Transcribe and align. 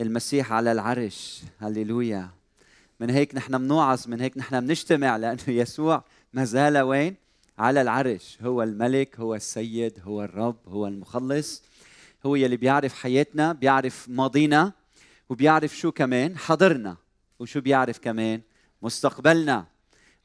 المسيح 0.00 0.52
على 0.52 0.72
العرش. 0.72 1.42
هللويا. 1.58 2.30
من 3.00 3.10
هيك 3.10 3.34
نحن 3.34 3.58
بنوعظ 3.58 4.08
من 4.08 4.20
هيك 4.20 4.38
نحن 4.38 4.60
بنجتمع 4.60 5.16
لأنه 5.16 5.42
يسوع 5.48 6.04
ما 6.32 6.44
زال 6.44 6.78
وين؟ 6.78 7.16
على 7.58 7.82
العرش. 7.82 8.38
هو 8.42 8.62
الملك 8.62 9.20
هو 9.20 9.34
السيد 9.34 9.98
هو 10.04 10.24
الرب 10.24 10.56
هو 10.68 10.86
المخلص. 10.86 11.62
هو 12.26 12.34
يلي 12.34 12.56
بيعرف 12.56 12.94
حياتنا 12.94 13.52
بيعرف 13.52 14.08
ماضينا 14.08 14.72
وبيعرف 15.28 15.76
شو 15.76 15.92
كمان؟ 15.92 16.36
حاضرنا 16.36 16.96
وشو 17.38 17.60
بيعرف 17.60 17.98
كمان؟ 17.98 18.40
مستقبلنا. 18.82 19.66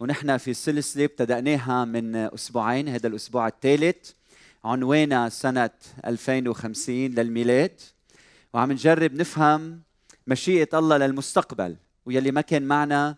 ونحن 0.02 0.38
في 0.38 0.54
سلسلة 0.54 1.06
ابتدأناها 1.06 1.86
من 1.86 2.16
أسبوعين 2.16 2.88
هذا 2.90 3.08
الأسبوع 3.08 3.48
الثالث 3.48 4.12
عنوانها 4.64 5.30
سنة 5.30 5.70
2050 6.06 6.96
للميلاد. 6.96 7.82
وعم 8.54 8.72
نجرب 8.72 9.14
نفهم 9.14 9.82
مشيئة 10.28 10.80
الله 10.80 10.98
للمستقبل 10.98 11.76
ويلي 12.06 12.32
ما 12.32 12.42
كان 12.42 12.64
معنا. 12.64 13.16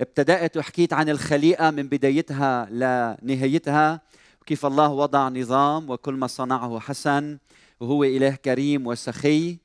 ابتدأت 0.00 0.56
وحكيت 0.56 0.92
عن 0.92 1.08
الخليقة 1.08 1.70
من 1.70 1.88
بدايتها 1.88 2.68
لنهايتها 2.70 4.00
وكيف 4.42 4.66
الله 4.66 4.88
وضع 4.88 5.28
نظام 5.28 5.90
وكل 5.90 6.14
ما 6.14 6.26
صنعه 6.26 6.80
حسن 6.80 7.38
وهو 7.80 8.04
إله 8.04 8.34
كريم 8.34 8.86
وسخي. 8.86 9.58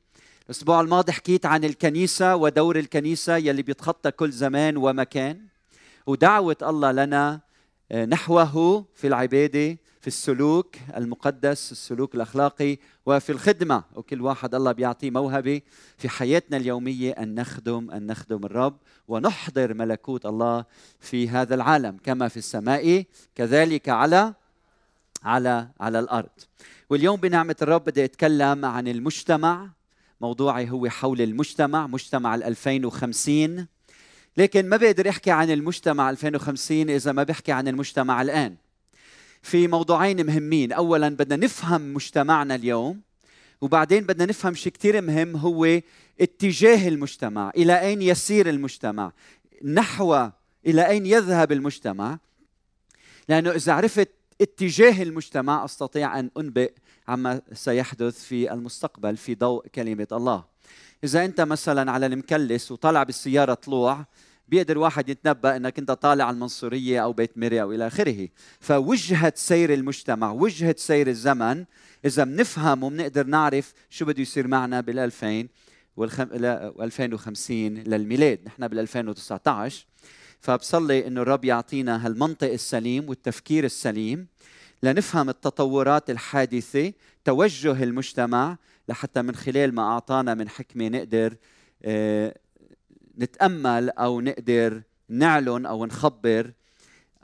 الأسبوع 0.46 0.82
الماضي 0.82 1.12
حكيت 1.12 1.46
عن 1.46 1.64
الكنيسة 1.64 2.36
ودور 2.36 2.80
الكنيسة 2.80 3.38
يلي 3.38 3.62
بيتخطى 3.62 4.12
كل 4.12 4.32
زمان 4.32 4.78
ومكان. 4.78 5.51
ودعوة 6.08 6.58
الله 6.62 6.92
لنا 6.92 7.40
آه، 7.92 8.06
نحوه 8.06 8.86
في 8.96 9.08
العبادة 9.08 9.78
في 10.02 10.08
السلوك 10.08 10.76
المقدس 10.98 11.72
السلوك 11.72 12.16
الأخلاقي 12.16 12.78
وفي 13.06 13.32
الخدمة. 13.32 13.84
وكل 13.96 14.22
واحد 14.22 14.56
الله 14.56 14.72
بيعطيه 14.72 15.12
موهبة 15.12 15.62
في 15.98 16.10
حياتنا 16.10 16.58
اليومية 16.58 17.12
أن 17.12 17.36
نخدم 17.36 17.92
أن 17.92 18.08
نخدم 18.08 18.46
الرب 18.46 18.78
ونحضر 19.08 19.74
ملكوت 19.74 20.26
الله 20.26 20.66
في 21.00 21.30
هذا 21.30 21.56
العالم 21.56 21.98
كما 22.04 22.28
في 22.28 22.38
السماء 22.38 23.06
كذلك 23.36 23.90
على 23.90 24.34
على 25.24 25.68
على 25.80 26.00
الأرض. 26.00 26.30
واليوم 26.90 27.20
بنعمة 27.20 27.56
الرب 27.62 27.84
بدي 27.84 28.06
أتكلم 28.06 28.66
عن 28.66 28.88
المجتمع. 28.88 29.70
موضوعي 30.22 30.70
هو 30.70 30.90
حول 30.90 31.22
المجتمع 31.22 31.88
مجتمع 31.88 32.36
ال 32.36 32.44
2050 32.44 33.68
لكن 34.38 34.70
ما 34.70 34.78
بقدر 34.78 35.10
احكي 35.10 35.32
عن 35.32 35.52
المجتمع 35.52 36.10
2050 36.10 36.90
إذا 36.90 37.12
ما 37.12 37.24
بحكي 37.24 37.52
عن 37.52 37.68
المجتمع 37.68 38.22
الآن. 38.22 38.56
في 39.42 39.68
موضوعين 39.68 40.26
مهمين. 40.26 40.72
اولا 40.72 41.10
بدنا 41.10 41.46
نفهم 41.46 41.94
مجتمعنا 41.94 42.56
اليوم 42.56 43.02
وبعدين 43.62 44.04
بدنا 44.04 44.26
نفهم 44.26 44.54
شيء 44.54 44.72
كثير 44.72 45.02
مهم 45.02 45.36
هو 45.38 45.80
اتجاه 46.22 46.88
المجتمع 46.88 47.52
إلى 47.58 47.82
أين 47.82 48.02
يسير 48.02 48.50
المجتمع 48.50 49.12
نحو 49.64 50.30
إلى 50.66 50.88
أين 50.88 51.06
يذهب 51.06 51.52
المجتمع. 51.52 52.20
لأنه 53.30 53.52
إذا 53.52 53.74
عرفت 53.74 54.10
اتجاه 54.42 55.04
المجتمع 55.04 55.66
أستطيع 55.66 56.20
أن 56.20 56.30
أنبئ 56.38 56.74
عما 57.08 57.42
سيحدث 57.54 58.24
في 58.24 58.54
المستقبل 58.54 59.18
في 59.18 59.36
ضوء 59.36 59.68
كلمة 59.68 60.08
الله. 60.12 60.51
إذا 61.04 61.26
أنت 61.26 61.42
مثلا 61.42 61.92
على 61.92 62.06
المكلس 62.06 62.72
وطالع 62.72 63.04
بالسيارة 63.04 63.54
طلوع 63.54 64.06
بيقدر 64.48 64.78
واحد 64.78 65.10
يتنبأ 65.10 65.56
إنك 65.56 65.80
أنت 65.80 65.92
طالع 65.92 66.26
على 66.26 66.34
المنصورية 66.34 67.04
أو 67.04 67.14
بيت 67.14 67.38
مري 67.38 67.62
أو 67.62 67.72
إلى 67.72 67.88
آخره. 67.88 68.28
فوجهة 68.60 69.34
سير 69.36 69.74
المجتمع 69.74 70.32
وجهة 70.32 70.76
سير 70.78 71.08
الزمن 71.08 71.66
إذا 72.06 72.24
بنفهم 72.24 72.84
وبنقدر 72.84 73.28
نعرف 73.28 73.74
شو 73.90 74.06
بده 74.06 74.22
يصير 74.22 74.48
معنا 74.48 74.82
بال 74.82 75.00
2000 75.00 75.48
والخم... 75.98 76.28
2050 76.32 77.58
للميلاد. 77.74 78.40
نحن 78.46 78.68
بال 78.68 78.80
2019 78.80 79.86
فبصلي 80.40 81.08
إنه 81.08 81.22
الرب 81.22 81.46
يعطينا 81.46 82.06
هالمنطق 82.06 82.52
السليم 82.52 83.10
والتفكير 83.10 83.64
السليم 83.64 84.28
لنفهم 84.84 85.30
التطورات 85.30 86.10
الحادثة 86.10 86.94
توجه 87.26 87.84
المجتمع 87.84 88.58
لحتى 88.90 89.22
من 89.22 89.36
خلال 89.36 89.76
ما 89.76 89.82
أعطانا 89.82 90.34
من 90.34 90.50
حكمة 90.50 90.88
نقدر 90.88 91.36
آه، 91.84 92.36
نتأمل 93.18 93.90
أو 93.90 94.22
نقدر 94.22 94.82
نعلن 95.10 95.66
أو 95.66 95.86
نخبر 95.86 96.54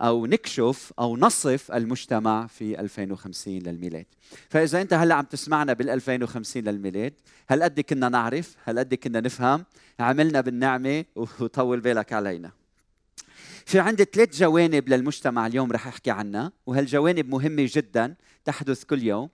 أو 0.01 0.25
نكشف 0.25 0.93
أو 0.99 1.17
نصف 1.17 1.71
المجتمع 1.71 2.47
في 2.47 2.79
2050 2.79 3.59
للميلاد. 3.59 4.05
فإذا 4.49 4.81
أنت 4.81 4.93
هلأ 4.93 5.15
عم 5.15 5.25
تسمعنا 5.25 5.73
بال 5.73 5.89
2050 5.89 6.63
للميلاد 6.63 7.13
هل 7.47 7.63
قد 7.63 7.79
كنا 7.79 8.09
نعرف؟ 8.09 8.55
هل 8.63 8.79
قد 8.79 8.93
كنا 8.93 9.19
نفهم؟ 9.21 9.65
عملنا 9.99 10.41
بالنعمة 10.41 11.05
وطول 11.15 11.79
بالك 11.79 12.13
علينا. 12.13 12.51
في 13.65 13.79
عندي 13.79 14.05
ثلاث 14.13 14.37
جوانب 14.37 14.89
للمجتمع 14.89 15.47
اليوم 15.47 15.71
رح 15.71 15.87
أحكي 15.87 16.11
عنها 16.11 16.51
وهالجوانب 16.65 17.29
مهمة 17.29 17.69
جدا 17.73 18.15
تحدث 18.45 18.83
كل 18.83 19.03
يوم. 19.03 19.29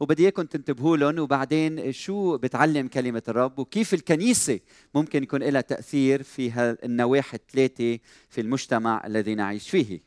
وبدي 0.00 0.22
إياكم 0.22 0.42
تنتبهوا 0.42 0.96
لهم 0.96 1.18
وبعدين 1.18 1.92
شو 1.92 2.36
بتعلم 2.36 2.88
كلمة 2.88 3.22
الرب 3.28 3.58
وكيف 3.58 3.94
الكنيسة 3.94 4.60
ممكن 4.94 5.22
يكون 5.22 5.42
لها 5.42 5.60
تأثير 5.60 6.22
في 6.22 6.76
النواحي 6.84 7.36
الثلاثة 7.36 7.98
في 8.28 8.40
المجتمع 8.40 9.06
الذي 9.06 9.34
نعيش 9.34 9.70
فيه. 9.70 10.00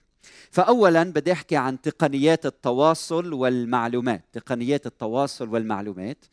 فاولا 0.51 1.03
بدي 1.03 1.31
أحكي 1.31 1.55
عن 1.55 1.81
تقنيات 1.81 2.45
التواصل 2.45 3.33
والمعلومات، 3.33 4.25
تقنيات 4.33 4.85
التواصل 4.85 5.49
والمعلومات 5.49 6.25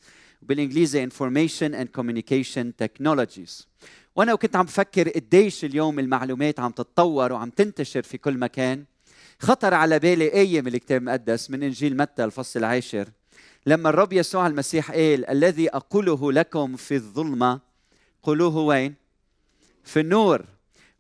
بالإنجليزي 0.43 1.09
information 1.09 1.73
and 1.73 2.01
communication 2.01 2.85
technologies. 2.85 3.67
وأنا 4.17 4.35
كنت 4.35 4.57
عم 4.57 4.65
بفكر 4.65 5.09
قديش 5.09 5.65
اليوم 5.65 5.99
المعلومات 5.99 6.61
عم 6.61 6.71
تتطور 6.71 7.33
وعم 7.33 7.51
تنتشر 7.51 8.03
في 8.03 8.19
كل 8.19 8.39
مكان 8.39 8.85
خطر 9.39 9.75
على 9.75 9.99
بالي 9.99 10.33
آية 10.33 10.61
من 10.61 10.75
الكتاب 10.75 11.01
المقدس 11.01 11.51
من 11.51 11.63
إنجيل 11.63 11.97
متى 11.97 12.25
الفصل 12.25 12.59
العاشر 12.59 13.09
لما 13.67 13.89
الرب 13.89 14.13
يسوع 14.13 14.47
المسيح 14.47 14.91
قال 14.91 15.31
الذي 15.31 15.69
أقوله 15.69 16.33
لكم 16.33 16.77
في 16.77 16.95
الظلمة 16.95 17.61
قولوه 18.23 18.57
وين؟ 18.57 18.95
في 19.85 20.01
النور. 20.01 20.45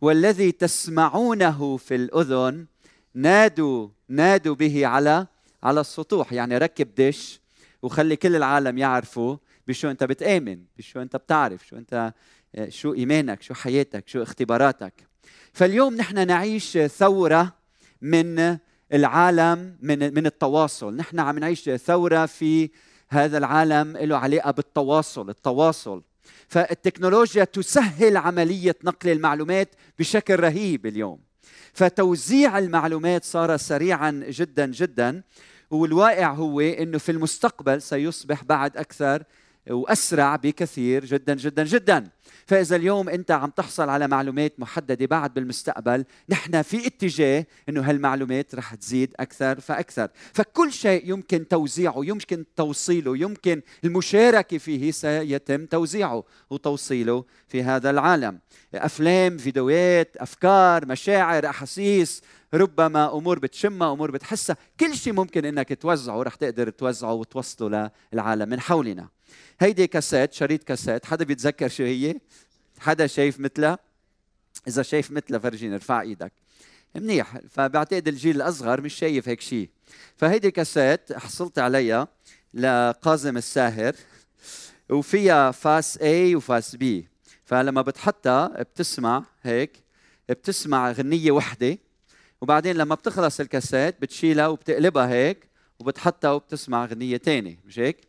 والذي 0.00 0.53
تسمعونه 0.53 1.77
في 1.77 1.94
الأذن 1.94 2.66
نادوا 3.15 3.88
نادوا 4.09 4.54
به 4.54 4.87
على 4.87 5.27
على 5.62 5.81
السطوح. 5.81 6.32
يعني 6.32 6.59
ركب 6.59 6.94
دش 6.94 7.41
وخلي 7.82 8.16
كل 8.16 8.37
العالم 8.37 8.78
يعرفوا 8.78 9.37
بشو 9.69 9.91
أنت 9.91 10.04
بتآمن 10.04 10.65
بشو 10.78 11.03
أنت 11.03 11.16
بتعرف 11.16 11.66
شو 11.66 11.77
أنت 11.77 12.12
شو 12.69 12.94
إيمانك 12.94 13.43
شو 13.43 13.54
حياتك 13.54 14.09
شو 14.09 14.22
اختباراتك. 14.22 15.06
فاليوم 15.53 15.94
نحن 15.94 16.27
نعيش 16.27 16.78
ثورة 16.78 17.53
من 18.03 18.59
العالم 18.92 19.76
من 19.80 20.14
من 20.14 20.26
التواصل. 20.26 20.97
نحن 20.97 21.20
عم 21.20 21.38
نعيش 21.38 21.70
ثورة 21.70 22.26
في 22.26 22.70
هذا 23.08 23.38
العالم 23.38 23.97
له 23.97 24.16
علاقة 24.16 24.50
بالتواصل 24.50 25.30
التواصل. 25.30 26.02
فالتكنولوجيا 26.48 27.44
تسهل 27.44 28.16
عملية 28.16 28.76
نقل 28.84 29.10
المعلومات 29.10 29.69
بشكل 29.98 30.41
رهيب 30.41 30.86
اليوم. 30.86 31.19
فتوزيع 31.72 32.58
المعلومات 32.58 33.24
صار 33.24 33.56
سريعا 33.56 34.10
جدا 34.28 34.66
جدا 34.66 35.22
والواقع 35.70 36.32
هو 36.32 36.60
إنه 36.60 36.98
في 36.98 37.12
المستقبل 37.12 37.82
سيصبح 37.82 38.44
بعد 38.44 38.76
أكثر 38.76 39.22
وأسرع 39.71 40.37
بكثير 40.37 41.04
جدا 41.04 41.34
جدا 41.34 41.65
جدا. 41.65 42.04
فإذا 42.47 42.77
اليوم 42.77 43.09
أنت 43.09 43.31
عم 43.31 43.50
تحصل 43.50 43.88
على 43.88 44.09
معلومات 44.09 44.60
محددة 44.60 45.06
بعد 45.06 45.34
بالمستقبل 45.34 46.04
نحن 46.28 46.62
في 46.62 46.87
اتجاه 46.87 47.47
إنه 47.69 47.81
هالمعلومات 47.91 48.54
رح 48.54 48.75
تزيد 48.75 49.15
أكثر 49.21 49.60
فأكثر. 49.60 50.09
فكل 50.34 50.72
شيء 50.72 51.10
يمكن 51.10 51.48
توزيعه 51.48 52.01
يمكن 52.04 52.45
توصيله 52.57 53.16
يمكن 53.16 53.63
المشاركة 53.84 54.59
فيه 54.59 54.91
سيتم 54.91 55.66
توزيعه 55.66 56.24
وتوصيله 56.51 57.24
في 57.48 57.63
هذا 57.63 57.91
العالم. 57.91 58.39
أفلام 58.74 59.39
فيديوهات 59.39 60.16
أفكار 60.16 60.86
مشاعر 60.86 61.47
أحاسيس 61.47 62.22
ربما 62.54 63.16
أمور 63.16 63.39
بتشمها 63.39 63.92
أمور 63.92 64.10
بتحسها. 64.10 64.57
كل 64.80 64.95
شيء 64.95 65.13
ممكن 65.13 65.45
إنك 65.45 65.83
توزعه 65.83 66.22
رح 66.22 66.34
تقدر 66.34 66.71
توزعه 66.71 67.13
وتوصله 67.13 67.91
للعالم 68.13 68.48
من 68.48 68.60
حولنا. 68.60 69.16
هيدي 69.61 69.87
كاسات 69.87 70.34
شريط 70.34 70.65
كاسات 70.65 71.07
حدا 71.07 71.25
بيتذكر 71.25 71.69
شو 71.69 71.83
هي؟ 71.83 72.21
حدا 72.78 73.07
شايف 73.07 73.41
مثلها؟ 73.41 73.78
إذا 74.69 74.83
شايف 74.83 75.11
مثلها 75.11 75.39
فرجينا 75.39 75.75
ارفع 75.75 76.01
إيدك. 76.01 76.33
منيح. 76.95 77.39
فبعتقد 77.51 78.09
الجيل 78.09 78.37
الأصغر 78.37 78.81
مش 78.81 78.95
شايف 78.95 79.28
هيك 79.28 79.41
شيء 79.41 79.71
فهيدي 80.17 80.51
كاسات 80.51 81.13
حصلت 81.13 81.59
عليها 81.59 82.09
لقازم 82.55 83.37
الساهر 83.37 83.97
وفيها 84.91 85.51
فاس 85.51 85.99
A 85.99 86.34
وفاس 86.37 86.77
B. 86.77 86.84
فلما 87.45 87.83
بتحطها 87.83 88.63
بتسمع 88.63 89.25
هيك 89.43 89.73
بتسمع 90.28 90.91
غنية 90.91 91.31
وحدة. 91.31 91.78
وبعدين 92.41 92.77
لما 92.77 92.95
بتخلص 92.95 93.41
الكاسيت 93.41 94.03
بتشيلها 94.03 94.47
وبتقلبها 94.47 95.09
هيك 95.09 95.47
وبتحطها 95.78 96.33
وبتسمع 96.33 96.84
اغنيه 96.84 97.17
ثانية 97.17 97.59
مش 97.65 97.78
هيك؟ 97.78 98.01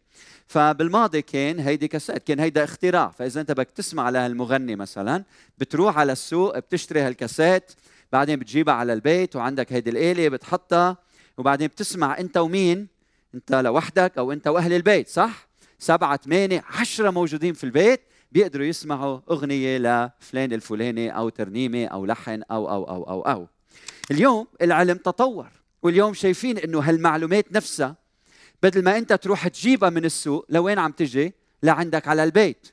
فبالماضي 0.47 1.21
كان 1.21 1.59
هيدي 1.59 1.87
كاسيت 1.87 2.23
كان 2.23 2.39
هيدا 2.39 2.63
اختراع. 2.63 3.09
فإذا 3.09 3.41
أنت 3.41 3.51
بدك 3.51 3.71
تسمع 3.71 4.09
لهالمغني 4.09 4.75
مثلا 4.75 5.23
بتروح 5.57 5.97
على 5.97 6.11
السوق 6.11 6.59
بتشتري 6.59 7.01
هالكاسيت 7.01 7.71
بعدين 8.11 8.39
بتجيبها 8.39 8.73
على 8.73 8.93
البيت 8.93 9.35
وعندك 9.35 9.73
هيدي 9.73 9.89
الآلة 9.89 10.29
بتحطها 10.29 10.97
وبعدين 11.37 11.67
بتسمع 11.67 12.19
أنت 12.19 12.37
ومين؟ 12.37 12.87
أنت 13.35 13.53
لوحدك 13.53 14.17
أو 14.17 14.31
أنت 14.31 14.47
وأهل 14.47 14.73
البيت 14.73 15.07
صح؟ 15.07 15.47
سبعة 15.79 16.17
ثمانية 16.17 16.63
عشرة 16.69 17.09
موجودين 17.09 17.53
في 17.53 17.63
البيت 17.63 18.01
بيقدروا 18.31 18.65
يسمعوا 18.65 19.19
أغنية 19.31 19.77
لفلان 19.77 20.53
الفلاني 20.53 21.09
أو 21.17 21.29
ترنيمة 21.29 21.85
أو 21.85 22.05
لحن 22.05 22.43
أو 22.51 22.69
أو 22.69 22.83
أو 22.83 23.03
أو 23.03 23.21
أو. 23.21 23.47
اليوم 24.11 24.47
العلم 24.61 24.97
تطور 24.97 25.49
واليوم 25.81 26.13
شايفين 26.13 26.57
إنه 26.57 26.79
هالمعلومات 26.79 27.51
نفسها 27.51 27.95
بدل 28.63 28.83
ما 28.83 28.97
انت 28.97 29.13
تروح 29.13 29.47
تجيبها 29.47 29.89
من 29.89 30.05
السوق 30.05 30.45
لوين 30.49 30.79
عم 30.79 30.91
تجي؟ 30.91 31.33
لعندك 31.63 32.07
على 32.07 32.23
البيت. 32.23 32.67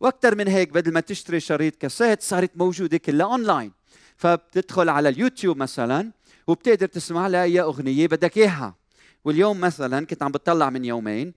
وأكثر 0.00 0.34
من 0.34 0.48
هيك 0.48 0.72
بدل 0.72 0.92
ما 0.92 1.00
تشتري 1.00 1.40
شريط 1.40 1.76
كاسيت 1.76 2.22
صارت 2.22 2.50
موجودة 2.56 2.98
كلها 2.98 3.26
أونلاين. 3.26 3.72
فبتدخل 4.16 4.88
على 4.88 5.08
اليوتيوب 5.08 5.56
مثلا 5.56 6.12
وبتقدر 6.46 6.86
تسمع 6.86 7.26
لها 7.26 7.42
اي 7.42 7.60
أغنية 7.60 8.06
بدك 8.06 8.36
إياها. 8.36 8.74
واليوم 9.24 9.60
مثلا 9.60 10.06
كنت 10.06 10.22
عم 10.22 10.32
بتطلع 10.32 10.70
من 10.70 10.84
يومين 10.84 11.34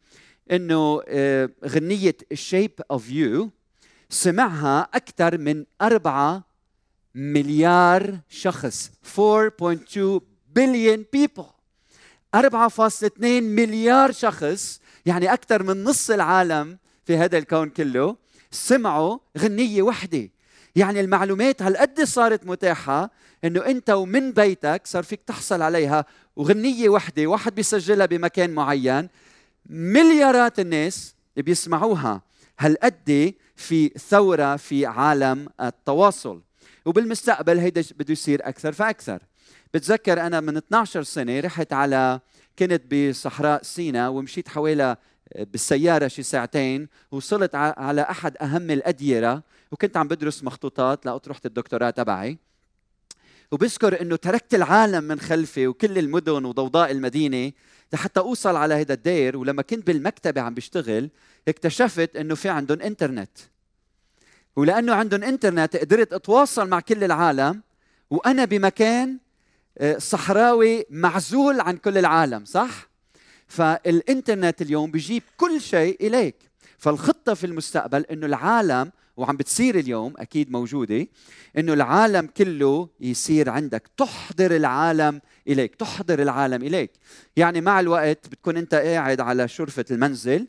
إنه 0.52 1.02
آه، 1.08 1.50
غنية 1.66 2.18
ال 2.32 2.39
Shape 2.39 2.72
of 2.92 3.10
You 3.10 3.50
سمعها 4.10 4.90
أكثر 4.94 5.38
من 5.38 5.66
أربعة 5.82 6.44
مليار 7.16 8.20
شخص 8.30 8.92
4.2 9.20 10.22
بليون 10.56 11.06
بيبل 11.14 11.46
4.2 12.36 13.24
مليار 13.42 14.12
شخص 14.12 14.80
يعني 15.06 15.34
أكثر 15.34 15.64
من 15.64 15.84
نص 15.84 16.10
العالم 16.12 16.78
في 17.06 17.18
هذا 17.18 17.38
الكون 17.38 17.70
كله 17.70 18.16
سمعوا 18.52 19.18
غنية 19.38 19.82
وحدة. 19.82 20.30
يعني 20.76 21.00
المعلومات 21.00 21.62
هالقد 21.62 22.04
صارت 22.04 22.46
متاحة 22.46 23.12
إنه 23.44 23.66
أنت 23.66 23.90
ومن 23.90 24.32
بيتك 24.32 24.82
صار 24.86 25.04
فيك 25.04 25.22
تحصل 25.28 25.62
عليها 25.62 26.06
وغنية 26.36 26.90
وحدة 26.90 27.28
واحد 27.28 27.56
بيسجلها 27.56 28.06
بمكان 28.06 28.50
معين. 28.50 29.10
مليارات 29.70 30.60
الناس 30.60 31.16
بيسمعوها 31.38 32.22
هالقد 32.60 33.34
في 33.56 33.90
ثورة 33.90 34.56
في 34.56 34.86
عالم 34.86 35.50
التواصل. 35.62 36.42
وبالمستقبل 36.86 37.58
هيدا 37.58 37.84
بده 37.98 38.12
يصير 38.12 38.48
أكثر 38.48 38.72
فأكثر. 38.72 39.20
بتذكر 39.74 40.22
أنا 40.22 40.40
من 40.40 40.58
12 40.58 41.04
سنة 41.04 41.40
رحت 41.40 41.74
على 41.74 42.20
كنت 42.60 42.94
بصحراء 42.94 43.64
سينا 43.64 44.10
ومشيت 44.10 44.50
حوالي 44.50 44.98
بالسيارة 45.36 46.08
شي 46.08 46.24
ساعتين 46.24 46.88
وصلت 47.12 47.56
على 47.56 48.02
أحد 48.02 48.38
أهم 48.42 48.72
الأديرة 48.72 49.44
وكنت 49.72 49.98
عم 49.98 50.08
بدرس 50.08 50.44
مخطوطات 50.44 51.06
لأطرحة 51.06 51.42
الدكتوراه 51.46 51.90
تبعي. 51.90 52.38
وبذكر 53.52 54.02
إنه 54.02 54.16
تركت 54.16 54.56
العالم 54.56 55.04
من 55.04 55.20
خلفي 55.20 55.68
وكل 55.68 55.98
المدن 55.98 56.46
وضوضاء 56.46 56.92
المدينة 56.92 57.52
لحتى 57.94 58.20
أوصل 58.20 58.56
على 58.56 58.74
هذا 58.74 58.94
الدير. 58.94 59.38
ولما 59.38 59.62
كنت 59.62 59.88
بالمكتبة 59.88 60.42
عم 60.42 60.54
بشتغل 60.54 61.10
اكتشفت 61.48 62.16
إنه 62.16 62.36
في 62.36 62.50
عندهم 62.50 62.82
إنترنت. 62.82 63.38
ولأنه 64.56 64.94
عندهم 64.94 65.24
إنترنت 65.24 65.76
قدرت 65.76 66.14
أتواصل 66.14 66.70
مع 66.70 66.80
كل 66.80 67.04
العالم 67.04 67.62
وأنا 68.10 68.46
بمكان 68.46 69.10
آه، 69.10 69.22
صحراوي 69.98 70.86
معزول 70.90 71.60
عن 71.60 71.78
كل 71.78 71.98
العالم 71.98 72.46
صح؟ 72.46 72.90
فالإنترنت 73.48 74.62
اليوم 74.62 74.92
بيجيب 74.92 75.24
كل 75.38 75.62
شيء 75.62 76.08
إليك. 76.08 76.36
فالخطة 76.78 77.34
في 77.34 77.46
المستقبل 77.46 78.06
إنه 78.12 78.26
العالم 78.26 78.92
وعم 79.18 79.38
بتصير 79.38 79.80
اليوم 79.80 80.14
أكيد 80.18 80.52
موجودة 80.52 81.08
إنه 81.58 81.74
العالم 81.74 82.26
كله 82.26 82.90
يصير 83.00 83.50
عندك 83.50 83.90
تحضر 83.98 84.56
العالم 84.56 85.22
إليك 85.48 85.76
تحضر 85.76 86.22
العالم 86.22 86.64
إليك. 86.64 86.92
يعني 87.36 87.62
مع 87.62 87.80
الوقت 87.80 88.28
بتكون 88.28 88.58
أنت 88.58 88.76
قاعد 88.76 89.22
على 89.22 89.48
شرفة 89.48 89.86
المنزل 89.92 90.48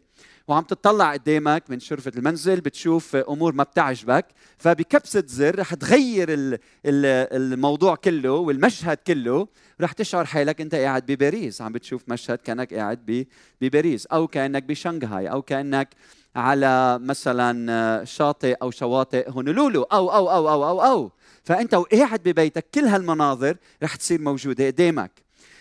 وعم 0.49 0.63
تطلع 0.63 1.13
قدامك 1.13 1.65
من 1.69 1.81
شرفة 1.81 2.13
المنزل 2.17 2.61
بتشوف 2.61 3.17
أمور 3.17 3.53
ما 3.53 3.63
بتعجبك. 3.63 4.27
فبكبسة 4.59 5.25
زر 5.27 5.59
رح 5.59 5.75
تغير 5.75 6.59
الموضوع 6.87 7.95
كله 7.95 8.33
والمشهد 8.33 8.97
كله. 8.97 9.49
رح 9.81 9.93
تشعر 9.93 10.25
حالك 10.25 10.61
أنت 10.61 10.75
قاعد 10.75 11.07
بباريس. 11.07 11.63
عم 11.63 11.73
بتشوف 11.73 12.03
مشهد 12.09 12.39
كأنك 12.39 12.75
قاعد 12.75 13.27
بباريس. 13.61 14.07
أو 14.07 14.27
كأنك 14.27 14.63
بشنغهاي. 14.63 15.31
أو 15.31 15.43
كأنك 15.43 15.89
على 16.37 16.99
مثلا 16.99 18.05
شاطئ 18.05 18.57
أو 18.63 18.71
شواطئ 18.71 19.31
هونولولو. 19.31 19.83
أو 19.83 20.11
أو 20.11 20.31
أو 20.31 20.49
أو 20.49 20.65
أو 20.65 20.83
أو. 20.83 21.13
فأنت 21.45 21.75
وقاعد 21.75 22.23
ببيتك 22.23 22.67
كل 22.75 22.85
هالمناظر 22.85 23.57
رح 23.83 23.97
تصير 23.97 24.21
موجودة 24.21 24.67
قدامك. 24.67 25.11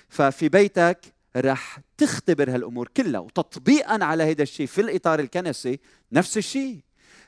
ففي 0.10 0.50
بيتك 0.50 1.00
رح 1.38 1.80
تختبر 1.98 2.50
هالأمور 2.50 2.90
كلها 2.98 3.20
وتطبيقا 3.20 4.04
على 4.04 4.24
هذا 4.24 4.44
الشيء 4.44 4.68
في 4.68 4.82
الإطار 4.82 5.20
الكنسي 5.20 5.80
نفس 6.12 6.38
الشيء. 6.38 6.80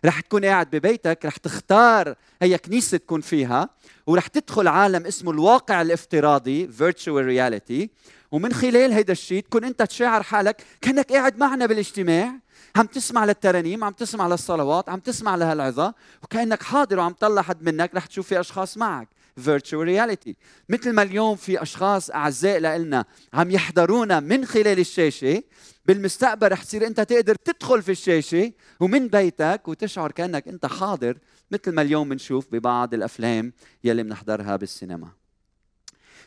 رح 0.05 0.19
تكون 0.19 0.45
قاعد 0.45 0.69
ببيتك 0.69 1.25
رح 1.25 1.37
تختار 1.37 2.15
هي 2.41 2.57
كنيسة 2.57 2.97
تكون 2.97 3.21
فيها 3.21 3.69
ورح 4.07 4.27
تدخل 4.27 4.67
عالم 4.67 5.05
اسمه 5.05 5.31
الواقع 5.31 5.81
الافتراضي 5.81 6.67
virtual 6.67 7.25
reality. 7.25 7.87
ومن 8.31 8.53
خلال 8.53 8.93
هيدا 8.93 9.13
الشيء 9.13 9.43
تكون 9.43 9.63
أنت 9.63 9.81
تشاعر 9.81 10.23
حالك 10.23 10.63
كأنك 10.81 11.11
قاعد 11.11 11.37
معنا 11.37 11.65
بالاجتماع. 11.65 12.35
عم 12.75 12.85
تسمع 12.85 13.25
للترانيم 13.25 13.83
عم 13.83 13.93
تسمع 13.93 14.27
للصلوات 14.27 14.89
عم 14.89 14.99
تسمع 14.99 15.35
لهالعظة 15.35 15.93
وكأنك 16.23 16.63
حاضر 16.63 16.99
وعم 16.99 17.13
تطلع 17.13 17.41
حد 17.41 17.63
منك 17.63 17.95
رح 17.95 18.05
تشوف 18.05 18.27
في 18.27 18.39
أشخاص 18.39 18.77
معك. 18.77 19.07
Virtual 19.39 19.85
reality. 19.85 20.33
مثل 20.69 20.91
ما 20.91 21.01
اليوم 21.01 21.35
في 21.35 21.61
أشخاص 21.61 22.09
أعزاء 22.09 22.59
لنا 22.59 23.05
عم 23.33 23.51
يحضرونا 23.51 24.19
من 24.19 24.45
خلال 24.45 24.79
الشاشة 24.79 25.43
بالمستقبل 25.85 26.51
رح 26.51 26.63
تصير 26.63 26.87
أنت 26.87 27.01
تقدر 27.01 27.35
تدخل 27.35 27.81
في 27.81 27.91
الشاشة 27.91 28.51
ومن 28.79 29.07
بيتك 29.07 29.61
وتشعر 29.67 30.11
كأنك 30.11 30.47
أنت 30.47 30.65
حاضر 30.65 31.17
مثل 31.51 31.71
ما 31.71 31.81
اليوم 31.81 32.09
بنشوف 32.09 32.47
ببعض 32.51 32.93
الأفلام 32.93 33.53
يلي 33.83 34.03
بنحضرها 34.03 34.55
بالسينما. 34.55 35.09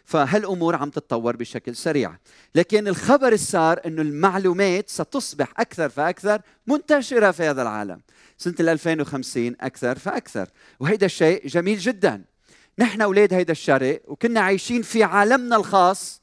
فهالأمور 0.05 0.76
عم 0.76 0.91
تتطور 0.91 1.37
بشكل 1.37 1.76
سريع. 1.76 2.17
لكن 2.55 2.88
الخبر 2.88 3.33
السار 3.33 3.81
إنه 3.87 4.02
المعلومات 4.02 4.90
ستصبح 4.90 5.52
أكثر 5.61 5.88
فأكثر 5.88 6.40
منتشرة 6.66 7.31
في 7.31 7.42
هذا 7.42 7.62
العالم. 7.62 8.00
سنة 8.38 8.54
2050 8.61 9.57
أكثر 9.61 9.99
فأكثر. 9.99 10.49
وهيدا 10.81 11.07
الشيء 11.07 11.47
جميل 11.47 11.78
جدا. 11.78 12.25
نحن 12.78 13.02
أولاد 13.02 13.35
هيدا 13.35 13.52
الشرق 13.52 14.02
وكنا 14.09 14.40
عايشين 14.40 14.83
في 14.83 15.02
عالمنا 15.02 15.56
الخاص 15.56 16.23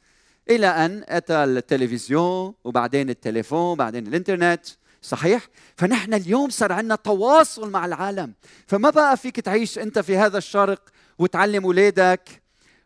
إلى 0.50 0.68
أن 0.68 1.04
أتى 1.08 1.44
التلفزيون 1.44 2.54
وبعدين 2.64 3.10
التليفون 3.10 3.72
وبعدين 3.72 4.08
الإنترنت. 4.08 4.66
صحيح؟ 5.02 5.48
فنحن 5.78 6.14
اليوم 6.14 6.50
صار 6.50 6.72
عندنا 6.72 6.96
تواصل 6.96 7.72
مع 7.72 7.86
العالم. 7.86 8.34
فما 8.68 8.90
بقى 8.90 9.18
فيك 9.18 9.40
تعيش 9.40 9.80
أنت 9.80 10.00
في 10.00 10.18
هذا 10.18 10.38
الشرق 10.38 10.82
وتعلم 11.20 11.64
أولادك 11.64 12.30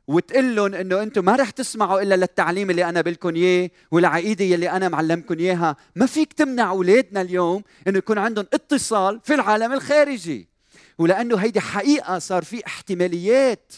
وتقول 0.07 0.55
لهم 0.55 0.73
إنه 0.73 1.03
أنتم 1.03 1.25
ما 1.25 1.35
رح 1.35 1.49
تسمعوا 1.49 2.01
إلا 2.01 2.15
للتعليم 2.15 2.69
اللي 2.69 2.85
أنا 2.89 3.01
بلكم 3.01 3.35
إياه 3.35 3.69
والعقيدة 3.91 4.55
اللي 4.55 4.69
أنا 4.69 4.89
معلمكم 4.89 5.39
إياها، 5.39 5.75
ما 5.95 6.05
فيك 6.05 6.33
تمنع 6.33 6.69
أولادنا 6.69 7.21
اليوم 7.21 7.63
إنه 7.87 7.97
يكون 7.97 8.17
عندهم 8.17 8.45
اتصال 8.53 9.21
في 9.23 9.33
العالم 9.33 9.73
الخارجي. 9.73 10.56
ولأنه 10.97 11.37
هيدي 11.37 11.59
حقيقة 11.59 12.19
صار 12.19 12.43
في 12.43 12.65
احتماليات 12.65 13.73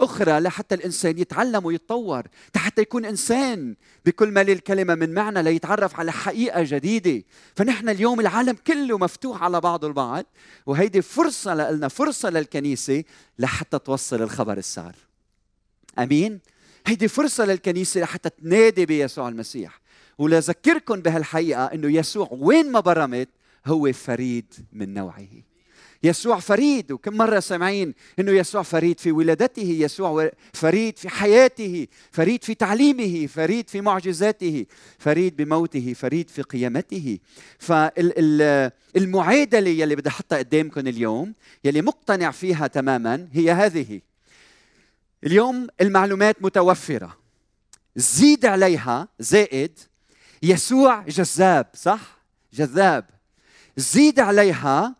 أخرى 0.00 0.40
لحتى 0.40 0.74
الإنسان 0.74 1.18
يتعلم 1.18 1.64
ويتطور 1.64 2.22
حتى 2.56 2.82
يكون 2.82 3.04
إنسان 3.04 3.74
بكل 4.06 4.30
ما 4.30 4.42
للكلمة 4.42 4.94
من 4.94 5.14
معنى 5.14 5.42
ليتعرف 5.42 5.96
على 5.96 6.12
حقيقة 6.12 6.62
جديدة. 6.62 7.24
فنحن 7.56 7.88
اليوم 7.88 8.20
العالم 8.20 8.56
كله 8.66 8.98
مفتوح 8.98 9.42
على 9.42 9.60
بعضه 9.60 9.88
البعض 9.88 10.24
وهيدي 10.66 11.02
فرصة 11.02 11.54
لنا 11.54 11.88
فرصة 11.88 12.30
للكنيسة 12.30 13.04
لحتى 13.38 13.78
توصل 13.78 14.22
الخبر 14.22 14.58
السار. 14.58 14.94
أمين؟ 15.98 16.40
هيدي 16.86 17.08
فرصة 17.08 17.44
للكنيسة 17.44 18.00
لحتى 18.00 18.30
تنادي 18.30 18.86
بيسوع 18.86 19.28
المسيح. 19.28 19.80
ولذكركم 20.18 21.00
بهالحقيقة 21.00 21.64
إنه 21.64 21.92
يسوع 21.92 22.28
وين 22.30 22.72
ما 22.72 22.80
برمت 22.80 23.28
هو 23.66 23.92
فريد 23.92 24.54
من 24.72 24.94
نوعه. 24.94 25.49
يسوع 26.02 26.38
فريد. 26.38 26.92
وكم 26.92 27.16
مرة 27.16 27.40
سامعين 27.40 27.94
أنه 28.18 28.32
يسوع 28.32 28.62
فريد 28.62 29.00
في 29.00 29.12
ولادته 29.12 29.62
يسوع 29.62 30.30
فريد 30.52 30.98
في 30.98 31.08
حياته 31.08 31.86
فريد 32.12 32.44
في 32.44 32.54
تعليمه 32.54 33.26
فريد 33.26 33.68
في 33.68 33.80
معجزاته 33.80 34.66
فريد 34.98 35.36
بموته 35.36 35.92
فريد 35.92 36.30
في 36.30 36.42
قيامته. 36.42 37.18
فالمعادلة 37.58 39.70
يلي 39.70 39.96
بدي 39.96 40.08
أحطها 40.08 40.38
قدامكم 40.38 40.88
اليوم 40.88 41.34
يلي 41.64 41.82
مقتنع 41.82 42.30
فيها 42.30 42.66
تماما 42.66 43.28
هي 43.32 43.52
هذه. 43.52 44.00
اليوم 45.24 45.66
المعلومات 45.80 46.42
متوفرة. 46.42 47.16
زيد 47.96 48.46
عليها 48.46 49.08
زائد 49.18 49.78
يسوع 50.42 51.04
جذاب 51.08 51.66
صح؟ 51.74 52.18
جذاب. 52.52 53.04
زيد 53.76 54.20
عليها 54.20 54.99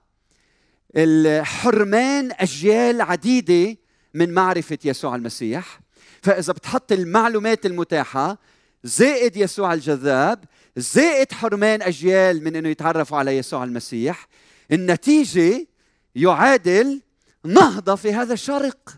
الحرمان 0.96 2.32
أجيال 2.32 3.00
عديدة 3.00 3.78
من 4.14 4.34
معرفة 4.34 4.78
يسوع 4.84 5.14
المسيح. 5.16 5.80
فإذا 6.22 6.52
بتحط 6.52 6.92
المعلومات 6.92 7.66
المتاحة 7.66 8.38
زائد 8.84 9.36
يسوع 9.36 9.74
الجذاب 9.74 10.44
زائد 10.76 11.32
حرمان 11.32 11.82
أجيال 11.82 12.44
من 12.44 12.56
أنه 12.56 12.68
يتعرفوا 12.68 13.18
على 13.18 13.36
يسوع 13.36 13.64
المسيح 13.64 14.26
النتيجة 14.72 15.66
يعادل 16.14 17.02
نهضة 17.44 17.94
في 17.94 18.14
هذا 18.14 18.32
الشرق. 18.32 18.96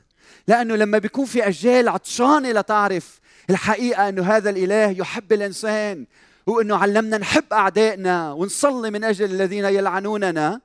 لأنه 0.49 0.76
لما 0.76 0.99
بيكون 0.99 1.25
في 1.25 1.49
أجيال 1.49 1.88
عطشانة 1.88 2.52
لتعرف 2.52 3.20
الحقيقة 3.50 4.08
أنه 4.08 4.22
هذا 4.22 4.50
الإله 4.50 4.90
يحب 4.90 5.32
الإنسان 5.32 6.06
وأنه 6.46 6.76
علمنا 6.76 7.18
نحب 7.18 7.52
أعدائنا 7.52 8.32
ونصلي 8.32 8.90
من 8.90 9.04
أجل 9.04 9.25
الذين 9.25 9.64
يلعنوننا 9.64 10.61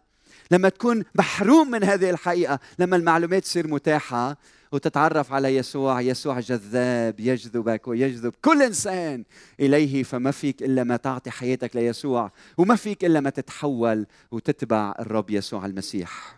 لما 0.52 0.70
تكون 0.70 1.04
محروم 1.16 1.72
من 1.72 1.84
هذه 1.84 2.10
الحقيقة 2.10 2.60
لما 2.80 2.96
المعلومات 2.96 3.44
تصير 3.44 3.68
متاحة 3.68 4.38
وتتعرف 4.72 5.34
على 5.34 5.56
يسوع 5.56 6.02
يسوع 6.02 6.40
جذاب 6.40 7.20
يجذبك 7.20 7.88
ويجذب 7.88 8.34
كل 8.42 8.62
إنسان 8.62 9.24
إليه 9.60 10.04
فما 10.04 10.32
فيك 10.32 10.64
إلا 10.64 10.84
ما 10.84 10.98
تعطي 10.98 11.32
حياتك 11.32 11.76
ليسوع 11.76 12.32
وما 12.58 12.76
فيك 12.76 13.06
إلا 13.06 13.20
ما 13.20 13.30
تتحول 13.30 14.06
وتتبع 14.32 14.94
الرب 15.00 15.30
يسوع 15.30 15.66
المسيح. 15.66 16.38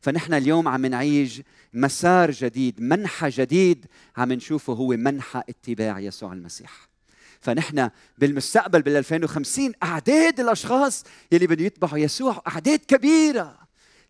فنحن 0.00 0.34
اليوم 0.34 0.68
عم 0.68 0.86
نعيش 0.86 1.42
مسار 1.74 2.30
جديد 2.30 2.80
منحى 2.80 3.28
جديد 3.28 3.86
عم 4.16 4.32
نشوفه 4.32 4.72
هو 4.72 4.88
منحى 4.88 5.42
اتباع 5.48 5.98
يسوع 5.98 6.32
المسيح. 6.32 6.89
فنحن 7.40 7.90
بالمستقبل 8.18 8.82
بال 8.82 8.96
2050 8.96 9.72
أعداد 9.82 10.40
الأشخاص 10.40 11.04
يلي 11.32 11.46
بده 11.46 11.64
يتبعوا 11.64 11.98
يسوع 11.98 12.42
أعداد 12.48 12.78
كبيرة. 12.78 13.58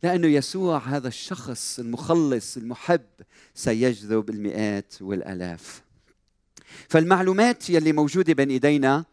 لأنه 0.02 0.26
يسوع 0.26 0.78
هذا 0.78 1.08
الشخص 1.08 1.78
المخلص 1.78 2.56
المحب 2.56 3.06
سيجذب 3.54 4.30
المئات 4.30 4.94
والألاف. 5.00 5.82
فالمعلومات 6.88 7.70
يلي 7.70 7.92
موجودة 7.92 8.32
بين 8.32 8.50
إيدينا 8.50 9.04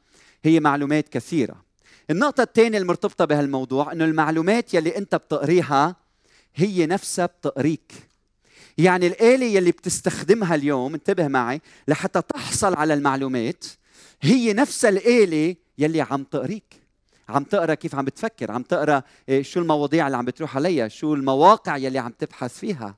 هي 0.43 0.59
معلومات 0.59 1.09
كثيرة. 1.09 1.63
النقطة 2.09 2.43
الثانية 2.43 2.77
المرتبطة 2.77 3.25
بهالموضوع 3.25 3.91
إنه 3.91 4.05
المعلومات 4.05 4.73
يلي 4.73 4.97
أنت 4.97 5.15
بتقريها 5.15 5.95
هي 6.55 6.85
نفسها 6.85 7.25
بتقريك. 7.25 7.93
يعني 8.77 9.07
الآلة 9.07 9.45
يلي 9.45 9.71
بتستخدمها 9.71 10.55
اليوم 10.55 10.93
انتبه 10.93 11.27
معي 11.27 11.61
لحتى 11.87 12.21
تحصل 12.21 12.75
على 12.75 12.93
المعلومات 12.93 13.65
هي 14.21 14.53
نفسها 14.53 14.89
الآلة 14.89 15.55
يلي 15.77 16.01
عم 16.01 16.23
تقريك. 16.23 16.81
عم 17.29 17.43
تقرا 17.43 17.73
كيف 17.73 17.95
عم 17.95 18.05
بتفكر 18.05 18.51
عم 18.51 18.63
تقرا 18.63 19.01
إيه، 19.29 19.43
شو 19.43 19.59
المواضيع 19.59 20.07
اللي 20.07 20.17
عم 20.17 20.25
بتروح 20.25 20.55
عليها 20.55 20.87
شو 20.87 21.13
المواقع 21.13 21.77
يلي 21.77 21.99
عم 21.99 22.11
تبحث 22.11 22.59
فيها. 22.59 22.95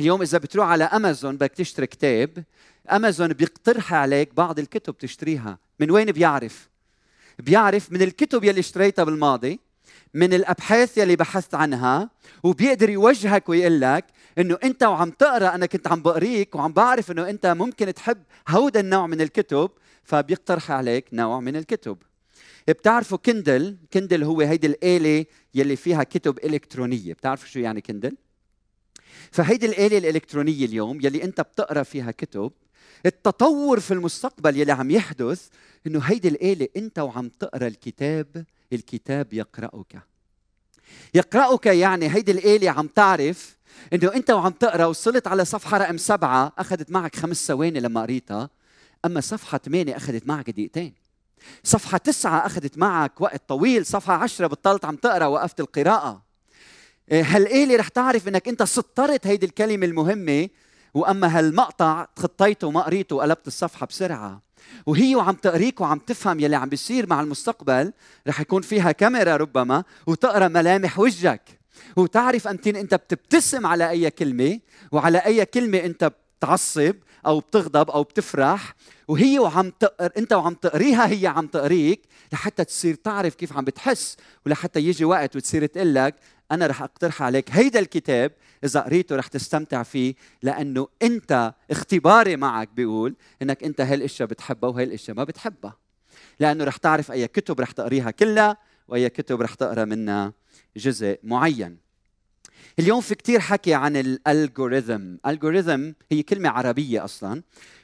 اليوم 0.00 0.22
إذا 0.22 0.38
بتروح 0.38 0.68
على 0.68 0.84
أمازون 0.84 1.36
بدك 1.36 1.52
تشتري 1.52 1.86
كتاب 1.86 2.44
أمازون 2.92 3.28
بيقترح 3.28 3.94
عليك 3.94 4.34
بعض 4.34 4.58
الكتب 4.58 4.98
تشتريها. 4.98 5.58
من 5.80 5.90
وين 5.90 6.12
بيعرف؟ 6.12 6.68
بيعرف 7.38 7.92
من 7.92 8.02
الكتب 8.02 8.44
يلي 8.44 8.60
اشتريتها 8.60 9.04
بالماضي 9.04 9.60
من 10.14 10.32
الأبحاث 10.34 10.98
يلي 10.98 11.16
بحثت 11.16 11.54
عنها 11.54 12.10
وبيقدر 12.42 12.90
يوجهك 12.90 13.48
ويقول 13.48 13.80
لك 13.80 14.04
إنه 14.38 14.58
أنت 14.64 14.82
وعم 14.82 15.10
تقرأ 15.10 15.54
أنا 15.54 15.66
كنت 15.66 15.86
عم 15.88 16.02
بقريك 16.02 16.54
وعم 16.54 16.72
بعرف 16.72 17.10
إنه 17.10 17.28
أنت 17.30 17.46
ممكن 17.46 17.94
تحب 17.94 18.18
هودا 18.48 18.80
النوع 18.80 19.06
من 19.06 19.20
الكتب 19.20 19.70
فبيقترح 20.08 20.70
عليك 20.70 21.04
نوع 21.12 21.40
من 21.40 21.56
الكتب. 21.56 21.98
بتعرفوا 22.68 23.18
Kindle 23.18 23.76
Kindle 23.92 24.24
هو 24.24 24.40
هيدي 24.40 24.66
الآلة 24.66 25.24
يلي 25.54 25.76
فيها 25.76 26.02
كتب 26.02 26.38
إلكترونية. 26.44 27.12
بتعرفوا 27.12 27.48
شو 27.48 27.58
يعني 27.58 27.80
Kindle 27.80 28.16
فهيدي 29.30 29.66
الآلة 29.66 29.98
الإلكترونية 29.98 30.64
اليوم 30.64 31.00
يلي 31.02 31.24
أنت 31.24 31.40
بتقرأ 31.40 31.82
فيها 31.82 32.10
كتب 32.10 32.52
التطور 33.06 33.80
في 33.80 33.94
المستقبل 33.94 34.56
يلي 34.56 34.72
عم 34.72 34.90
يحدث 34.90 35.48
إنه 35.86 36.00
هيدي 36.00 36.28
الآلة 36.28 36.68
أنت 36.76 36.98
وعم 36.98 37.28
تقرأ 37.28 37.66
الكتاب 37.66 38.44
الكتاب 38.72 39.32
يقرأك. 39.32 40.02
يقرأك 41.14 41.66
يعني 41.66 42.14
هيدي 42.14 42.32
الآلة 42.32 42.70
عم 42.70 42.86
تعرف 42.86 43.56
إنه 43.92 44.14
أنت 44.14 44.30
وعم 44.30 44.52
تقرأ 44.52 44.86
وصلت 44.86 45.26
على 45.26 45.44
صفحة 45.44 45.78
رقم 45.78 45.96
سبعة 45.96 46.52
أخذت 46.58 46.90
معك 46.90 47.16
خمس 47.16 47.46
ثواني 47.46 47.80
لما 47.80 48.02
قريتها. 48.02 48.50
أما 49.04 49.20
صفحة 49.20 49.58
ثمانيه 49.58 49.96
أخذت 49.96 50.26
معك 50.26 50.50
دقيقتين. 50.50 50.94
صفحة 51.64 51.98
تسعة 51.98 52.46
أخذت 52.46 52.78
معك 52.78 53.20
وقت 53.20 53.42
طويل. 53.48 53.86
صفحة 53.86 54.14
عشرة 54.14 54.46
بطلت 54.46 54.84
عم 54.84 54.96
تقرأ 54.96 55.26
وقفت 55.26 55.60
القراءة. 55.60 56.22
إيه، 57.12 57.22
هالآلة 57.22 57.76
رح 57.76 57.88
تعرف 57.88 58.28
أنك 58.28 58.48
أنت 58.48 58.62
سطرت 58.62 59.26
هيدي 59.26 59.46
الكلمة 59.46 59.86
المهمة؟ 59.86 60.48
وأما 60.94 61.38
هالمقطع 61.38 62.06
خطيته 62.18 62.66
وما 62.66 62.80
قريته 62.80 63.16
وقلبت 63.16 63.46
الصفحة 63.46 63.86
بسرعة. 63.86 64.42
وهي 64.86 65.16
وعم 65.16 65.34
تقريك 65.34 65.80
وعم 65.80 65.98
تفهم 65.98 66.40
يلي 66.40 66.56
عم 66.56 66.68
بيصير 66.68 67.06
مع 67.06 67.20
المستقبل. 67.20 67.92
رح 68.28 68.40
يكون 68.40 68.62
فيها 68.62 68.92
كاميرا 68.92 69.36
ربما 69.36 69.84
وتقرأ 70.06 70.48
ملامح 70.48 70.98
وجهك. 70.98 71.58
وتعرف 71.96 72.48
أنت 72.48 72.66
أنت 72.66 72.94
بتبتسم 72.94 73.66
على 73.66 73.90
أي 73.90 74.10
كلمة 74.10 74.60
وعلى 74.92 75.18
أي 75.18 75.44
كلمة 75.44 75.78
أنت 75.78 76.12
بتعصب 76.38 76.94
أو 77.26 77.40
بتغضب 77.40 77.90
أو 77.90 78.02
بتفرح 78.02 78.74
وهي 79.08 79.38
وعم 79.38 79.70
تقر 79.70 80.10
أنت 80.16 80.32
وعم 80.32 80.54
تقريها 80.54 81.06
هي 81.06 81.26
عم 81.26 81.46
تقريك 81.46 82.02
لحتى 82.32 82.64
تصير 82.64 82.94
تعرف 82.94 83.34
كيف 83.34 83.52
عم 83.52 83.64
بتحس 83.64 84.16
ولحتى 84.46 84.80
يجي 84.80 85.04
وقت 85.04 85.36
وتصير 85.36 85.66
تقول 85.66 85.94
لك 85.94 86.14
أنا 86.52 86.66
رح 86.66 86.82
أقترح 86.82 87.22
عليك 87.22 87.50
هيدا 87.50 87.78
الكتاب 87.80 88.32
إذا 88.64 88.80
قريته 88.80 89.16
رح 89.16 89.26
تستمتع 89.26 89.82
فيه 89.82 90.14
لأنه 90.42 90.88
أنت 91.02 91.54
اختباري 91.70 92.36
معك 92.36 92.68
بيقول 92.68 93.16
إنك 93.42 93.64
أنت 93.64 93.80
هاي 93.80 93.94
الاشياء 93.94 94.28
بتحبها 94.28 94.70
وهي 94.70 94.84
الاشياء 94.84 95.16
ما 95.16 95.24
بتحبها. 95.24 95.76
لأنه 96.40 96.64
رح 96.64 96.76
تعرف 96.76 97.12
أي 97.12 97.28
كتب 97.28 97.60
رح 97.60 97.70
تقريها 97.70 98.10
كلها 98.10 98.56
وأي 98.88 99.08
كتب 99.08 99.42
رح 99.42 99.54
تقرأ 99.54 99.84
منها 99.84 100.32
جزء 100.76 101.18
معين. 101.22 101.87
اليوم 102.78 103.00
في 103.00 103.14
كتير 103.14 103.40
حكي 103.40 103.74
عن 103.74 103.96
الالجوريثم 103.96 105.14
الالجوريثم 105.26 105.90
هي 106.12 106.22
كلمة 106.22 106.48
عربية 106.48 107.04
أصلا. 107.04 107.42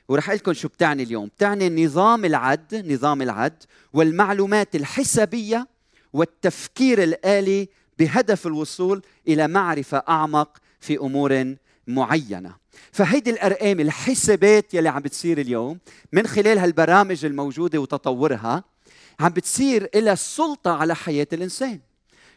ورح 0.09 0.31
لكم 0.31 0.53
شو 0.53 0.69
بتعني 0.69 1.03
اليوم. 1.03 1.27
بتعني 1.27 1.85
نظام 1.85 2.25
العد 2.25 2.93
نظام 2.93 3.23
العد 3.23 3.63
والمعلومات 3.93 4.77
الحسابية 4.77 5.69
والتفكير 6.13 7.03
الآلي 7.03 7.69
بهدف 7.99 8.47
الوصول 8.47 9.03
إلى 9.29 9.49
معرفة 9.49 10.03
أعمق 10.09 10.59
في 10.81 10.99
أمور 10.99 11.55
معينة. 11.87 12.57
فهيدي 12.93 13.31
الارقام 13.31 13.81
الحسابات 13.81 14.75
يلي 14.75 14.89
عم 14.89 15.03
بتصير 15.03 15.39
اليوم 15.39 15.79
من 16.13 16.27
خلال 16.27 16.59
هالبرامج 16.59 17.25
الموجودة 17.25 17.79
وتطورها 17.79 18.65
عم 19.21 19.29
بتصير 19.29 19.89
إلى 19.95 20.13
السلطه 20.13 20.71
على 20.71 20.95
حياة 20.95 21.27
الإنسان. 21.33 21.81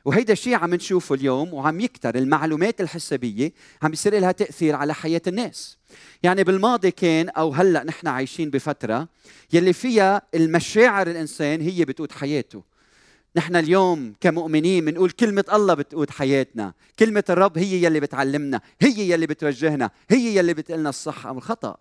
وهيدا 0.07 0.33
الشيء 0.33 0.55
عم 0.55 0.73
نشوفه 0.73 1.15
اليوم 1.15 1.53
وعم 1.53 1.79
يكتر 1.79 2.15
المعلومات 2.15 2.81
الحسابية 2.81 3.53
عم 3.81 3.91
بيصير 3.91 4.19
لها 4.19 4.31
تأثير 4.31 4.75
على 4.75 4.93
حياة 4.93 5.21
الناس. 5.27 5.77
يعني 6.23 6.43
بالماضي 6.43 6.91
كان 6.91 7.29
أو 7.29 7.53
هلأ 7.53 7.83
نحن 7.83 8.07
عايشين 8.07 8.49
بفترة 8.49 9.07
يلي 9.53 9.73
فيها 9.73 10.21
المشاعر 10.35 11.07
الإنسان 11.07 11.61
هي 11.61 11.85
بتقود 11.85 12.11
حياته. 12.11 12.63
نحن 13.35 13.55
اليوم 13.55 14.13
كمؤمنين 14.21 14.85
بنقول 14.85 15.11
كلمة 15.11 15.45
الله 15.53 15.73
بتقود 15.73 16.09
حياتنا. 16.09 16.73
كلمة 16.99 17.23
الرب 17.29 17.57
هي 17.57 17.83
يلي 17.83 17.99
بتعلمنا 17.99 18.61
هي 18.81 19.11
يلي 19.11 19.27
بتوجهنا 19.27 19.89
هي 20.09 20.37
يلي 20.37 20.53
بتقلنا 20.53 20.89
الصح 20.89 21.25
أو 21.25 21.37
الخطأ. 21.37 21.77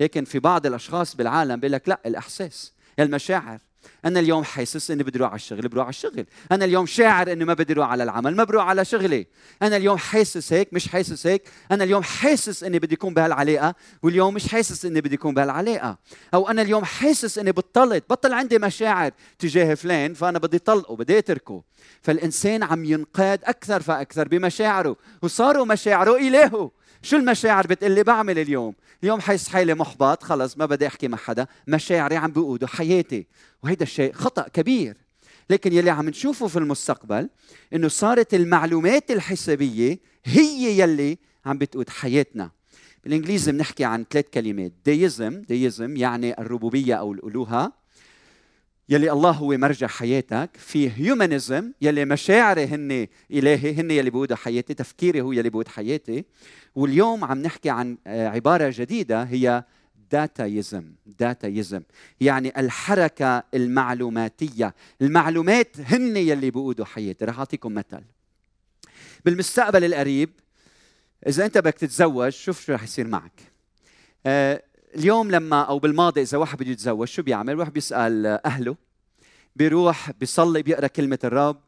لكن 0.00 0.24
في 0.24 0.38
بعض 0.38 0.66
الأشخاص 0.66 1.16
بالعالم 1.16 1.56
بيقول 1.60 1.72
لك 1.72 1.88
لا 1.88 2.00
الإحساس 2.06 2.72
المشاعر. 2.98 3.58
أنا 4.04 4.20
اليوم 4.20 4.44
حاسس 4.44 4.90
إني 4.90 5.02
بدي 5.02 5.18
أروح 5.18 5.28
على 5.28 5.36
الشغل 5.36 5.68
بروح 5.68 5.84
على 5.84 5.90
الشغل. 5.90 6.26
أنا 6.52 6.64
اليوم 6.64 6.86
شاعر 6.86 7.32
إني 7.32 7.44
ما 7.44 7.54
بدي 7.54 7.72
أروح 7.72 7.88
على 7.88 8.02
العمل 8.02 8.36
ما 8.36 8.44
بروح 8.44 8.66
على 8.66 8.84
شغلي. 8.84 9.26
أنا 9.62 9.76
اليوم 9.76 9.98
حاسس 9.98 10.52
هيك 10.52 10.68
مش 10.72 10.88
حاسس 10.88 11.26
هيك. 11.26 11.42
أنا 11.70 11.84
اليوم 11.84 12.02
حاسس 12.02 12.64
إني 12.64 12.78
بدي 12.78 12.94
أكون 12.94 13.14
بهالعلاقة 13.14 13.74
واليوم 14.02 14.34
مش 14.34 14.48
حاسس 14.48 14.84
إني 14.84 15.00
بدي 15.00 15.16
أكون 15.16 15.34
بهالعلاقة. 15.34 15.98
أو 16.34 16.48
أنا 16.48 16.62
اليوم 16.62 16.84
حاسس 16.84 17.38
إني 17.38 17.52
بطلت 17.52 18.04
بطل 18.10 18.32
عندي 18.32 18.58
مشاعر 18.58 19.10
تجاه 19.38 19.74
فلان 19.74 20.14
فأنا 20.14 20.38
بدي 20.38 20.58
طلقه 20.58 20.96
بدي 20.96 21.18
أتركه. 21.18 21.62
فالإنسان 22.02 22.62
عم 22.62 22.84
ينقاد 22.84 23.40
أكثر 23.44 23.80
فأكثر 23.80 24.28
بمشاعره 24.28 24.96
وصاروا 25.22 25.64
مشاعره 25.64 26.16
إلهه. 26.16 26.70
شو 27.04 27.16
المشاعر 27.16 27.66
بتقلي 27.66 28.02
بعمل 28.02 28.38
اليوم؟ 28.38 28.74
اليوم 29.02 29.20
حيس 29.20 29.48
حالي 29.48 29.74
محبط 29.74 30.22
خلص 30.22 30.58
ما 30.58 30.66
بدي 30.66 30.86
أحكي 30.86 31.08
مع 31.08 31.18
حدا 31.18 31.46
مشاعري 31.66 32.16
عم 32.16 32.32
بيقودوا 32.32 32.68
حياتي. 32.68 33.26
وهيدا 33.62 33.82
الشيء 33.82 34.12
خطأ 34.12 34.48
كبير. 34.48 34.96
لكن 35.50 35.72
يلي 35.72 35.90
عم 35.90 36.08
نشوفه 36.08 36.46
في 36.46 36.58
المستقبل 36.58 37.28
إنه 37.72 37.88
صارت 37.88 38.34
المعلومات 38.34 39.10
الحسابية 39.10 39.98
هي 40.24 40.80
يلي 40.80 41.18
عم 41.46 41.58
بتقود 41.58 41.88
حياتنا. 41.88 42.50
بالإنجليزي 43.04 43.52
بنحكي 43.52 43.84
عن 43.84 44.04
ثلاث 44.10 44.24
كلمات. 44.34 44.72
deism 44.84 45.42
deism 45.42 45.96
يعني 45.96 46.40
الربوبية 46.40 46.94
أو 46.94 47.12
الألوهة 47.12 47.72
يلي 48.88 49.12
الله 49.12 49.30
هو 49.30 49.56
مرجع 49.56 49.86
حياتك. 49.86 50.50
في 50.58 50.90
humanism 50.90 51.72
يلي 51.80 52.04
مشاعري 52.04 52.64
هن 52.64 53.06
إلهي 53.30 53.74
هن 53.74 53.90
يلي 53.90 54.10
بيقودوا 54.10 54.36
حياتي 54.36 54.74
تفكيري 54.74 55.20
هو 55.20 55.32
يلي 55.32 55.50
بيقود 55.50 55.68
حياتي. 55.68 56.24
واليوم 56.74 57.24
عم 57.24 57.42
نحكي 57.42 57.70
عن 57.70 57.98
آه، 58.06 58.28
عبارة 58.28 58.72
جديدة 58.76 59.22
هي 59.22 59.64
dataism 60.10 60.92
dataism 61.06 61.82
يعني 62.20 62.60
الحركة 62.60 63.44
المعلوماتية. 63.54 64.74
المعلومات 65.02 65.76
هن 65.80 66.16
يلي 66.16 66.50
بيقودوا 66.50 66.84
حياتي. 66.84 67.24
رح 67.24 67.38
أعطيكم 67.38 67.74
مثل. 67.74 68.02
بالمستقبل 69.24 69.84
القريب 69.84 70.30
إذا 71.26 71.44
أنت 71.44 71.58
بدك 71.58 71.74
تتزوج 71.74 72.28
شوف 72.28 72.64
شو 72.64 72.72
رح 72.72 72.82
يصير 72.82 73.06
معك. 73.06 73.40
آه 74.26 74.62
اليوم 74.96 75.30
لما 75.30 75.62
أو 75.62 75.78
بالماضي 75.78 76.22
إذا 76.22 76.38
واحد 76.38 76.58
بده 76.58 76.70
يتزوج 76.70 77.08
شو 77.08 77.22
بيعمل؟ 77.22 77.58
واحد 77.58 77.72
بيسأل 77.72 78.26
أهله 78.26 78.76
بيروح 79.56 80.10
بيصلي 80.10 80.62
بيقرأ 80.62 80.86
كلمة 80.86 81.18
الرب. 81.24 81.60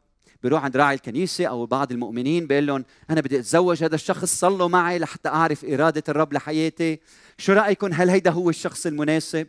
بيروح 0.43 0.63
عند 0.63 0.77
راعي 0.77 0.95
الكنيسة 0.95 1.45
أو 1.45 1.65
بعض 1.65 1.91
المؤمنين 1.91 2.47
بيقول 2.47 2.67
لهم 2.67 2.85
أنا 3.09 3.21
بدي 3.21 3.39
أتزوج 3.39 3.83
هذا 3.83 3.95
الشخص 3.95 4.39
صلوا 4.39 4.67
معي 4.67 4.99
لحتى 4.99 5.29
أعرف 5.29 5.65
إرادة 5.65 6.03
الرب 6.09 6.33
لحياتي. 6.33 6.99
شو 7.37 7.53
رأيكم؟ 7.53 7.93
هل 7.93 8.09
هيدا 8.09 8.31
هو 8.31 8.49
الشخص 8.49 8.85
المناسب؟ 8.85 9.47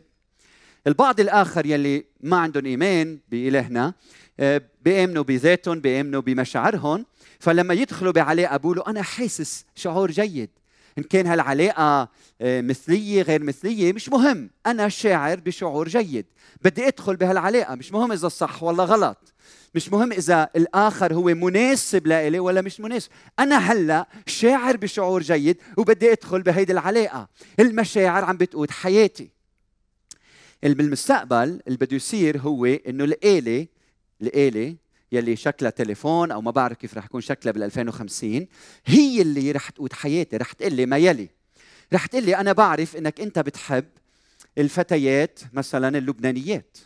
البعض 0.87 1.19
الآخر 1.19 1.65
يلي 1.65 2.05
ما 2.21 2.37
عندهم 2.37 2.65
إيمان 2.65 3.19
بالهنا 3.29 3.93
آه، 4.39 4.61
بيأمنوا 4.81 5.23
بذاتهم 5.23 5.79
بيأمنوا 5.79 6.21
بمشاعرهم 6.21 7.05
فلما 7.39 7.73
يدخلوا 7.73 8.11
بعلاقة 8.11 8.57
بيقولوا 8.57 8.89
أنا 8.89 9.01
حاسس 9.01 9.65
شعور 9.75 10.11
جيد. 10.11 10.49
إن 10.97 11.03
كان 11.03 11.27
هالعلاقة 11.27 12.09
آه، 12.41 12.61
مثلية 12.61 13.21
غير 13.21 13.43
مثلية 13.43 13.93
مش 13.93 14.09
مهم. 14.09 14.49
أنا 14.65 14.89
شاعر 14.89 15.39
بشعور 15.39 15.87
جيد. 15.87 16.25
بدي 16.61 16.87
أدخل 16.87 17.15
بهالعلاقة. 17.15 17.75
مش 17.75 17.91
مهم 17.91 18.11
إذا 18.11 18.27
صح 18.27 18.63
ولا 18.63 18.83
غلط. 18.83 19.33
مش 19.75 19.91
مهم 19.91 20.11
إذا 20.11 20.49
الآخر 20.55 21.13
هو 21.13 21.23
مناسب 21.23 22.07
لإلي 22.07 22.39
ولا 22.39 22.61
مش 22.61 22.79
مناسب. 22.79 23.09
أنا 23.39 23.57
هلأ 23.57 24.07
شاعر 24.27 24.77
بشعور 24.77 25.21
جيد 25.21 25.57
وبدي 25.77 26.11
أدخل 26.11 26.41
بهيدي 26.41 26.73
العلاقة. 26.73 27.29
المشاعر 27.59 28.25
عم 28.25 28.37
بتقود 28.37 28.71
حياتي. 28.71 29.29
بالمستقبل 30.63 31.61
اللي 31.67 31.77
بده 31.77 31.95
يصير 31.95 32.37
هو 32.37 32.65
إنه 32.65 33.03
الآلة 33.03 33.67
الآلة 34.21 34.75
يلي 35.11 35.35
شكلها 35.35 35.71
تليفون 35.71 36.31
أو 36.31 36.41
ما 36.41 36.51
بعرف 36.51 36.77
كيف 36.77 36.97
رح 36.97 37.05
يكون 37.05 37.21
شكلها 37.21 37.53
بال 37.53 37.63
2050 37.63 38.47
هي 38.85 39.21
اللي 39.21 39.51
رح 39.51 39.69
تقود 39.69 39.93
حياتي 39.93 40.37
رح 40.37 40.51
تقول 40.51 40.73
لي 40.73 40.85
ما 40.85 40.97
يلي. 40.97 41.29
رح 41.93 42.05
تقول 42.05 42.23
لي 42.23 42.37
أنا 42.37 42.53
بعرف 42.53 42.95
إنك 42.95 43.21
أنت 43.21 43.39
بتحب 43.39 43.85
الفتيات 44.57 45.39
مثلا 45.53 45.97
اللبنانيات. 45.97 46.77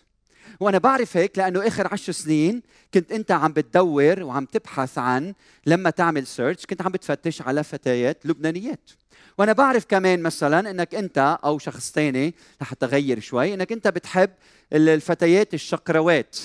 وأنا 0.60 0.78
بعرف 0.78 1.18
هيك 1.18 1.38
لأنه 1.38 1.68
آخر 1.68 1.94
عشر 1.94 2.12
سنين 2.12 2.62
كنت 2.94 3.12
أنت 3.12 3.32
عم 3.32 3.54
بتدور 3.54 4.24
وعم 4.24 4.46
تبحث 4.46 4.98
عن 4.98 5.34
لما 5.66 5.90
تعمل 5.90 6.28
سيرش 6.28 6.66
كنت 6.66 6.82
عم 6.82 6.92
بتفتش 6.92 7.42
على 7.42 7.64
فتيات 7.64 8.26
لبنانيات. 8.26 8.90
وأنا 9.38 9.54
بعرف 9.54 9.86
كمان 9.86 10.22
مثلا 10.22 10.72
إنك 10.72 10.96
أنت 10.96 11.38
أو 11.44 11.60
شخص 11.60 11.92
ثاني 11.92 12.34
لحتى 12.62 12.86
اغير 12.86 13.20
شوي 13.20 13.54
إنك 13.54 13.72
أنت 13.72 13.88
بتحب 13.88 14.30
الفتيات 14.74 15.54
الشقروات. 15.54 16.38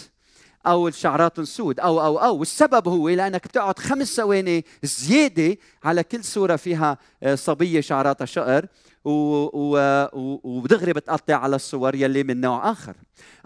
أو 0.67 0.89
الشعرات 0.89 1.39
السود 1.39 1.81
أو 1.81 2.01
أو 2.01 2.19
أو. 2.19 2.37
والسبب 2.37 2.89
هو 2.89 3.09
لأنك 3.09 3.47
بتقعد 3.47 3.79
خمس 3.79 4.17
ثواني 4.17 4.65
زيادة 4.83 5.57
على 5.85 6.03
كل 6.03 6.25
صورة 6.25 6.57
فيها 6.57 6.99
آه، 7.23 7.35
صبية 7.35 7.81
شعراتها 7.81 8.25
شقر 8.25 8.67
ودغري 10.45 10.93
بتقطع 10.93 11.35
على 11.35 11.57
الصور 11.57 11.95
يلي 11.95 12.23
من 12.23 12.41
نوع 12.41 12.71
آخر. 12.71 12.97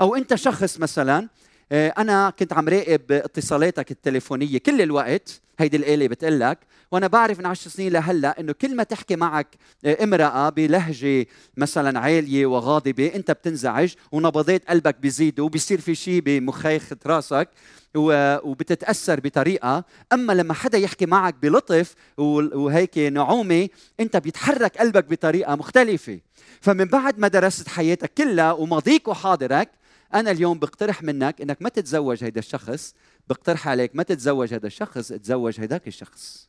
أو 0.00 0.14
أنت 0.14 0.34
شخص 0.34 0.78
مثلا 0.78 1.28
أنا 1.72 2.30
كنت 2.38 2.52
عم 2.52 2.68
راقب 2.68 3.12
اتصالاتك 3.12 3.90
التليفونية 3.90 4.58
كل 4.58 4.82
الوقت 4.82 5.40
هيدي 5.58 5.76
الآلة 5.76 6.06
بتقول 6.08 6.40
لك 6.40 6.58
وأنا 6.92 7.06
بعرف 7.06 7.38
من 7.38 7.46
عشر 7.46 7.70
سنين 7.70 7.92
لهلأ 7.92 8.40
إنه 8.40 8.52
كل 8.52 8.76
ما 8.76 8.82
تحكي 8.82 9.16
معك 9.16 9.46
آه، 9.84 10.04
امرأة 10.04 10.48
بلهجة 10.50 11.26
مثلا 11.56 12.00
عالية 12.00 12.46
وغاضبة 12.46 13.12
أنت 13.14 13.30
بتنزعج 13.30 13.94
ونبضات 14.12 14.68
قلبك 14.68 14.96
بيزيدوا 15.00 15.46
وبيصير 15.46 15.80
في 15.80 15.94
شيء 15.94 16.20
بمخيخة 16.20 16.96
راسك 17.06 17.48
وبتتأثر 17.94 19.20
بطريقة. 19.20 19.84
أما 20.12 20.32
لما 20.32 20.54
حدا 20.54 20.78
يحكي 20.78 21.06
معك 21.06 21.34
بلطف 21.42 21.94
وهيك 22.18 22.98
نعومة 22.98 23.68
أنت 24.00 24.16
بيتحرك 24.16 24.78
قلبك 24.78 25.04
بطريقة 25.04 25.54
مختلفة. 25.54 26.20
فمن 26.60 26.84
بعد 26.84 27.18
ما 27.18 27.28
درست 27.28 27.68
حياتك 27.68 28.12
كلها 28.14 28.52
وماضيك 28.52 29.08
وحاضرك 29.08 29.68
أنا 30.14 30.30
اليوم 30.30 30.58
بقترح 30.58 31.02
منك 31.02 31.40
إنك 31.40 31.62
ما 31.62 31.68
تتزوج 31.68 32.24
هيدا 32.24 32.38
الشخص 32.38 32.94
بقترح 33.28 33.68
عليك 33.68 33.96
ما 33.96 34.02
تتزوج 34.02 34.54
هذا 34.54 34.66
الشخص 34.66 35.08
تزوج 35.08 35.60
هيداك 35.60 35.88
الشخص. 35.88 36.48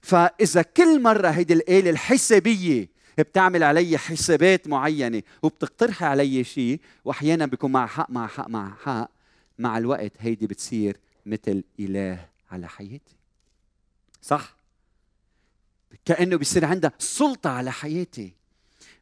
فإذا 0.00 0.62
كل 0.62 1.02
مرة 1.02 1.28
هيدي 1.28 1.52
الآلة 1.52 1.90
الحسابية 1.90 2.88
بتعمل 3.18 3.62
علي 3.62 3.98
حسابات 3.98 4.68
معينة 4.68 5.22
وبتقترح 5.42 6.02
علي 6.02 6.44
شيء 6.44 6.80
وأحيانا 7.04 7.46
بيكون 7.46 7.72
مع 7.72 7.86
حق 7.86 8.10
مع 8.10 8.26
حق 8.26 8.48
مع 8.48 8.74
حق 8.74 9.10
مع 9.58 9.78
الوقت 9.78 10.12
هيدي 10.18 10.46
بتصير 10.46 10.96
مثل 11.26 11.64
إله 11.80 12.28
على 12.50 12.68
حياتي. 12.68 13.16
صح؟ 14.22 14.56
كأنه 16.04 16.36
بيصير 16.36 16.64
عندها 16.64 16.92
سلطة 16.98 17.50
على 17.50 17.72
حياتي. 17.72 18.32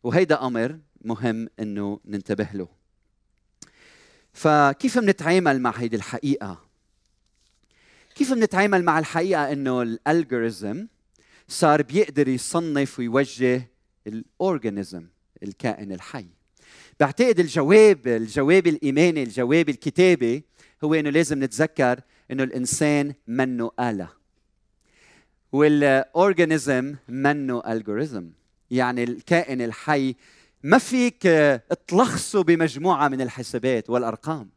وهيدا 0.03 0.46
أمر 0.46 0.79
مهم 1.05 1.48
إنه 1.61 2.00
ننتبه 2.05 2.48
له. 2.55 2.80
فكيف 4.33 4.99
بنتعامل 4.99 5.61
مع 5.61 5.71
هيدي 5.71 5.97
الحقيقة؟ 5.97 6.64
كيف 8.14 8.33
بنتعامل 8.33 8.85
مع 8.85 8.99
الحقيقة 8.99 9.53
إنه 9.53 9.83
ال 9.83 9.93
algorithm 9.93 10.87
صار 11.49 11.83
بيقدر 11.83 12.29
يصنف 12.29 12.99
ويوجه 12.99 13.71
ال 14.07 14.18
organism 14.18 15.07
الكائن 15.43 15.93
الحي؟ 15.93 16.27
بعتقد 17.01 17.40
الجواب 17.40 18.07
الجواب 18.07 18.66
الإيماني 18.66 19.23
الجواب 19.23 19.69
الكتابي 19.69 20.45
هو 20.85 20.95
إنه 20.95 21.11
لازم 21.11 21.45
نتذكر 21.45 22.01
إنه 22.31 22.43
الإنسان 22.43 23.14
منه 23.27 23.71
آلة. 23.81 24.09
وال 25.53 25.81
organism 25.81 26.96
منه 27.09 27.62
algorithm 27.66 28.31
يعني 28.71 29.05
الكائن 29.05 29.62
الحي 29.62 30.14
ما 30.62 30.79
فيك 30.79 31.23
تلخصه 31.87 32.42
بمجموعة 32.42 33.09
من 33.09 33.20
الحسابات 33.20 33.90
والأرقام؟ 33.90 34.51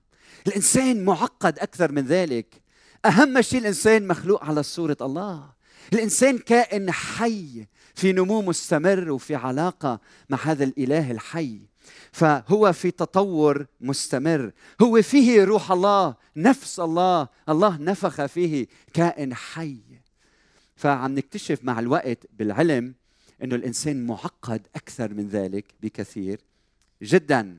الإنسان 0.47 1.05
معقد 1.05 1.59
أكثر 1.59 1.91
من 1.91 2.05
ذلك. 2.05 2.61
أهم 3.05 3.41
شيء 3.41 3.59
الإنسان 3.59 4.07
مخلوق 4.07 4.43
على 4.43 4.63
صورة 4.63 4.97
الله. 5.01 5.49
الإنسان 5.93 6.37
كائن 6.37 6.91
حي 6.91 7.67
في 7.95 8.11
نمو 8.11 8.41
مستمر 8.41 9.11
وفي 9.11 9.35
علاقة 9.35 9.99
مع 10.29 10.37
هذا 10.43 10.63
الإله 10.63 11.11
الحي. 11.11 11.61
فهو 12.11 12.73
في 12.73 12.91
تطور 12.91 13.65
مستمر. 13.81 14.51
هو 14.81 15.01
فيه 15.01 15.43
روح 15.43 15.71
الله 15.71 16.15
نفس 16.35 16.79
الله. 16.79 17.27
الله 17.49 17.77
نفخ 17.77 18.25
فيه 18.25 18.67
كائن 18.93 19.35
حي. 19.35 19.81
فعم 20.75 21.15
نكتشف 21.15 21.59
مع 21.63 21.79
الوقت 21.79 22.17
بالعلم 22.33 22.95
إنه 23.43 23.55
الإنسان 23.55 24.05
معقد 24.05 24.67
أكثر 24.75 25.13
من 25.13 25.27
ذلك 25.27 25.65
بكثير 25.81 26.39
جدا. 27.01 27.57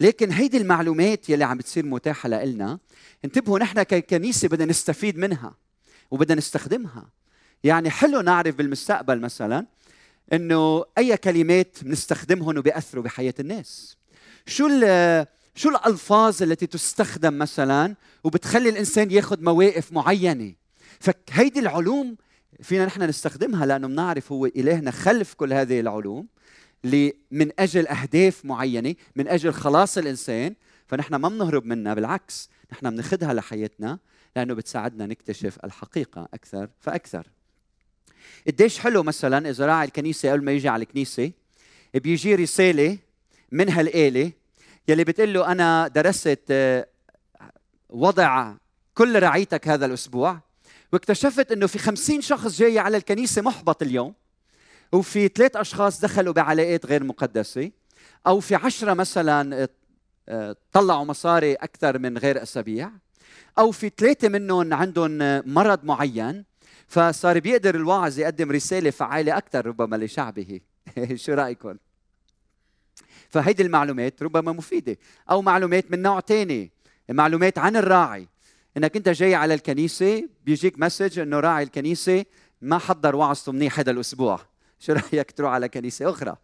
لكن 0.00 0.32
هيدي 0.32 0.56
المعلومات 0.56 1.28
يلي 1.28 1.44
عم 1.44 1.58
بتصير 1.58 1.86
متاحة 1.86 2.28
لنا 2.28 2.78
انتبهوا 3.24 3.58
نحن 3.58 3.82
ككنيسه 3.82 4.48
بدنا 4.48 4.64
نستفيد 4.64 5.18
منها 5.18 5.54
وبدنا 6.10 6.38
نستخدمها. 6.38 7.08
يعني 7.64 7.90
حلو 7.90 8.20
نعرف 8.20 8.54
بالمستقبل 8.54 9.20
مثلا 9.20 9.66
إنه 10.32 10.84
أي 10.98 11.16
كلمات 11.16 11.76
بنستخدمهم 11.82 12.58
وبيأثروا 12.58 13.04
بحياة 13.04 13.34
الناس. 13.40 13.96
شو 14.46 14.68
شو 15.54 15.68
الألفاظ 15.68 16.42
التي 16.42 16.66
تستخدم 16.66 17.38
مثلا 17.38 17.94
وبتخلي 18.24 18.68
الإنسان 18.68 19.10
ياخذ 19.10 19.42
مواقف 19.42 19.92
معينة؟ 19.92 20.54
فهيدي 21.00 21.60
العلوم 21.60 22.16
فينا 22.62 22.86
نحن 22.86 23.02
نستخدمها 23.02 23.66
لأنه 23.66 23.88
بنعرف 23.88 24.32
هو 24.32 24.46
إلهنا 24.46 24.90
خلف 24.90 25.34
كل 25.34 25.52
هذه 25.52 25.80
العلوم 25.80 26.26
من 27.30 27.50
أجل 27.58 27.88
أهداف 27.88 28.44
معينة 28.44 28.94
من 29.16 29.28
أجل 29.28 29.52
خلاص 29.52 29.98
الإنسان 29.98 30.54
فنحن 30.86 31.14
ما 31.14 31.28
بنهرب 31.28 31.64
منها 31.64 31.94
بالعكس 31.94 32.50
نحن 32.72 32.90
بناخذها 32.90 33.34
لحياتنا 33.34 33.98
لأنه 34.36 34.54
بتساعدنا 34.54 35.06
نكتشف 35.06 35.58
الحقيقة 35.64 36.28
أكثر 36.34 36.68
فأكثر. 36.80 37.26
قديش 38.46 38.78
حلو 38.78 39.02
مثلا 39.02 39.50
إذا 39.50 39.66
راعي 39.66 39.86
الكنيسة 39.86 40.32
قبل 40.32 40.44
ما 40.44 40.52
يجي 40.52 40.68
على 40.68 40.82
الكنيسة 40.82 41.32
بيجي 41.94 42.34
رسالة 42.34 42.98
من 43.52 43.68
هالآلة 43.68 44.32
يلي 44.88 45.04
بتقول 45.04 45.34
له 45.34 45.52
أنا 45.52 45.88
درست 45.88 46.44
آه، 46.50 46.86
وضع 47.88 48.54
كل 48.94 49.22
رعيتك 49.22 49.68
هذا 49.68 49.86
الأسبوع 49.86 50.40
واكتشفت 50.94 51.52
أنه 51.52 51.66
في 51.66 51.78
خمسين 51.78 52.20
شخص 52.20 52.58
جاي 52.58 52.78
على 52.78 52.96
الكنيسة 52.96 53.42
محبط 53.42 53.82
اليوم 53.82 54.14
وفي 54.92 55.28
ثلاث 55.28 55.56
أشخاص 55.56 56.00
دخلوا 56.00 56.32
بعلاقات 56.32 56.86
غير 56.86 57.04
مقدسة 57.04 57.70
أو 58.26 58.40
في 58.40 58.54
عشرة 58.54 58.94
مثلا 58.94 59.68
آه، 60.28 60.56
طلعوا 60.72 61.04
مصاري 61.04 61.54
أكثر 61.54 61.98
من 61.98 62.18
غير 62.18 62.42
أسابيع 62.42 62.90
أو 63.58 63.70
في 63.70 63.90
ثلاثة 63.96 64.28
منهم 64.28 64.74
عندهم 64.74 65.18
مرض 65.46 65.84
معين 65.84 66.44
فصار 66.88 67.38
بيقدر 67.38 67.74
الواعظ 67.74 68.18
يقدم 68.18 68.50
رسالة 68.50 68.90
فعالة 68.90 69.38
أكثر 69.38 69.66
ربما 69.66 69.96
لشعبه. 69.96 70.60
شو 71.14 71.32
رأيكم؟ 71.32 71.76
فهيدي 73.28 73.62
المعلومات 73.62 74.22
ربما 74.22 74.52
مفيدة 74.52 74.96
أو 75.30 75.42
معلومات 75.42 75.90
من 75.90 76.02
نوع 76.02 76.20
ثاني 76.20 76.70
معلومات 77.08 77.58
عن 77.58 77.76
الراعي. 77.76 78.28
إنك 78.76 78.96
أنت 78.96 79.08
جاي 79.08 79.34
على 79.34 79.54
الكنيسة 79.54 80.28
بيجيك 80.44 80.78
مسج 80.78 81.18
إنه 81.18 81.40
راعي 81.40 81.62
الكنيسة 81.62 82.24
ما 82.62 82.78
حضر 82.78 83.16
وعظته 83.16 83.52
منيح 83.52 83.78
هذا 83.78 83.90
الأسبوع. 83.90 84.40
شو 84.78 84.92
رأيك 84.92 85.30
تروح 85.30 85.52
على 85.52 85.68
كنيسة 85.68 86.10
أخرى؟ 86.10 86.36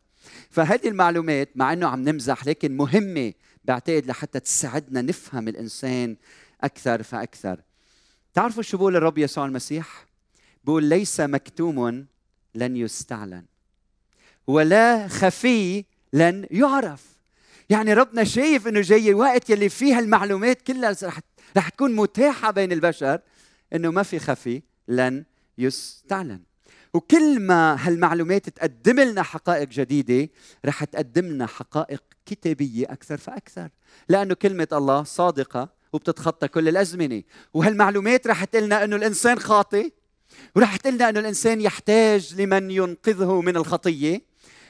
فهذه 0.51 0.89
المعلومات 0.89 1.49
مع 1.55 1.73
إنه 1.73 1.89
عم 1.89 2.09
نمزح 2.09 2.47
لكن 2.47 2.77
مهمة 2.77 3.33
بعتقد 3.65 4.07
لحتى 4.07 4.41
تساعدنا 4.41 5.03
نفهم 5.03 5.49
الإنسان 5.49 6.17
أكثر 6.63 7.03
فأكثر. 7.03 7.61
تعرفوا 8.35 8.63
شو 8.63 8.77
بقول 8.77 8.97
الرب 8.97 9.19
يسوع 9.19 9.47
المسيح؟ 9.47 10.07
بقول 10.65 10.85
ليس 10.85 11.21
مكتوم 11.21 12.07
لن 12.55 12.77
يستعلن 12.77 13.45
ولا 14.47 15.09
خفي 15.09 15.85
لن 16.13 16.47
يعرف. 16.51 17.05
يعني 17.71 17.95
ربنا 17.95 18.25
شايف 18.25 18.69
إنه 18.69 18.81
جاي 18.81 19.15
وقت 19.15 19.51
يلي 19.51 19.69
فيها 19.69 19.99
المعلومات 19.99 20.63
كلها 20.63 20.97
رح 21.03 21.21
رح 21.57 21.69
تكون 21.69 21.97
متاحة 21.97 22.51
بين 22.51 22.73
البشر 22.73 23.21
إنه 23.75 23.91
ما 23.91 24.03
في 24.03 24.19
خفي 24.19 24.63
لن 24.89 25.25
يستعلن. 25.59 26.41
وكل 26.95 27.41
ما 27.41 27.89
هالمعلومات 27.89 28.49
تقدم 28.49 29.01
لنا 29.01 29.23
حقائق 29.23 29.69
جديدة 29.69 30.29
رح 30.65 30.85
تقدم 30.85 31.27
لنا 31.27 31.47
حقائق 31.47 32.03
كتابية 32.27 32.87
أكثر 32.93 33.17
فأكثر. 33.17 33.69
لأنه 34.09 34.35
كلمة 34.35 34.69
الله 34.73 35.03
صادقة 35.03 35.69
وبتتخطى 35.93 36.49
كل 36.49 36.69
الأزمنة. 36.69 37.23
وهالمعلومات 37.55 38.27
رح 38.27 38.45
تقلنا 38.45 38.85
إنه 38.85 38.97
الإنسان 38.97 39.39
خاطئ 39.39 39.91
ورح 40.57 40.77
تقلنا 40.77 41.09
إنه 41.09 41.21
الإنسان 41.21 41.61
يحتاج 41.61 42.41
لمن 42.41 42.71
ينقذه 42.71 43.41
من 43.41 43.57
الخطية. 43.57 44.23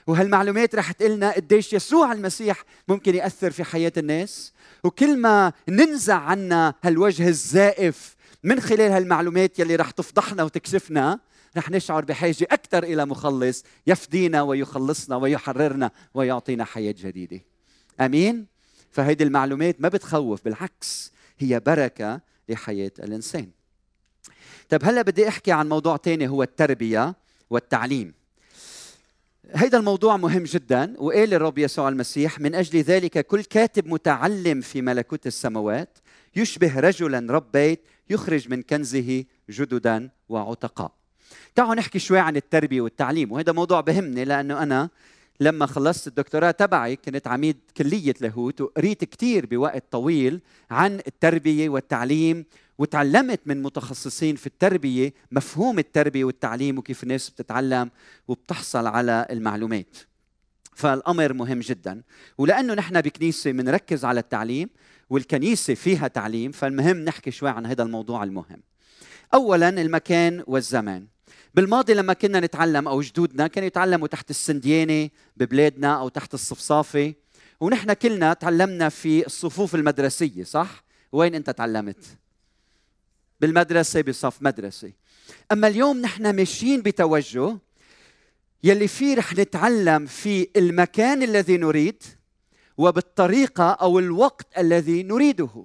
وهالمعلومات 0.07 0.75
رح 0.75 0.93
تقلنا 0.93 1.31
قديش 1.31 1.73
يسوع 1.73 2.13
المسيح 2.13 2.65
ممكن 2.89 3.15
يأثر 3.15 3.51
في 3.51 3.65
حياة 3.65 3.93
الناس. 3.97 4.53
وكل 4.85 5.17
ما 5.17 5.53
ننزع 5.69 6.17
عنا 6.17 6.75
هالوجه 6.83 7.29
الزائف 7.29 8.17
من 8.43 8.61
خلال 8.61 8.93
هالمعلومات 8.93 9.59
يلي 9.59 9.77
رح 9.77 9.91
تفضحنا 9.91 10.43
وتكشفنا 10.43 11.19
رح 11.57 11.71
نشعر 11.71 12.05
بحاجة 12.05 12.47
أكثر 12.51 12.83
إلى 12.83 13.07
مخلص 13.07 13.65
يفدينا 13.87 14.43
ويخلصنا 14.43 15.17
ويحررنا 15.17 15.91
ويعطينا 16.15 16.65
حياة 16.65 16.95
جديدة. 16.99 17.41
أمين؟ 18.01 18.47
فهيدي 18.91 19.25
المعلومات 19.25 19.81
ما 19.81 19.89
بتخوف 19.89 20.45
بالعكس 20.45 21.13
هي 21.39 21.61
بركة 21.61 22.21
لحياة 22.49 22.93
الإنسان. 22.99 23.51
طيب 24.69 24.85
هلأ 24.85 25.03
بدي 25.03 25.29
أحكي 25.29 25.53
عن 25.53 25.69
موضوع 25.69 25.97
تاني 25.97 26.29
هو 26.29 26.43
التربية 26.43 27.15
والتعليم. 27.51 28.20
هذا 29.55 29.79
الموضوع 29.79 30.17
مهم 30.17 30.43
جدا 30.43 30.95
وقال 30.99 31.35
الرب 31.35 31.59
يسوع 31.59 31.89
المسيح؟ 31.89 32.41
من 32.41 32.55
أجل 32.55 32.79
ذلك 32.79 33.27
كل 33.27 33.45
كاتب 33.45 33.87
متعلم 33.87 34.61
في 34.61 34.83
ملكوت 34.83 35.27
السماوات 35.27 35.99
يشبه 36.37 36.81
رجلا 36.81 37.33
رب 37.33 37.53
بيت 37.53 37.81
يخرج 38.11 38.49
من 38.49 38.63
كنزه 38.63 39.25
جددا 39.51 40.11
وعتقاء 40.29 40.93
تعالوا 41.55 41.75
نحكي 41.75 41.99
شوي 41.99 42.19
عن 42.19 42.37
التربية 42.37 42.81
والتعليم 42.81 43.33
وهذا 43.33 43.53
موضوع 43.53 43.81
بهمني 43.81 44.25
لأنه 44.25 44.63
أنا 44.63 44.89
لما 45.41 45.67
خلصت 45.67 46.07
الدكتوراه 46.07 46.51
تبعي 46.51 46.97
كنت 46.97 47.27
عميد 47.27 47.57
كلية 47.77 48.15
لاهوت 48.21 48.61
وقريت 48.61 49.05
كثير 49.05 49.47
بوقت 49.47 49.85
طويل 49.91 50.41
عن 50.71 51.01
التربية 51.07 51.69
والتعليم 51.69 52.45
وتعلمت 52.81 53.41
من 53.47 53.63
متخصصين 53.63 54.37
في 54.37 54.47
التربية 54.47 55.15
مفهوم 55.31 55.79
التربية 55.79 56.25
والتعليم 56.25 56.79
وكيف 56.79 57.03
الناس 57.03 57.31
بتتعلم 57.31 57.91
وبتحصل 58.29 58.87
على 58.87 59.27
المعلومات. 59.31 59.97
فالأمر 60.75 61.33
مهم 61.33 61.61
جدا. 61.61 62.03
ولأنه 62.39 62.75
نحن 62.75 63.01
بكنيسة 63.01 63.51
بنركز 63.51 64.05
على 64.05 64.21
التعليم 64.21 64.69
والكنيسة 65.11 65.75
فيها 65.75 66.09
تعليم 66.09 66.53
فالمهم 66.53 66.97
نحكي 66.97 67.31
شوي 67.31 67.51
عن 67.51 67.67
هذا 67.67 67.83
الموضوع 67.83 68.25
المهم. 68.25 68.63
أولا 69.35 69.69
المكان 69.69 70.45
والزمان. 70.47 71.07
بالماضي 71.55 71.95
لما 71.95 72.13
كنا 72.13 72.41
نتعلم 72.41 72.89
أو 72.89 73.01
جدودنا 73.01 73.47
كانوا 73.47 73.67
يتعلموا 73.67 74.09
تحت 74.09 74.31
السنديانة 74.31 75.11
ببلادنا 75.37 76.01
أو 76.01 76.09
تحت 76.09 76.35
الصفصافة. 76.35 77.15
ونحن 77.61 77.93
كلنا 77.93 78.33
تعلمنا 78.33 78.89
في 78.89 79.27
الصفوف 79.27 79.75
المدرسية 79.75 80.45
صح؟ 80.45 80.85
وين 81.13 81.35
أنت 81.35 81.51
تعلمت؟ 81.51 82.20
بالمدرسة 83.41 84.01
بصف 84.01 84.43
مدرسة. 84.43 84.93
أما 85.53 85.69
اليوم 85.69 86.01
نحن 86.01 86.37
ماشيين 86.37 86.83
بتوجه 86.83 87.59
يلي 88.65 88.89
فيه 88.89 89.17
رح 89.17 89.33
نتعلم 89.35 90.07
في 90.07 90.49
المكان 90.57 91.23
الذي 91.23 91.57
نريد 91.57 92.03
وبالطريقة 92.79 93.71
أو 93.71 93.99
الوقت 93.99 94.47
الذي 94.59 95.03
نريده. 95.03 95.65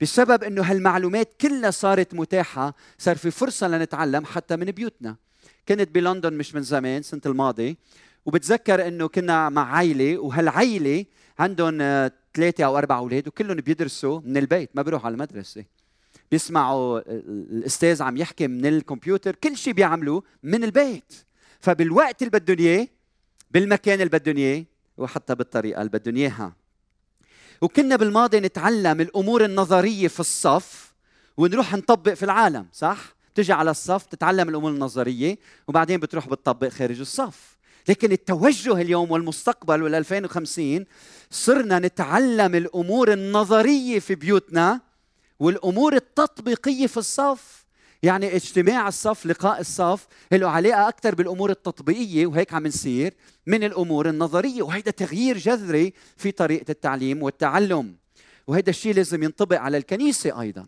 بسبب 0.00 0.44
إنه 0.44 0.62
هالمعلومات 0.62 1.34
كلها 1.40 1.70
صارت 1.70 2.14
متاحة 2.14 2.74
صار 2.98 3.16
في 3.16 3.30
فرصة 3.30 3.68
لنتعلم 3.68 4.24
حتى 4.24 4.56
من 4.56 4.66
بيوتنا. 4.66 5.16
كنت 5.68 5.88
بلندن 5.94 6.32
مش 6.32 6.54
من 6.54 6.62
زمان 6.62 7.02
سنة 7.02 7.20
الماضي 7.26 7.76
وبتذكر 8.26 8.88
إنه 8.88 9.08
كنا 9.08 9.48
مع 9.48 9.74
عائله 9.76 10.18
وهالعائله 10.18 11.04
عندهم 11.38 11.78
ثلاثة 12.34 12.64
أو 12.64 12.78
أربع 12.78 12.98
أولاد 12.98 13.28
وكلهم 13.28 13.56
بيدرسوا 13.56 14.20
من 14.24 14.36
البيت 14.36 14.70
ما 14.74 14.82
بيروحوا 14.82 15.06
على 15.06 15.12
المدرسة. 15.12 15.64
بيسمعوا 16.30 17.00
الأستاذ 17.08 18.02
عم 18.02 18.16
يحكي 18.16 18.46
من 18.48 18.66
الكمبيوتر 18.66 19.34
كل 19.34 19.56
شيء 19.56 19.72
بيعملوه 19.72 20.22
من 20.42 20.64
البيت. 20.64 21.12
فبالوقت 21.60 22.22
اللي 22.22 22.30
بدهم 22.30 22.58
إياه 22.58 22.88
بالمكان 23.50 23.94
اللي 24.00 24.18
بدهم 24.18 24.36
إياه 24.36 24.64
وحتى 24.98 25.34
بالطريقة 25.34 25.80
اللي 25.80 25.90
بدهم 25.90 26.16
إياها. 26.16 26.52
وكنا 27.60 27.96
بالماضي 27.96 28.40
نتعلم 28.40 29.00
الأمور 29.00 29.44
النظرية 29.44 30.08
في 30.08 30.20
الصف 30.20 30.92
ونروح 31.36 31.74
نطبق 31.74 32.14
في 32.14 32.22
العالم 32.22 32.66
صح؟ 32.72 33.14
تجي 33.34 33.52
على 33.52 33.70
الصف 33.70 34.06
تتعلم 34.06 34.48
الأمور 34.48 34.70
النظرية 34.70 35.38
وبعدين 35.68 36.00
بتروح 36.00 36.28
بتطبق 36.28 36.68
خارج 36.68 37.00
الصف. 37.00 37.58
لكن 37.88 38.12
التوجه 38.12 38.72
اليوم 38.72 39.10
والمستقبل 39.10 39.82
وال 39.82 39.94
2050 39.94 40.84
صرنا 41.30 41.78
نتعلم 41.78 42.54
الأمور 42.54 43.12
النظرية 43.12 43.98
في 43.98 44.14
بيوتنا 44.14 44.80
والأمور 45.40 45.94
التطبيقية 45.94 46.86
في 46.86 46.96
الصف 46.96 47.60
يعني 48.02 48.36
اجتماع 48.36 48.88
الصف 48.88 49.26
لقاء 49.26 49.60
الصف 49.60 50.06
له 50.32 50.48
علاقه 50.48 50.88
أكثر 50.88 51.14
بالأمور 51.14 51.50
التطبيقية 51.50 52.26
وهيك 52.26 52.54
عم 52.54 52.66
نصير 52.66 53.14
من 53.46 53.64
الأمور 53.64 54.08
النظرية. 54.08 54.62
وهيدا 54.62 54.90
تغيير 54.90 55.38
جذري 55.38 55.92
في 56.16 56.30
طريقة 56.30 56.70
التعليم 56.70 57.22
والتعلم. 57.22 57.96
وهذا 58.46 58.70
الشيء 58.70 58.94
لازم 58.94 59.22
ينطبق 59.22 59.58
على 59.58 59.76
الكنيسة 59.76 60.40
أيضا. 60.40 60.66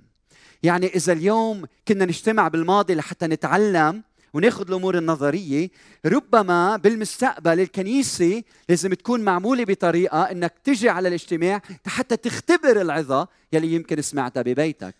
يعني 0.62 0.86
إذا 0.86 1.12
اليوم 1.12 1.64
كنا 1.88 2.04
نجتمع 2.04 2.48
بالماضي 2.48 2.94
لحتى 2.94 3.26
نتعلم 3.26 4.02
وناخذ 4.34 4.68
الأمور 4.68 4.98
النظرية. 4.98 5.70
ربما 6.06 6.76
بالمستقبل 6.76 7.60
الكنيسة 7.60 8.42
لازم 8.68 8.94
تكون 8.94 9.20
معمولة 9.20 9.64
بطريقة 9.64 10.22
إنك 10.22 10.54
تجي 10.64 10.88
على 10.88 11.08
الاجتماع 11.08 11.62
حتى 11.86 12.16
تختبر 12.16 12.80
العظة 12.80 13.28
يلي 13.52 13.74
يمكن 13.74 14.02
سمعتها 14.02 14.42
ببيتك. 14.42 14.94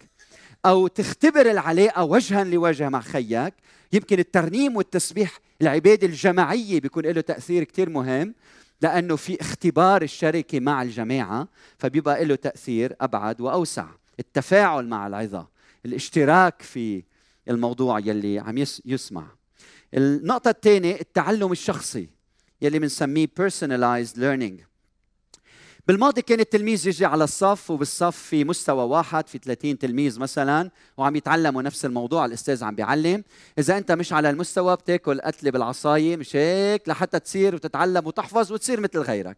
أو 0.66 0.87
تختبر 0.87 1.51
العلاقة 1.51 2.05
وجها 2.05 2.45
لوجه 2.45 2.88
مع 2.88 3.01
خيك. 3.01 3.55
يمكن 3.92 4.18
الترنيم 4.18 4.77
والتسبيح 4.77 5.38
العبادة 5.62 6.07
الجماعية 6.07 6.81
بيكون 6.81 7.07
له 7.07 7.21
تأثير 7.21 7.64
كثير 7.64 7.90
مهم 7.90 8.35
لأنه 8.81 9.16
في 9.16 9.40
اختبار 9.40 10.03
الشركة 10.03 10.61
مع 10.61 10.83
الجماعة 10.83 11.49
فبيبقى 11.79 12.25
له 12.25 12.35
تأثير 12.35 12.97
أبعد 13.01 13.40
وأوسع. 13.40 13.87
التفاعل 14.21 14.87
مع 14.87 15.07
العظة 15.07 15.49
الاشتراك 15.87 16.62
في 16.62 17.03
الموضوع 17.48 17.98
يلي 17.98 18.38
عم 18.38 18.59
يسمع. 18.85 19.26
النقطة 19.94 20.50
الثانية 20.50 21.00
التعلم 21.00 21.52
الشخصي 21.52 22.09
يلي 22.62 22.78
بنسميه 22.78 23.26
personalized 23.26 24.16
learning. 24.16 24.72
بالماضي 25.88 26.22
كان 26.22 26.40
التلميذ 26.40 26.88
يجي 26.88 27.05
على 27.05 27.24
الصف 27.24 27.70
وبالصف 27.70 28.16
في 28.16 28.44
مستوى 28.44 28.85
واحد 28.85 29.28
في 29.28 29.38
30 29.38 29.78
تلميذ 29.78 30.20
مثلا 30.20 30.70
وعم 30.96 31.16
يتعلموا 31.16 31.62
نفس 31.62 31.85
الموضوع 31.85 32.24
الأستاذ 32.24 32.64
عم 32.64 32.74
بيعلم. 32.74 33.24
إذا 33.59 33.78
أنت 33.78 33.92
مش 33.92 34.12
على 34.12 34.31
المستوى 34.31 34.76
بتاكل 34.76 35.20
قتله 35.20 35.50
بالعصاية 35.50 36.16
مش 36.16 36.37
هيك؟ 36.37 36.88
لحتى 36.88 37.20
تصير 37.20 37.55
وتتعلم 37.55 38.07
وتحفظ 38.07 38.52
وتصير 38.52 38.81
مثل 38.81 38.98
غيرك. 38.98 39.37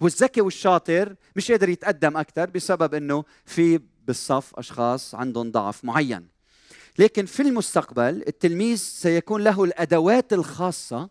والذكي 0.00 0.40
والشاطر 0.40 1.14
مش 1.36 1.50
قادر 1.50 1.68
يتقدم 1.68 2.16
أكثر 2.16 2.50
بسبب 2.50 2.94
إنه 2.94 3.24
في 3.44 3.80
بالصف 4.06 4.52
أشخاص 4.54 5.14
عندهم 5.14 5.50
ضعف 5.50 5.84
معين. 5.84 6.33
لكن 6.98 7.26
في 7.26 7.42
المستقبل 7.42 8.24
التلميذ 8.28 8.76
سيكون 8.76 9.44
له 9.44 9.64
الأدوات 9.64 10.32
الخاصة 10.32 11.08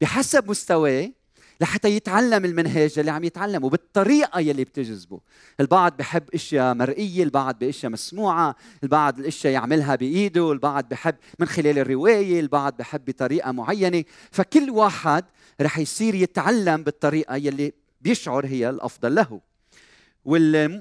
بحسب 0.00 0.50
مستواه 0.50 1.12
لحتى 1.60 1.88
يتعلم 1.88 2.44
المنهج 2.44 2.98
اللي 2.98 3.10
عم 3.10 3.24
يتعلمه 3.24 3.70
بالطريقة 3.70 4.40
يلي 4.40 4.64
بتجذبه. 4.64 5.20
البعض 5.60 5.96
بحب 5.96 6.22
أشياء 6.34 6.74
مرئية 6.74 7.22
البعض 7.22 7.58
بأشياء 7.58 7.92
مسموعة 7.92 8.56
البعض 8.82 9.18
الأشياء 9.18 9.52
يعملها 9.52 9.94
بإيده 9.94 10.52
البعض 10.52 10.88
بحب 10.88 11.14
من 11.38 11.46
خلال 11.46 11.78
الرواية 11.78 12.40
البعض 12.40 12.76
بحب 12.76 13.04
بطريقة 13.04 13.52
معينة. 13.52 14.04
فكل 14.30 14.70
واحد 14.70 15.24
رح 15.60 15.78
يصير 15.78 16.14
يتعلم 16.14 16.82
بالطريقة 16.82 17.36
يلي 17.36 17.72
بيشعر 18.00 18.46
هي 18.46 18.70
الأفضل 18.70 19.14
له. 19.14 19.40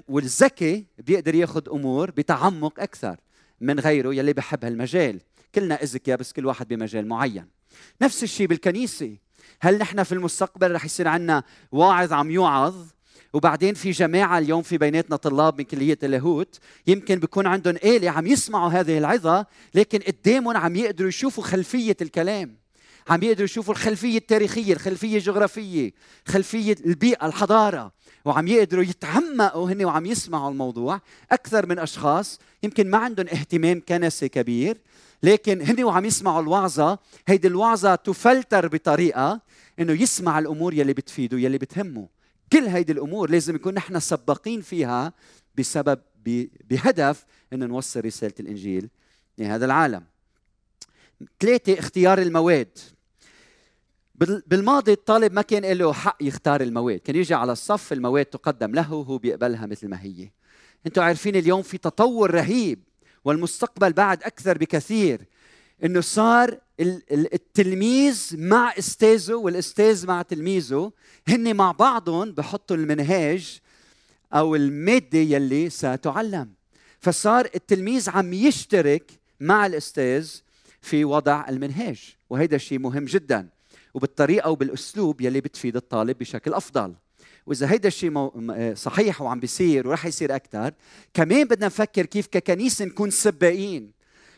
والذكي 0.08 0.86
بيقدر 0.97 1.36
ياخذ 1.36 1.69
أمور 1.69 2.12
بتعمق 2.12 2.79
أكثر. 2.79 3.19
من 3.65 3.80
غيره 3.80 4.15
يلي 4.15 4.34
بحب 4.34 4.65
هالمجال. 4.65 5.19
كلنا 5.56 5.84
أذكياء 5.84 6.17
بس 6.17 6.34
كل 6.34 6.45
واحد 6.45 6.67
بمجال 6.67 7.08
معين. 7.08 7.45
نفس 8.01 8.23
الشيء 8.23 8.47
بالكنيسة. 8.47 9.17
هل 9.62 9.78
نحن 9.78 10.04
في 10.04 10.12
المستقبل 10.12 10.71
رح 10.71 10.86
يصير 10.86 11.08
عندنا 11.08 11.43
واعظ 11.71 12.13
عم 12.13 12.32
يوعظ؟ 12.32 12.75
وبعدين 13.34 13.73
في 13.73 13.91
جماعة 13.91 14.38
اليوم 14.38 14.62
في 14.62 14.78
بيناتنا 14.78 15.15
طلاب 15.15 15.58
من 15.58 15.63
كلية 15.63 15.97
اللاهوت 16.04 16.60
يمكن 16.88 17.15
بيكون 17.15 17.47
عندهم 17.47 17.75
آلة 17.75 18.10
عم 18.10 18.28
يسمعوا 18.28 18.69
هذه 18.69 18.97
العظة 18.97 19.45
لكن 19.75 19.99
قدامهم 19.99 20.58
عم 20.58 20.75
يقدروا 20.75 21.10
يشوفوا 21.10 21.43
خلفية 21.43 21.97
الكلام. 22.01 22.58
عم 23.10 23.23
يقدروا 23.23 23.45
يشوفوا 23.45 23.73
الخلفية 23.73 24.17
التاريخية 24.17 24.73
الخلفية 24.73 25.17
الجغرافية 25.17 25.91
خلفية 26.28 26.75
البيئة 26.86 27.25
الحضارة. 27.25 27.91
وعم 28.25 28.47
يقدروا 28.47 28.83
يتعمقوا 28.83 29.71
هن 29.71 29.85
وعم 29.85 30.05
يسمعوا 30.05 30.51
الموضوع. 30.51 31.01
أكثر 31.31 31.65
من 31.65 31.79
أشخاص 31.79 32.39
يمكن 32.63 32.89
ما 32.89 32.97
عندهم 32.97 33.27
اهتمام 33.27 33.81
كنسي 33.89 34.29
كبير 34.29 34.77
لكن 35.23 35.61
هن 35.61 35.83
وعم 35.83 36.05
يسمعوا 36.05 36.41
الوعظة. 36.41 36.99
هيدي 37.27 37.47
الوعظة 37.47 37.95
تفلتر 37.95 38.67
بطريقة 38.67 39.41
إنه 39.79 40.01
يسمع 40.01 40.39
الأمور 40.39 40.73
يلي 40.73 40.93
بتفيده 40.93 41.38
يلي 41.38 41.57
بتهمه. 41.57 42.07
كل 42.53 42.63
هيدي 42.63 42.91
الأمور 42.91 43.29
لازم 43.29 43.55
يكون 43.55 43.73
نحن 43.73 43.99
سباقين 43.99 44.61
فيها 44.61 45.13
بسبب 45.57 45.99
بهدف 46.69 47.25
إنه 47.53 47.65
نوصل 47.65 48.05
رسالة 48.05 48.33
الإنجيل 48.39 48.89
لهذا 49.38 49.65
العالم. 49.65 50.03
ثلاثة 51.39 51.79
اختيار 51.79 52.19
المواد. 52.19 52.79
بالماضي 54.19 54.91
الطالب 54.91 55.34
ما 55.34 55.41
كان 55.41 55.65
له 55.65 55.93
حق 55.93 56.17
يختار 56.21 56.62
المواد. 56.62 56.99
كان 56.99 57.15
يجي 57.15 57.34
على 57.34 57.51
الصف 57.51 57.93
المواد 57.93 58.25
تقدم 58.25 58.71
له 58.71 58.93
وهو 58.93 59.17
بيقبلها 59.17 59.65
مثل 59.65 59.88
ما 59.88 60.01
هي. 60.01 60.30
أنتم 60.88 61.01
عارفين 61.01 61.36
اليوم 61.36 61.62
في 61.62 61.78
تطور 61.78 62.32
رهيب 62.32 62.84
والمستقبل 63.25 63.93
بعد 63.93 64.23
أكثر 64.23 64.58
بكثير 64.58 65.21
إنه 65.84 66.01
صار 66.01 66.60
التلميذ 67.12 68.36
مع 68.38 68.73
أستاذه 68.78 69.34
والأستاذ 69.34 70.08
مع 70.08 70.21
تلميذه 70.21 70.91
هن 71.28 71.56
مع 71.56 71.71
بعضهم 71.71 72.32
بحطوا 72.32 72.75
المنهاج 72.75 73.60
أو 74.34 74.56
المادة 74.56 75.19
يلي 75.19 75.69
ستعلم 75.69 76.54
فصار 76.99 77.49
التلميذ 77.56 78.10
عم 78.10 78.34
يشترك 78.34 79.12
مع 79.39 79.65
الأستاذ 79.65 80.32
في 80.82 81.06
وضع 81.06 81.45
المنهاج 81.49 82.15
وهذا 82.30 82.56
الشيء 82.56 82.80
مهم 82.80 83.06
جدا. 83.06 83.54
وبالطريقة 83.95 84.49
وبالأسلوب 84.49 85.21
يلي 85.21 85.41
بتفيد 85.41 85.75
الطالب 85.75 86.17
بشكل 86.17 86.53
أفضل. 86.53 86.93
وإذا 87.45 87.71
هيدا 87.71 87.88
الشيء 87.88 88.73
صحيح 88.73 89.21
وعم 89.21 89.39
بيصير 89.39 89.88
ورح 89.88 90.05
يصير 90.05 90.36
أكثر 90.36 90.73
كمان 91.13 91.43
بدنا 91.43 91.65
نفكر 91.65 92.05
كيف 92.05 92.27
ككنيسة 92.27 92.86
نكون 92.86 93.10
سباقين 93.10 93.91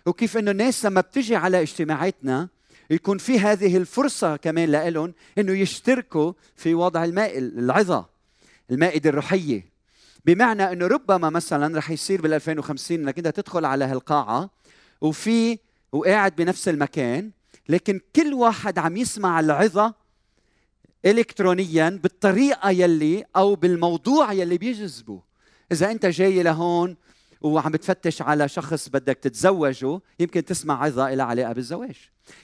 وكيف 0.06 0.38
إنه 0.38 0.52
الناس 0.52 0.86
لما 0.86 1.02
بتجي 1.02 1.36
على 1.36 1.62
اجتماعاتنا 1.62 2.50
يكون 2.90 3.18
في 3.18 3.40
هذه 3.40 3.78
الفرصة 3.78 4.36
كمان 4.36 4.72
لهم 4.72 5.14
إنه 5.38 5.54
يشتركوا 5.54 6.34
في 6.56 6.74
وضع 6.74 7.04
الماء 7.04 7.38
العظة 7.38 8.06
المائدة 8.72 9.10
الروحية. 9.10 9.66
بمعنى 10.26 10.72
إنه 10.72 10.88
ربما 10.88 11.30
مثلا 11.30 11.78
رح 11.78 11.92
يصير 11.92 12.22
بال 12.22 12.34
2050 12.34 13.00
إنك 13.00 13.18
أنت 13.18 13.28
تدخل 13.28 13.66
على 13.66 13.86
هالقاعة 13.86 14.50
وفي 15.02 15.58
وقاعد 15.92 16.36
بنفس 16.36 16.68
المكان 16.68 17.32
لكن 17.70 18.02
كل 18.16 18.34
واحد 18.34 18.80
عم 18.80 18.98
يسمع 18.98 19.40
العظة 19.40 19.94
الكترونيا 21.06 21.90
بالطريقة 21.90 22.70
يلي 22.70 23.26
أو 23.36 23.56
بالموضوع 23.56 24.34
يلي 24.34 24.58
بيجذبه. 24.58 25.22
إذا 25.72 25.92
أنت 25.92 26.06
جاي 26.06 26.44
لهون 26.44 26.98
وعم 27.42 27.72
بتفتش 27.72 28.22
على 28.22 28.48
شخص 28.48 28.90
بدك 28.90 29.18
تتزوجه 29.18 30.02
يمكن 30.20 30.46
تسمع 30.46 30.84
عظة 30.84 31.14
لها 31.14 31.26
علاقة 31.26 31.54
بالزواج 31.54 31.96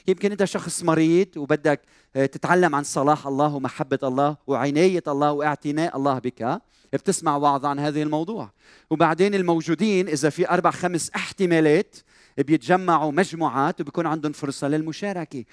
يمكن 0.07 0.31
أنت 0.31 0.43
شخص 0.43 0.83
مريض 0.83 1.27
وبدك 1.38 1.81
آه، 2.15 2.25
تتعلم 2.25 2.75
عن 2.75 2.83
صلاح 2.83 3.27
الله 3.27 3.55
ومحبة 3.55 3.99
الله 4.03 4.38
وعناية 4.47 5.03
الله 5.07 5.31
واعتناء 5.31 5.97
الله 5.97 6.19
بك 6.19 6.62
بتسمع 6.93 7.38
وعظ 7.38 7.65
عن 7.65 7.79
هذه 7.79 8.01
الموضوع. 8.01 8.51
وبعدين 8.89 9.36
الموجودين 9.36 10.07
إذا 10.07 10.29
في 10.29 10.49
أربع 10.49 10.71
خمس 10.71 11.12
احتمالات 11.15 11.95
بيتجمعوا 12.38 13.12
مجموعات 13.12 13.82
وبيكون 13.82 14.06
عندهم 14.06 14.32
فرصة 14.32 14.67
للمشاركة. 14.67 15.46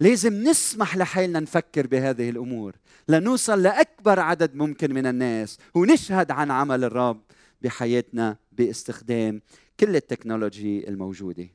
لازم 0.00 0.32
نسمح 0.32 0.96
لحالنا 0.96 1.40
نفكر 1.40 1.86
بهذه 1.86 2.30
الأمور 2.30 2.74
لنوصل 3.08 3.62
لأكبر 3.62 4.20
عدد 4.20 4.54
ممكن 4.54 4.94
من 4.94 5.06
الناس 5.06 5.58
ونشهد 5.74 6.30
عن 6.30 6.50
عمل 6.50 6.84
الرب 6.84 7.20
بحياتنا 7.62 8.36
باستخدام 8.52 9.42
كل 9.80 9.96
التكنولوجي 9.96 10.88
الموجودة. 10.88 11.48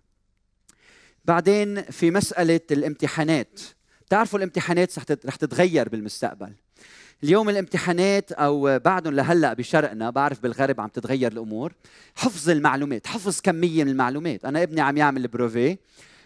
بعدين 1.25 1.81
في 1.81 2.11
مسألة 2.11 2.61
الامتحانات. 2.71 3.59
بتعرفوا 4.05 4.39
الامتحانات 4.39 4.99
رح 5.25 5.35
تتغير 5.35 5.89
بالمستقبل. 5.89 6.53
اليوم 7.23 7.49
الامتحانات 7.49 8.31
أو 8.31 8.79
بعدهم 8.79 9.13
لهلأ 9.13 9.53
بشرقنا 9.53 10.09
بعرف 10.09 10.39
بالغرب 10.39 10.81
عم 10.81 10.87
تتغير 10.87 11.31
الأمور. 11.31 11.73
حفظ 12.15 12.49
المعلومات 12.49 13.07
حفظ 13.07 13.41
كمية 13.41 13.83
من 13.83 13.89
المعلومات. 13.91 14.45
أنا 14.45 14.63
ابني 14.63 14.81
عم 14.81 14.97
يعمل 14.97 15.27
بروفي 15.27 15.77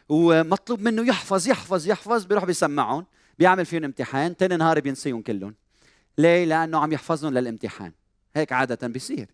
ومطلوب 0.10 0.82
منه 0.82 1.08
يحفظ 1.08 1.48
يحفظ 1.48 1.88
يحفظ 1.88 2.26
بيروح 2.26 2.46
بيسمعهم 2.46 3.06
بيعمل 3.40 3.66
فيهم 3.66 3.84
امتحان 3.84 4.38
تاني 4.38 4.58
نهار 4.58 4.80
بينسيهم 4.80 5.22
كلهم. 5.22 5.56
ليه؟ 6.18 6.46
لأنه 6.46 6.80
عم 6.80 6.94
يحفظهم 6.94 7.34
للامتحان. 7.34 7.92
هيك 8.36 8.52
عادة 8.52 8.88
بيصير. 8.88 9.28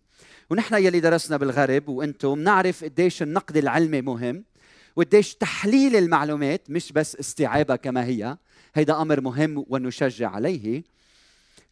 ونحن 0.50 0.74
يلي 0.74 1.00
درسنا 1.00 1.36
بالغرب 1.36 1.88
وأنتم 1.88 2.38
نعرف 2.38 2.84
قديش 2.84 3.22
النقد 3.22 3.56
العلمي 3.56 4.00
مهم 4.00 4.44
وقديش 4.96 5.34
تحليل 5.34 5.96
المعلومات 5.96 6.70
مش 6.70 6.92
بس 6.92 7.16
استيعابها 7.16 7.76
كما 7.76 8.04
هي. 8.04 8.36
هيدا 8.74 9.02
أمر 9.02 9.20
مهم 9.20 9.64
ونشجع 9.68 10.30
عليه. 10.30 10.82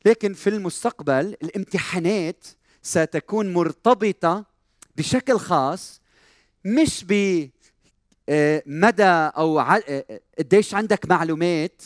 لكن 0.05 0.35
في 0.35 0.51
المستقبل 0.51 1.37
الامتحانات 1.43 2.47
ستكون 2.83 3.53
مرتبطة 3.53 4.45
بشكل 4.97 5.39
خاص 5.39 6.01
مش 6.65 7.05
ب 7.09 7.49
آه، 8.29 8.63
مدى 8.67 9.03
أو 9.03 9.61
آه، 9.61 10.21
قديش 10.39 10.75
عندك 10.75 11.09
معلومات 11.09 11.83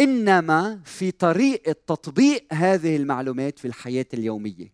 إنما 0.00 0.80
في 0.84 1.10
طريقة 1.10 1.72
تطبيق 1.72 2.44
هذه 2.52 2.96
المعلومات 2.96 3.58
في 3.58 3.64
الحياة 3.68 4.06
اليومية. 4.14 4.72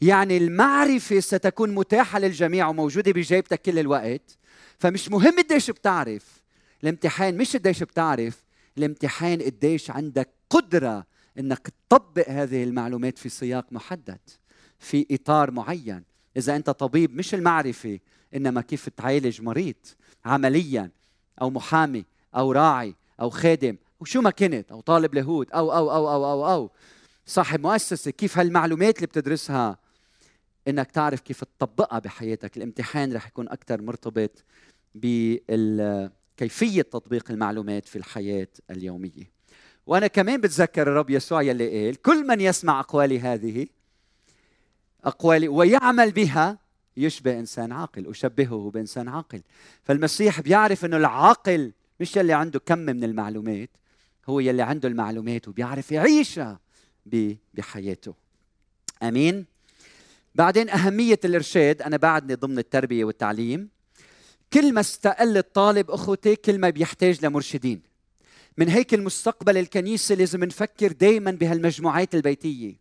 يعني 0.00 0.36
المعرفة 0.36 1.20
ستكون 1.20 1.74
متاحة 1.74 2.18
للجميع 2.18 2.68
وموجودة 2.68 3.12
بجيبتك 3.12 3.62
كل 3.62 3.78
الوقت 3.78 4.38
فمش 4.78 5.08
مهم 5.08 5.36
قديش 5.38 5.70
بتعرف. 5.70 6.42
الامتحان 6.82 7.36
مش 7.36 7.56
قديش 7.56 7.82
بتعرف 7.82 8.44
الامتحان 8.78 9.42
قديش 9.42 9.90
عندك 9.90 10.28
قدرة 10.50 11.06
إنك 11.38 11.72
تطبق 11.88 12.28
هذه 12.28 12.64
المعلومات 12.64 13.18
في 13.18 13.28
سياق 13.28 13.72
محدد 13.72 14.20
في 14.78 15.06
إطار 15.10 15.50
معين. 15.50 16.02
إذا 16.36 16.56
أنت 16.56 16.70
طبيب 16.70 17.16
مش 17.16 17.34
المعرفة 17.34 17.98
إنما 18.34 18.60
كيف 18.60 18.88
تعالج 18.88 19.42
مريض 19.42 19.74
عمليا 20.24 20.90
أو 21.40 21.50
محامي 21.50 22.04
أو 22.36 22.52
راعي 22.52 22.94
أو 23.20 23.30
خادم 23.30 23.76
وشو 24.00 24.20
ما 24.20 24.30
كنت 24.30 24.72
أو 24.72 24.80
طالب 24.80 25.14
لاهوت 25.14 25.50
أو 25.50 25.72
أو 25.72 25.90
أو 25.90 26.08
أو 26.08 26.24
أو, 26.24 26.52
أو. 26.52 26.70
صاحب 27.26 27.60
مؤسسة 27.60 28.10
كيف 28.10 28.38
هالمعلومات 28.38 28.96
اللي 28.96 29.06
بتدرسها؟ 29.06 29.78
إنك 30.68 30.90
تعرف 30.90 31.20
كيف 31.20 31.44
تطبقها 31.44 31.98
بحياتك. 31.98 32.56
الامتحان 32.56 33.12
رح 33.12 33.26
يكون 33.26 33.48
أكثر 33.48 33.82
مرتبط 33.82 34.44
بكيفيه 34.94 36.82
تطبيق 36.82 37.30
المعلومات 37.30 37.88
في 37.88 37.96
الحياة 37.96 38.48
اليومية. 38.70 39.37
وأنا 39.88 40.06
كمان 40.06 40.40
بتذكر 40.40 40.82
الرب 40.82 41.10
يسوع 41.10 41.42
يلي 41.42 41.86
قال 41.86 42.02
كل 42.02 42.26
من 42.26 42.40
يسمع 42.40 42.80
أقوالي 42.80 43.20
هذه 43.20 43.66
أقوالي 45.04 45.48
ويعمل 45.48 46.10
بها 46.10 46.58
يشبه 46.96 47.38
إنسان 47.38 47.72
عاقل 47.72 48.06
أشبهه 48.06 48.70
بإنسان 48.74 49.08
عاقل. 49.08 49.42
فالمسيح 49.82 50.40
بيعرف 50.40 50.84
إنه 50.84 50.96
العاقل 50.96 51.72
مش 52.00 52.16
يلي 52.16 52.32
عنده 52.32 52.58
كم 52.58 52.78
من 52.78 53.04
المعلومات 53.04 53.70
هو 54.28 54.40
يلي 54.40 54.62
عنده 54.62 54.88
المعلومات 54.88 55.48
وبيعرف 55.48 55.92
يعيشها 55.92 56.60
بحياته. 57.54 58.14
آمين؟ 59.02 59.44
بعدين 60.34 60.70
أهمية 60.70 61.20
الإرشاد 61.24 61.82
أنا 61.82 61.96
بعدني 61.96 62.34
ضمن 62.34 62.58
التربية 62.58 63.04
والتعليم. 63.04 63.68
كل 64.52 64.74
ما 64.74 64.80
استقل 64.80 65.36
الطالب 65.36 65.90
أخوتي 65.90 66.36
كل 66.36 66.58
ما 66.58 66.70
بيحتاج 66.70 67.26
لمرشدين. 67.26 67.87
من 68.58 68.68
هيك 68.68 68.94
المستقبل 68.94 69.58
الكنيسة 69.58 70.14
لازم 70.14 70.44
نفكر 70.44 70.92
دايما 70.92 71.30
بهالمجموعات 71.30 72.14
البيتية. 72.14 72.74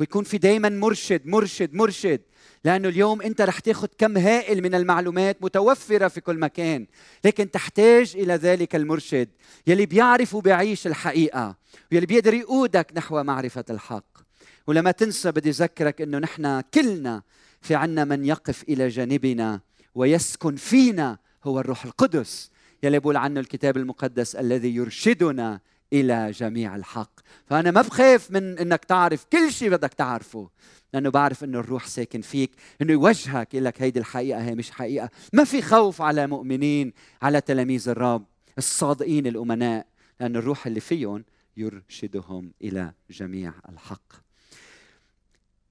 ويكون 0.00 0.24
في 0.24 0.38
دايما 0.38 0.68
مرشد 0.68 1.26
مرشد 1.26 1.74
مرشد. 1.74 2.20
لأنه 2.64 2.88
اليوم 2.88 3.22
أنت 3.22 3.40
رح 3.40 3.58
تاخذ 3.58 3.88
كم 3.98 4.16
هائل 4.18 4.62
من 4.62 4.74
المعلومات 4.74 5.36
متوفرة 5.42 6.08
في 6.08 6.20
كل 6.20 6.38
مكان. 6.38 6.86
لكن 7.24 7.50
تحتاج 7.50 8.12
إلى 8.16 8.34
ذلك 8.34 8.76
المرشد 8.76 9.28
يلي 9.66 9.86
بيعرف 9.86 10.34
وبيعيش 10.34 10.86
الحقيقة 10.86 11.56
ويلي 11.92 12.06
بيقدر 12.06 12.34
يقودك 12.34 12.92
نحو 12.94 13.22
معرفة 13.22 13.64
الحق. 13.70 14.18
ولما 14.66 14.90
تنسى 14.90 15.32
بدي 15.32 15.50
أذكرك 15.50 16.00
أنه 16.00 16.18
نحن 16.18 16.60
كلنا 16.60 17.22
في 17.60 17.74
عنا 17.74 18.04
من 18.04 18.24
يقف 18.24 18.62
إلى 18.68 18.88
جانبنا 18.88 19.60
ويسكن 19.94 20.56
فينا 20.56 21.18
هو 21.44 21.60
الروح 21.60 21.84
القدس. 21.84 22.50
يلي 22.82 22.98
بقول 22.98 23.16
عنه 23.16 23.40
الكتاب 23.40 23.76
المقدس 23.76 24.36
الذي 24.36 24.74
يرشدنا 24.74 25.60
إلى 25.92 26.30
جميع 26.30 26.76
الحق. 26.76 27.20
فأنا 27.46 27.70
ما 27.70 27.82
بخاف 27.82 28.30
من 28.30 28.58
إنك 28.58 28.84
تعرف 28.84 29.24
كل 29.24 29.52
شيء 29.52 29.70
بدك 29.70 29.94
تعرفه 29.94 30.50
لأنه 30.94 31.10
بعرف 31.10 31.44
إنه 31.44 31.58
الروح 31.58 31.86
ساكن 31.86 32.20
فيك 32.20 32.50
إنه 32.82 32.92
يوجهك 32.92 33.54
يقول 33.54 33.64
لك 33.64 33.82
هيدي 33.82 33.98
الحقيقة 33.98 34.40
هي 34.42 34.54
مش 34.54 34.70
حقيقة. 34.70 35.10
ما 35.32 35.44
في 35.44 35.62
خوف 35.62 36.02
على 36.02 36.26
مؤمنين 36.26 36.92
على 37.22 37.40
تلاميذ 37.40 37.88
الرب 37.88 38.24
الصادقين 38.58 39.26
الأمناء 39.26 39.86
لأن 40.20 40.36
الروح 40.36 40.66
اللي 40.66 40.80
فيهم 40.80 41.24
يرشدهم 41.56 42.52
إلى 42.62 42.92
جميع 43.10 43.52
الحق. 43.68 44.12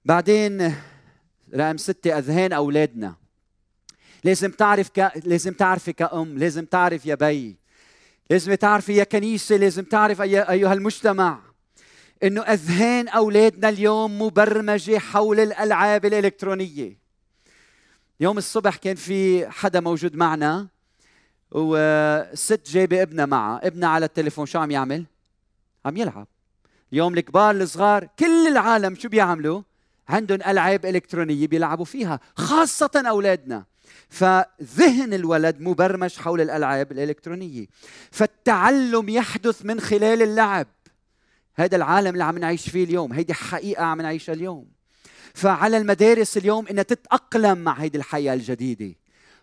بعدين 0.05 0.75
رقم 1.55 1.77
ستة 1.77 2.17
أذهان 2.17 2.53
أولادنا. 2.53 3.15
لازم 4.27 4.51
تعرف 4.51 4.89
ك... 4.89 5.11
لازم 5.25 5.53
تعرفي 5.53 5.93
كأم 5.93 6.37
لازم 6.37 6.65
تعرف 6.65 7.05
يا 7.05 7.15
بي. 7.15 7.57
لازم 8.29 8.53
تعرفي 8.53 8.95
يا 8.95 9.03
كنيسة 9.03 9.55
لازم 9.55 9.83
تعرف 9.83 10.21
أي... 10.21 10.41
أيها 10.41 10.73
المجتمع 10.73 11.39
إنه 12.23 12.41
أذهان 12.41 13.07
أولادنا 13.07 13.69
اليوم 13.69 14.21
مبرمجة 14.21 14.97
حول 14.97 15.39
الألعاب 15.39 16.05
الإلكترونية. 16.05 16.97
يوم 18.19 18.37
الصبح 18.37 18.75
كان 18.75 18.95
في 18.95 19.49
حدا 19.49 19.79
موجود 19.79 20.15
معنا 20.15 20.67
وست 21.51 22.61
جايبه 22.69 23.01
ابنها 23.01 23.25
معها 23.25 23.67
ابنها 23.67 23.89
على 23.89 24.05
التليفون 24.05 24.45
شو 24.45 24.59
عم 24.59 24.71
يعمل؟ 24.71 25.05
عم 25.85 25.97
يلعب. 25.97 26.27
اليوم 26.93 27.13
الكبار 27.13 27.55
الصغار 27.55 28.07
كل 28.19 28.47
العالم 28.47 28.95
شو 28.95 29.09
بيعملوا؟ 29.09 29.61
عندهم 30.09 30.39
ألعاب 30.47 30.85
إلكترونية 30.85 31.47
بيلعبوا 31.47 31.85
فيها 31.85 32.19
خاصة 32.35 32.91
أولادنا. 32.95 33.65
فذهن 34.09 35.13
الولد 35.13 35.61
مبرمج 35.61 36.15
حول 36.15 36.41
الألعاب 36.41 36.91
الإلكترونية. 36.91 37.65
فالتعلم 38.11 39.09
يحدث 39.09 39.65
من 39.65 39.79
خلال 39.79 40.21
اللعب. 40.21 40.67
هذا 41.55 41.75
العالم 41.75 42.13
اللي 42.13 42.23
عم 42.23 42.37
نعيش 42.37 42.69
فيه 42.69 42.83
اليوم 42.83 43.13
هيدي 43.13 43.33
حقيقة 43.33 43.83
عم 43.83 44.01
نعيشها 44.01 44.33
اليوم. 44.33 44.67
فعلى 45.33 45.77
المدارس 45.77 46.37
اليوم 46.37 46.67
إنها 46.67 46.83
تتأقلم 46.83 47.57
مع 47.57 47.73
هيدي 47.73 47.97
الحياة 47.97 48.33
الجديدة 48.33 48.95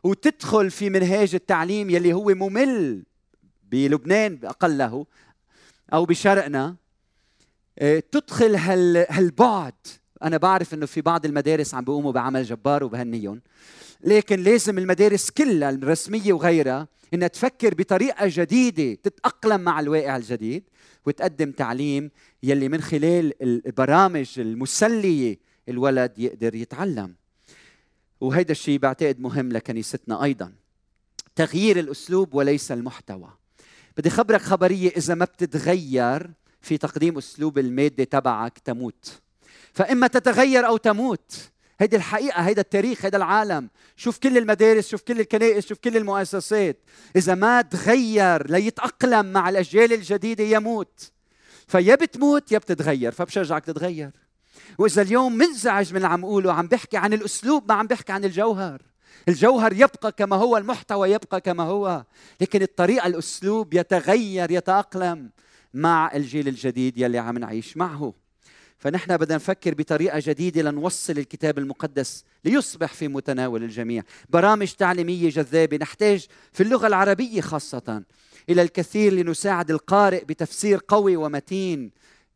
وتدخل 0.05 0.71
في 0.71 0.91
منهاج 0.91 1.35
التعليم 1.35 1.91
يلي 1.91 2.13
هو 2.13 2.35
ممل 2.35 3.03
بلبنان 3.71 4.39
اقله 4.45 5.07
أو 5.93 6.05
بشرقنا. 6.05 6.77
آه، 7.79 8.03
تدخل 8.13 8.57
هالبعد. 9.11 9.75
أنا 10.23 10.37
بعرف 10.37 10.75
إنه 10.75 10.87
في 10.87 11.01
بعض 11.01 11.25
المدارس 11.25 11.75
عم 11.75 11.85
بيقوموا 11.85 12.13
بعمل 12.13 12.45
جبار 12.45 12.85
وبهنيهم. 12.85 13.41
لكن 14.01 14.41
لازم 14.41 14.79
المدارس 14.79 15.31
كلها 15.31 15.71
الرسمية 15.71 16.33
وغيرها 16.33 16.89
إنها 17.15 17.29
تفكر 17.29 17.75
بطريقة 17.75 18.27
جديدة 18.29 18.95
تتأقلم 19.03 19.61
مع 19.61 19.81
الواقع 19.81 20.17
الجديد 20.17 20.65
وتقدم 21.07 21.51
تعليم 21.51 22.11
يلي 22.43 22.69
من 22.69 22.81
خلال 22.81 23.43
البرامج 23.43 24.39
المسلية 24.39 25.39
الولد 25.69 26.19
يقدر 26.19 26.55
يتعلم. 26.55 27.15
وهيدا 28.21 28.53
الشيء 28.53 28.79
بعتقد 28.79 29.21
مهم 29.21 29.53
لكنيستنا 29.53 30.25
أيضا. 30.25 30.53
تغيير 31.37 31.79
الأسلوب 31.79 32.35
وليس 32.35 32.73
المحتوى. 32.73 33.31
بدي 33.97 34.11
خبرك 34.11 34.41
خبرية 34.41 34.91
إذا 34.97 35.15
ما 35.15 35.25
بتتغير 35.25 36.31
في 36.61 36.79
تقديم 36.79 37.19
أسلوب 37.19 37.59
المادة 37.59 38.05
تبعك 38.05 38.59
تموت. 38.59 39.24
فإما 39.75 40.07
تتغير 40.07 40.67
أو 40.67 40.77
تموت. 40.77 41.51
هيدي 41.81 41.97
الحقيقة 41.97 42.41
هيدا 42.41 42.61
التاريخ 42.61 43.05
هيدا 43.05 43.17
العالم. 43.17 43.71
شوف 43.97 44.19
كل 44.19 44.39
المدارس 44.39 44.89
شوف 44.89 45.03
كل 45.03 45.21
الكنائس 45.21 45.67
شوف 45.67 45.79
كل 45.79 45.97
المؤسسات. 45.97 46.79
إذا 47.17 47.35
ما 47.35 47.63
تغير 47.63 48.51
ليتأقلم 48.51 49.33
مع 49.33 49.49
الأجيال 49.49 49.93
الجديدة 49.93 50.45
يموت. 50.45 51.13
فيا 51.69 51.95
بتموت 51.95 52.53
يا 52.53 52.59
بتتغير. 52.59 53.13
فبشجعك 53.13 53.65
تتغير. 53.65 54.11
وإذا 54.79 55.03
اليوم 55.03 55.39
منزعج 55.39 55.91
من 55.91 55.97
اللي 55.97 56.09
عم 56.09 56.25
اقوله 56.25 56.53
عم 56.53 56.67
بحكي 56.67 56.97
عن 56.97 57.13
الأسلوب 57.13 57.69
ما 57.69 57.75
عم 57.75 57.87
بحكي 57.87 58.13
عن 58.13 58.25
الجوهر. 58.25 58.83
الجوهر 59.29 59.73
يبقى 59.73 60.13
كما 60.13 60.37
هو 60.37 60.57
المحتوى 60.57 61.11
يبقى 61.11 61.41
كما 61.41 61.63
هو. 61.63 62.05
لكن 62.41 62.63
الطريقة 62.63 63.07
الأسلوب 63.07 63.75
يتغير 63.75 64.51
يتأقلم 64.51 65.31
مع 65.75 66.13
الجيل 66.15 66.49
الجديد 66.49 66.99
يلي 66.99 67.19
عم 67.19 67.39
نعيش 67.39 67.77
معه. 67.77 68.24
فنحن 68.85 69.17
بدنا 69.17 69.37
نفكر 69.37 69.75
بطريقة 69.75 70.23
جديدة 70.25 70.63
لنوصل 70.63 71.19
الكتاب 71.19 71.59
المقدس 71.59 72.25
ليصبح 72.45 72.93
في 72.93 73.09
متناول 73.09 73.63
الجميع. 73.63 74.03
برامج 74.31 74.73
تعليمية 74.73 75.31
جذابة 75.31 75.77
نحتاج 75.77 76.27
في 76.53 76.63
اللغة 76.63 76.87
العربية 76.87 77.41
خاصة. 77.41 78.03
إلى 78.49 78.63
الكثير 78.63 79.13
لنساعد 79.13 79.71
القارئ 79.71 80.25
بتفسير 80.25 80.81
قوي 80.89 81.17
ومتين 81.17 81.91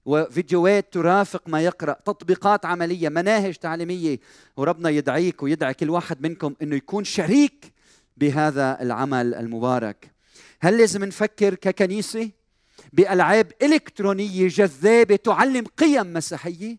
وفيديوهات 0.05 0.93
ترافق 0.93 1.49
ما 1.49 1.61
يقرأ 1.61 1.97
تطبيقات 2.05 2.67
عملية 2.67 3.09
مناهج 3.09 3.55
تعليمية. 3.55 4.19
وربنا 4.57 4.91
يدعيك 4.91 5.43
ويدعي 5.43 5.75
كل 5.75 5.91
واحد 5.91 6.23
منكم 6.23 6.55
إنه 6.63 6.77
يكون 6.77 7.05
شريك 7.05 7.73
بهذا 8.17 8.83
العمل 8.83 9.35
المبارك. 9.35 10.11
هل 10.61 10.79
لازم 10.79 11.05
نفكر 11.05 11.55
ككنيسة؟ 11.55 12.31
بألعاب 12.93 13.53
إلكترونية 13.63 14.49
جذابة 14.49 15.17
تعلم 15.17 15.65
قيم 15.65 16.13
مسيحية. 16.13 16.79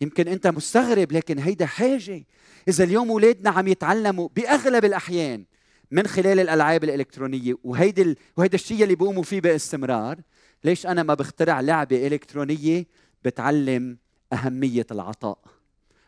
يمكن 0.00 0.28
أنت 0.28 0.46
مستغرب 0.46 1.12
لكن 1.12 1.38
هيدا 1.38 1.66
حاجة. 1.66 2.24
إذا 2.68 2.84
اليوم 2.84 3.10
أولادنا 3.10 3.50
عم 3.50 3.68
يتعلموا 3.68 4.28
بأغلب 4.36 4.84
الأحيان 4.84 5.44
من 5.90 6.06
خلال 6.06 6.40
الألعاب 6.40 6.84
الإلكترونية 6.84 7.54
وهيدا 7.64 8.02
ال... 8.02 8.16
وهيدا 8.36 8.54
الشيء 8.54 8.82
اللي 8.82 8.94
بيقوموا 8.94 9.22
فيه 9.22 9.40
باستمرار 9.40 10.20
ليش 10.64 10.86
أنا 10.86 11.02
ما 11.02 11.14
بخترع 11.14 11.60
لعبة 11.60 12.06
إلكترونية 12.06 12.86
بتعلم 13.24 13.98
أهمية 14.32 14.86
العطاء 14.90 15.38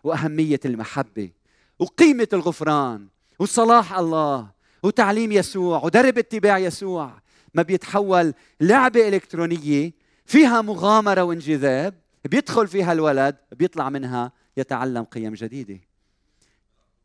وأهمية 0.05 0.61
المحبة 0.65 1.31
وقيمة 1.79 2.29
الغفران 2.33 3.09
وصلاح 3.39 3.99
الله 3.99 4.51
وتعليم 4.83 5.33
يسوع 5.33 5.85
ودرب 5.85 6.19
اتباع 6.19 6.59
يسوع. 6.59 7.23
ما 7.57 7.63
بيتحول 7.63 8.35
لعبة 8.61 9.09
إلكترونية 9.09 9.93
فيها 10.27 10.63
مغامرة 10.63 11.23
وانجذاب 11.23 11.95
بيدخل 12.25 12.69
فيها 12.69 12.93
الولد 12.93 13.37
بيطلع 13.53 13.91
منها 13.91 14.33
يتعلم 14.57 15.05
قيم 15.05 15.35
جديدة. 15.35 15.81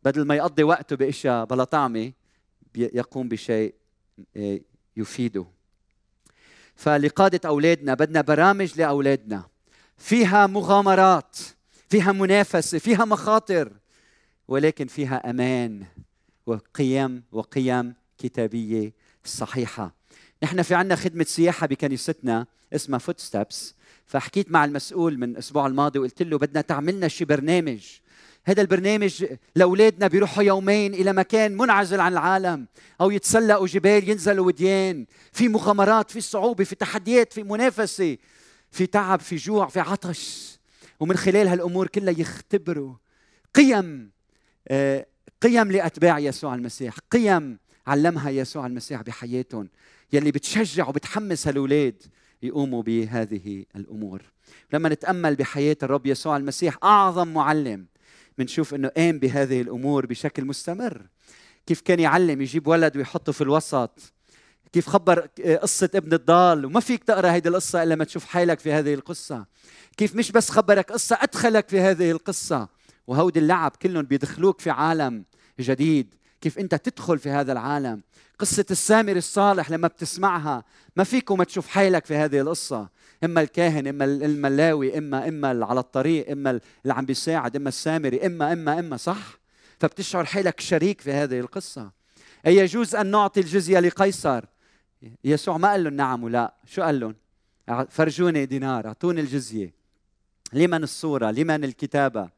بدل 0.04 0.26
ما 0.26 0.36
يقضي 0.36 0.64
وقته 0.64 0.96
بأشياء 0.96 1.46
بلا 1.46 1.64
طعمة 1.64 2.12
يقوم 2.76 3.30
بشيء 3.30 3.74
آه، 4.38 4.60
يفيده. 4.98 5.46
فلقادة 6.76 7.50
أولادنا 7.50 7.94
بدنا 7.94 8.22
برامج 8.22 8.80
لأولادنا. 8.80 9.44
فيها 9.98 10.48
مغامرات 10.48 11.38
فيها 11.90 12.12
منافسة 12.12 12.80
فيها 12.80 13.06
مخاطر 13.06 13.72
ولكن 14.48 14.88
فيها 14.88 15.30
أمان 15.30 15.86
وقيم 16.46 17.24
وقيم 17.32 17.94
كتابية 18.18 18.94
صحيحة. 19.24 20.01
نحن 20.44 20.62
في 20.62 20.76
عنا 20.76 20.96
خدمة 20.96 21.24
سياحة 21.24 21.68
بكنيستنا 21.68 22.46
اسمها 22.74 23.00
فوت 23.00 23.20
ستابس 23.20 23.76
فحكيت 24.06 24.52
مع 24.52 24.66
المسؤول 24.66 25.18
من 25.18 25.30
الأسبوع 25.30 25.68
الماضي 25.68 26.00
وقلت 26.00 26.22
له 26.22 26.38
بدنا 26.38 26.62
تعملنا 26.62 27.08
شي 27.08 27.26
برنامج. 27.26 27.86
هذا 28.44 28.62
البرنامج 28.62 29.26
لأولادنا 29.56 30.08
بيروحوا 30.08 30.44
يومين 30.44 30.94
إلى 30.94 31.14
مكان 31.14 31.58
منعزل 31.58 32.00
عن 32.00 32.12
العالم. 32.12 32.68
أو 33.02 33.12
يتسلقوا 33.12 33.68
جبال 33.68 34.10
ينزلوا 34.10 34.46
وديان. 34.46 35.06
في 35.32 35.48
مغامرات 35.48 36.12
في 36.12 36.22
صعوبة 36.22 36.64
في 36.64 36.76
تحديات 36.76 37.34
في 37.34 37.44
منافسة 37.44 38.18
في 38.72 38.86
تعب 38.86 39.20
في 39.20 39.36
جوع 39.36 39.68
في 39.68 39.80
عطش. 39.80 40.52
ومن 41.00 41.18
خلال 41.18 41.48
هالأمور 41.48 41.88
كلها 41.88 42.14
يختبروا 42.20 42.96
قيم 43.54 44.12
آه، 44.68 45.06
قيم 45.42 45.72
لأتباع 45.72 46.20
يسوع 46.20 46.56
المسيح. 46.56 46.96
قيم 47.12 47.58
علمها 47.88 48.30
يسوع 48.30 48.66
المسيح 48.66 49.02
بحياتهم. 49.02 49.70
يلي 50.14 50.32
بتشجع 50.32 50.88
وبتحمس 50.88 51.48
هالولاد 51.48 52.04
يقوموا 52.44 52.84
بهذه 52.84 53.66
الأمور. 53.76 54.22
لما 54.74 54.90
نتأمل 54.90 55.36
بحياة 55.36 55.78
الرب 55.84 56.06
يسوع 56.06 56.38
المسيح 56.38 56.78
أعظم 56.84 57.28
معلم 57.34 57.86
بنشوف 58.38 58.74
إنه 58.74 58.88
قام 58.88 59.20
بهذه 59.20 59.62
الأمور 59.62 60.06
بشكل 60.06 60.46
مستمر. 60.46 61.08
كيف 61.66 61.82
كان 61.82 62.00
يعلم 62.00 62.42
يجيب 62.42 62.68
ولد 62.68 62.98
ويحطه 62.98 63.32
في 63.32 63.42
الوسط؟ 63.42 64.14
كيف 64.74 64.90
خبر 64.90 65.28
قصة 65.62 65.90
ابن 65.96 66.14
الضال؟ 66.14 66.66
وما 66.66 66.80
فيك 66.80 67.04
تقرأ 67.04 67.30
هذه 67.30 67.48
القصة 67.48 67.84
إلا 67.84 67.96
ما 67.96 68.04
تشوف 68.04 68.26
حالك 68.26 68.60
في 68.60 68.72
هذه 68.72 68.94
القصة. 68.94 69.46
كيف 69.98 70.16
مش 70.16 70.32
بس 70.32 70.50
خبرك 70.50 70.92
قصة 70.92 71.18
أدخلك 71.22 71.70
في 71.70 71.80
هذه 71.80 72.12
القصة. 72.12 72.70
وهودي 73.08 73.40
اللعب 73.40 73.72
كلهم 73.82 74.02
بيدخلوك 74.02 74.62
في 74.62 74.70
عالم 74.70 75.26
جديد. 75.60 76.16
كيف 76.42 76.60
أنت 76.60 76.76
تدخل 76.76 77.20
في 77.20 77.30
هذا 77.30 77.52
العالم. 77.52 78.02
قصة 78.40 78.66
السامر 78.72 79.16
الصالح 79.16 79.72
لما 79.72 79.88
بتسمعها 79.88 80.64
ما 80.96 81.04
فيك 81.04 81.32
وما 81.32 81.44
تشوف 81.44 81.68
حالك 81.68 82.06
في 82.06 82.16
هذه 82.16 82.40
القصة. 82.40 82.90
إما 83.24 83.42
الكاهن 83.42 83.88
إما 83.88 84.06
الملاوي 84.06 84.98
إما 84.98 85.28
إما 85.28 85.66
على 85.66 85.80
الطريق 85.80 86.32
إما 86.32 86.50
اللي 86.50 86.94
عم 86.94 87.06
بيساعد 87.06 87.56
إما 87.56 87.70
السامري 87.70 88.26
إما 88.26 88.54
إما 88.54 88.80
إما 88.80 88.98
صح؟ 88.98 89.40
فبتشعر 89.80 90.26
حالك 90.26 90.60
شريك 90.60 91.02
في 91.02 91.12
هذه 91.12 91.40
القصة. 91.40 91.92
أي 92.48 92.58
يجوز 92.58 92.96
أن 92.96 93.12
نعطي 93.12 93.40
الجزية 93.40 93.80
لقيصر؟ 93.80 94.46
يسوع 95.24 95.58
ما 95.58 95.72
قال 95.72 95.84
لهم 95.84 95.94
نعم 95.94 96.24
ولا. 96.24 96.54
شو 96.66 96.82
قال 96.82 97.00
لهم؟ 97.00 97.16
فرجوني 97.90 98.46
دينار 98.46 98.88
أعطوني 98.88 99.22
الجزية. 99.22 99.74
لمن 100.54 100.84
الصورة؟ 100.84 101.32
لمن 101.32 101.64
الكتابة؟ 101.64 102.30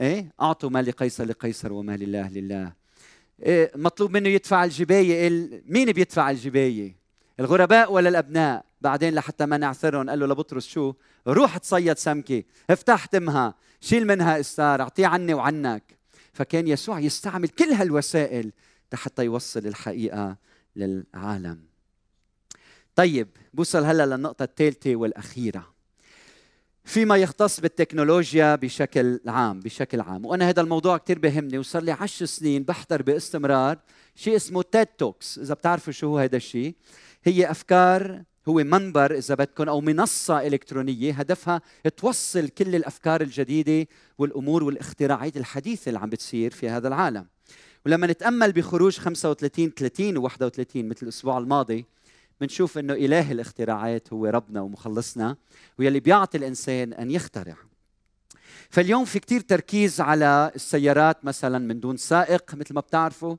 إيه؟ 0.00 0.32
أعطوا 0.40 0.70
ما 0.70 0.82
لقيصر 0.82 1.24
لقيصر 1.24 1.72
وما 1.72 1.96
لله 1.96 2.28
لله. 2.28 2.64
إيه 2.64 2.85
مطلوب 3.74 4.10
منه 4.10 4.28
يدفع 4.28 4.64
الجباية. 4.64 5.30
مين 5.66 5.92
بيدفع 5.92 6.30
الجباية؟ 6.30 6.96
الغرباء 7.40 7.92
ولا 7.92 8.08
الأبناء؟ 8.08 8.64
بعدين 8.80 9.14
لحتى 9.14 9.46
ما 9.46 9.56
نعثرهم 9.56 10.10
قال 10.10 10.18
له 10.18 10.26
لبطرس 10.26 10.66
شو؟ 10.66 10.94
روح 11.28 11.56
تصيد 11.56 11.98
سمكة 11.98 12.44
افتح 12.70 13.04
تمها 13.04 13.54
شيل 13.80 14.06
منها 14.06 14.40
استار 14.40 14.80
اعطيه 14.82 15.06
عني 15.06 15.34
وعنك. 15.34 15.96
فكان 16.32 16.68
يسوع 16.68 16.98
يستعمل 16.98 17.48
كل 17.48 17.64
هالوسائل 17.64 18.52
حتى 18.94 19.24
يوصل 19.24 19.66
الحقيقة 19.66 20.36
للعالم. 20.76 21.60
طيب 22.94 23.28
بوصل 23.54 23.84
هلا 23.84 24.06
للنقطة 24.06 24.42
الثالثة 24.42 24.96
والأخيرة. 24.96 25.75
فيما 26.86 27.16
يختص 27.16 27.60
بالتكنولوجيا 27.60 28.54
بشكل 28.54 29.20
عام 29.26 29.60
بشكل 29.60 30.00
عام. 30.00 30.26
وأنا 30.26 30.48
هذا 30.48 30.60
الموضوع 30.60 30.98
كثير 30.98 31.18
بهمني 31.18 31.58
وصار 31.58 31.82
لي 31.82 31.92
عشر 31.92 32.26
سنين 32.26 32.62
بحضر 32.62 33.02
باستمرار 33.02 33.78
شيء 34.14 34.36
اسمه 34.36 34.62
تيد 34.62 34.86
توكس 34.86 35.38
إذا 35.38 35.54
بتعرفوا 35.54 35.92
شو 35.92 36.06
هو 36.06 36.18
هذا 36.18 36.36
الشيء 36.36 36.74
هي 37.24 37.50
أفكار 37.50 38.22
هو 38.48 38.54
منبر 38.54 39.14
إذا 39.14 39.34
بدكم 39.34 39.68
أو 39.68 39.80
منصة 39.80 40.46
إلكترونية 40.46 41.12
هدفها 41.12 41.60
توصل 41.96 42.48
كل 42.48 42.74
الأفكار 42.74 43.20
الجديدة 43.20 43.88
والأمور 44.18 44.64
والاختراعات 44.64 45.36
الحديثه 45.36 45.88
اللي 45.88 45.98
عم 45.98 46.10
بتصير 46.10 46.50
في 46.50 46.68
هذا 46.68 46.88
العالم. 46.88 47.26
ولما 47.86 48.06
نتأمل 48.06 48.52
بخروج 48.52 48.98
35 48.98 49.70
30 49.70 50.28
و31 50.28 50.30
مثل 50.76 50.98
الأسبوع 51.02 51.38
الماضي 51.38 51.86
بنشوف 52.40 52.78
إنه 52.78 52.92
إله 52.92 53.32
الاختراعات 53.32 54.12
هو 54.12 54.26
ربنا 54.26 54.60
ومخلصنا 54.60 55.36
ويلي 55.78 56.00
بيعطي 56.00 56.38
الإنسان 56.38 56.92
أن 56.92 57.10
يخترع. 57.10 57.56
فاليوم 58.70 59.04
في 59.04 59.18
كتير 59.18 59.40
تركيز 59.40 60.00
على 60.00 60.52
السيارات 60.54 61.24
مثلا 61.24 61.58
من 61.58 61.80
دون 61.80 61.96
سائق 61.96 62.54
مثل 62.54 62.74
ما 62.74 62.80
بتعرفوا. 62.80 63.36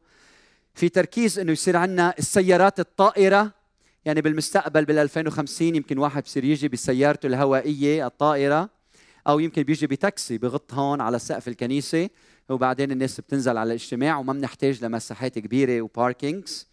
في 0.74 0.90
تركيز 0.90 1.40
إنه 1.40 1.52
يصير 1.52 1.78
عندنا 1.78 2.14
السيارات 2.20 2.80
الطائرة 2.80 3.54
يعني 4.06 4.22
بالمستقبل 4.22 4.86
بال 4.86 4.98
2050 4.98 5.76
يمكن 5.76 5.98
واحد 5.98 6.24
بصير 6.24 6.44
يجي 6.44 6.68
بسيارته 6.68 7.28
الهوائية 7.28 8.08
الطائرة 8.08 8.70
أو 9.28 9.40
يمكن 9.40 9.64
بيجي 9.64 9.88
بتاكسي 9.88 10.38
بغط 10.38 10.74
هون 10.74 11.02
على 11.02 11.20
سقف 11.20 11.48
الكنيسة 11.48 12.10
وبعدين 12.50 12.92
الناس 12.92 13.22
بتنزل 13.22 13.58
على 13.58 13.68
الاجتماع 13.68 14.18
وما 14.18 14.34
بنحتاج 14.34 14.86
لمساحات 14.86 15.40
كبيرة 15.40 15.82
وباركينجز 15.82 16.68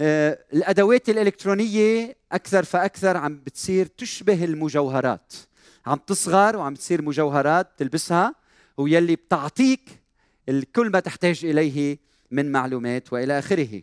الأدوات 0.00 1.08
الإلكترونية 1.08 2.16
أكثر 2.32 2.64
فأكثر 2.64 3.16
عم 3.16 3.40
بتصير 3.46 3.86
تشبه 3.86 4.44
المجوهرات. 4.44 5.32
عم 5.86 5.98
تصغر 6.06 6.56
وعم 6.56 6.74
تصير 6.74 7.02
مجوهرات 7.02 7.68
تلبسها 7.76 8.34
ويلي 8.76 9.16
بتعطيك 9.16 9.80
كل 10.76 10.90
ما 10.90 11.00
تحتاج 11.00 11.44
إليه 11.44 11.98
من 12.30 12.52
معلومات 12.52 13.12
وإلى 13.12 13.38
آخره. 13.38 13.82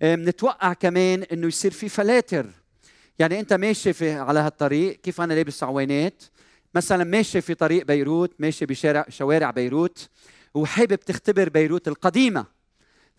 بنتوقع 0.00 0.72
كمان 0.72 1.22
إنه 1.22 1.46
يصير 1.46 1.70
في 1.70 1.88
فلاتر. 1.88 2.46
يعني 3.18 3.40
أنت 3.40 3.52
ماشي 3.52 3.92
في 3.92 4.12
على 4.12 4.40
هالطريق 4.40 5.00
كيف 5.00 5.20
أنا 5.20 5.34
لابس 5.34 5.62
عوينات 5.62 6.22
مثلا 6.74 7.04
ماشي 7.04 7.40
في 7.40 7.54
طريق 7.54 7.86
بيروت 7.86 8.32
ماشي 8.38 8.66
بشارع 8.66 9.06
شوارع 9.08 9.50
بيروت 9.50 10.08
وحابب 10.54 10.94
تختبر 10.94 11.48
بيروت 11.48 11.88
القديمة. 11.88 12.59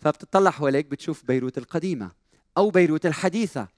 فبتطلع 0.02 0.50
حواليك 0.50 0.86
بتشوف 0.86 1.24
بيروت 1.24 1.58
القديمة 1.58 2.10
أو 2.56 2.70
بيروت 2.70 3.06
الحديثة. 3.06 3.68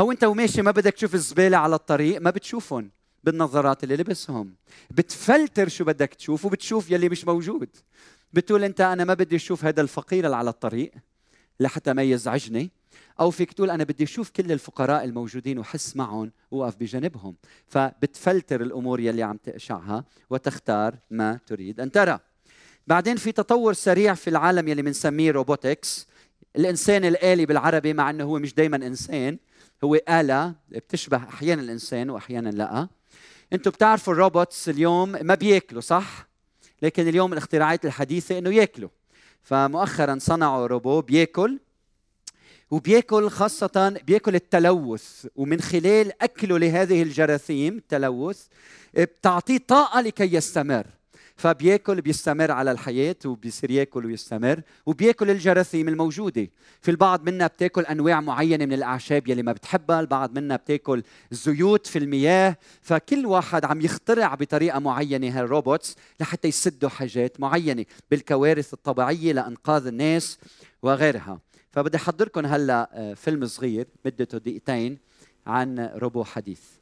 هو 0.00 0.12
أنت 0.12 0.24
وماشي 0.24 0.62
ما 0.62 0.70
بدك 0.70 0.94
تشوف 0.94 1.14
الزبالة 1.14 1.56
على 1.56 1.74
الطريق 1.74 2.20
ما 2.20 2.30
بتشوفهم 2.30 2.90
بالنظارات 3.24 3.84
اللي 3.84 3.96
لبسهم. 3.96 4.54
بتفلتر 4.90 5.68
شو 5.68 5.84
بدك 5.84 6.14
تشوف 6.14 6.44
وبتشوف 6.44 6.90
يلي 6.90 7.08
مش 7.08 7.24
موجود. 7.24 7.68
بتقول 8.32 8.64
أنت 8.64 8.80
أنا 8.80 9.04
ما 9.04 9.14
بدي 9.14 9.36
أشوف 9.36 9.64
هذا 9.64 9.80
الفقير 9.80 10.24
اللي 10.24 10.36
على 10.36 10.50
الطريق 10.50 10.92
لحتى 11.60 11.92
ما 11.92 12.02
يزعجني. 12.02 12.70
أو 13.20 13.30
فيك 13.30 13.52
تقول 13.52 13.70
أنا 13.70 13.84
بدي 13.84 14.04
أشوف 14.04 14.30
كل 14.30 14.52
الفقراء 14.52 15.04
الموجودين 15.04 15.58
وحس 15.58 15.96
معهم 15.96 16.32
وأقف 16.50 16.76
بجانبهم 16.76 17.36
فبتفلتر 17.66 18.62
الأمور 18.62 19.00
يلي 19.00 19.22
عم 19.22 19.36
تقشعها 19.36 20.04
وتختار 20.30 20.98
ما 21.10 21.38
تريد 21.46 21.80
أن 21.80 21.90
ترى. 21.90 22.18
بعدين 22.90 23.16
في 23.16 23.32
تطور 23.32 23.72
سريع 23.72 24.14
في 24.14 24.30
العالم 24.30 24.68
يلي 24.68 24.82
بنسميه 24.82 25.30
روبوتكس 25.30 26.08
الإنسان 26.56 27.04
الآلي 27.04 27.46
بالعربي 27.46 27.92
مع 27.92 28.10
إنه 28.10 28.24
هو 28.24 28.38
مش 28.38 28.54
دائما 28.54 28.76
إنسان 28.76 29.38
هو 29.84 29.94
آلة 29.94 30.54
بتشبه 30.68 31.16
أحيانا 31.16 31.62
الإنسان 31.62 32.10
واحيانا 32.10 32.48
لا. 32.48 32.88
أنتم 33.52 33.70
بتعرفوا 33.70 34.12
الروبوتس 34.12 34.68
اليوم 34.68 35.08
ما 35.08 35.34
بياكلوا 35.34 35.80
صح؟ 35.80 36.28
لكن 36.82 37.08
اليوم 37.08 37.32
الاختراعات 37.32 37.84
الحديثة 37.84 38.38
إنه 38.38 38.54
ياكلوا. 38.54 38.90
فمؤخرا 39.42 40.18
صنعوا 40.20 40.66
روبو 40.66 41.00
بياكل 41.00 41.58
وبياكل 42.70 43.30
خاصة 43.30 44.00
بياكل 44.06 44.34
التلوث. 44.34 45.26
ومن 45.36 45.60
خلال 45.60 46.22
أكله 46.22 46.58
لهذه 46.58 47.02
الجراثيم 47.02 47.76
التلوث 47.76 48.46
بتعطيه 48.94 49.58
طاقة 49.58 50.00
لكي 50.00 50.34
يستمر. 50.34 50.86
فبيأكل 51.40 52.00
بيستمر 52.00 52.50
على 52.50 52.70
الحياة 52.70 53.16
وبيصير 53.24 53.70
يأكل 53.70 54.06
ويستمر 54.06 54.62
وبيأكل 54.86 55.30
الجراثيم 55.30 55.88
الموجودة. 55.88 56.48
في 56.80 56.90
البعض 56.90 57.28
منا 57.28 57.46
بتأكل 57.46 57.82
أنواع 57.82 58.20
معينة 58.20 58.66
من 58.66 58.72
الأعشاب 58.72 59.28
يلي 59.28 59.42
ما 59.42 59.52
بتحبها 59.52 60.00
البعض 60.00 60.38
منا 60.38 60.56
بتأكل 60.56 61.02
زيوت 61.30 61.86
في 61.86 61.98
المياه. 61.98 62.56
فكل 62.82 63.26
واحد 63.26 63.64
عم 63.64 63.80
يخترع 63.80 64.34
بطريقة 64.34 64.78
معينة 64.78 65.40
هالروبوتس 65.40 65.96
لحتى 66.20 66.48
يسدوا 66.48 66.88
حاجات 66.88 67.40
معينة 67.40 67.84
بالكوارث 68.10 68.74
الطبيعية 68.74 69.32
لأنقاذ 69.32 69.86
الناس 69.86 70.38
وغيرها. 70.82 71.40
فبدي 71.70 71.96
احضركم 71.96 72.46
هلأ 72.46 72.90
آه، 72.92 73.14
فيلم 73.14 73.46
صغير 73.46 73.86
مدته 74.04 74.38
دقيقتين 74.38 74.98
عن 75.46 75.90
روبو 75.94 76.24
حديث. 76.24 76.79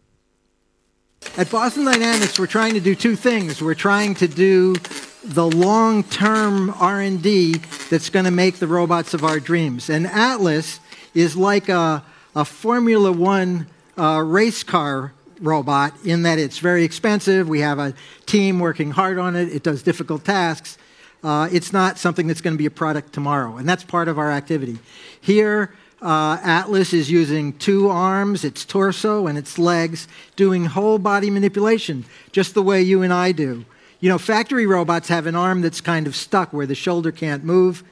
At 1.39 1.53
Boston 1.53 1.85
Dynamics, 1.85 2.37
we're 2.37 2.49
trying 2.49 2.75
to 2.75 2.81
do 2.81 2.97
two 2.97 3.15
things. 3.15 3.63
We're 3.63 3.75
trying 3.75 4.17
to 4.17 4.27
do 4.27 4.75
the 5.23 5.49
long-term 5.49 6.71
R&D 6.71 7.59
that's 7.89 8.11
going 8.11 8.25
to 8.25 8.33
make 8.33 8.57
the 8.57 8.67
robots 8.67 9.15
of 9.15 9.23
our 9.23 9.39
dreams. 9.39 9.89
And 9.89 10.09
Atlas 10.09 10.81
is 11.15 11.37
like 11.37 11.69
a, 11.69 12.03
a 12.35 12.45
Formula 12.45 13.13
One 13.13 13.69
uh, 13.97 14.21
race 14.27 14.65
car 14.65 15.13
robot 15.41 15.95
in 16.05 16.25
that 16.25 16.41
it's 16.41 16.59
very 16.59 16.83
expensive. 16.83 17.49
We 17.49 17.61
have 17.61 17.79
a 17.79 17.95
team 18.27 18.59
working 18.59 18.91
hard 18.91 19.17
on 19.17 19.37
it. 19.37 19.49
It 19.49 19.63
does 19.63 19.85
difficult 19.85 20.25
tasks. 20.25 20.77
Uh, 21.23 21.49
it's 21.53 21.73
not 21.73 21.99
something 21.99 22.27
that's 22.27 22.41
going 22.41 22.55
to 22.55 22.59
be 22.59 22.67
a 22.67 22.71
product 22.71 23.13
tomorrow, 23.13 23.59
and 23.59 23.69
that's 23.69 23.85
part 23.85 24.09
of 24.09 24.19
our 24.19 24.33
activity. 24.33 24.81
Here, 25.21 25.73
uh, 26.01 26.39
Atlas 26.43 26.93
is 26.93 27.11
using 27.11 27.53
two 27.59 27.89
arms, 27.89 28.45
its 28.45 28.65
torso, 28.65 29.27
and 29.27 29.37
its 29.37 29.59
legs, 29.59 30.07
doing 30.37 30.65
whole 30.67 30.99
body 30.99 31.31
manipulation, 31.31 32.05
just 32.31 32.55
the 32.55 32.63
way 32.63 32.83
you 32.83 33.03
and 33.03 33.13
I 33.13 33.33
do. 33.33 33.65
You 34.01 34.09
know, 34.09 34.19
factory 34.19 34.67
robots 34.67 35.09
have 35.09 35.27
an 35.27 35.35
arm 35.35 35.61
that's 35.61 35.81
kind 35.81 36.07
of 36.07 36.15
stuck 36.15 36.53
where 36.53 36.67
the 36.67 36.75
shoulder 36.75 37.11
can't 37.11 37.43
move, 37.43 37.83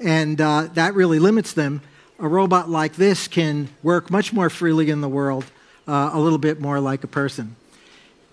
and 0.00 0.40
uh, 0.40 0.68
that 0.74 0.94
really 0.94 1.20
limits 1.20 1.52
them. 1.52 1.82
A 2.18 2.26
robot 2.26 2.68
like 2.68 2.94
this 2.94 3.28
can 3.28 3.68
work 3.82 4.10
much 4.10 4.32
more 4.32 4.50
freely 4.50 4.90
in 4.90 5.00
the 5.00 5.08
world, 5.08 5.44
uh, 5.86 6.10
a 6.12 6.18
little 6.18 6.38
bit 6.38 6.60
more 6.60 6.80
like 6.80 7.04
a 7.04 7.08
person. 7.08 7.54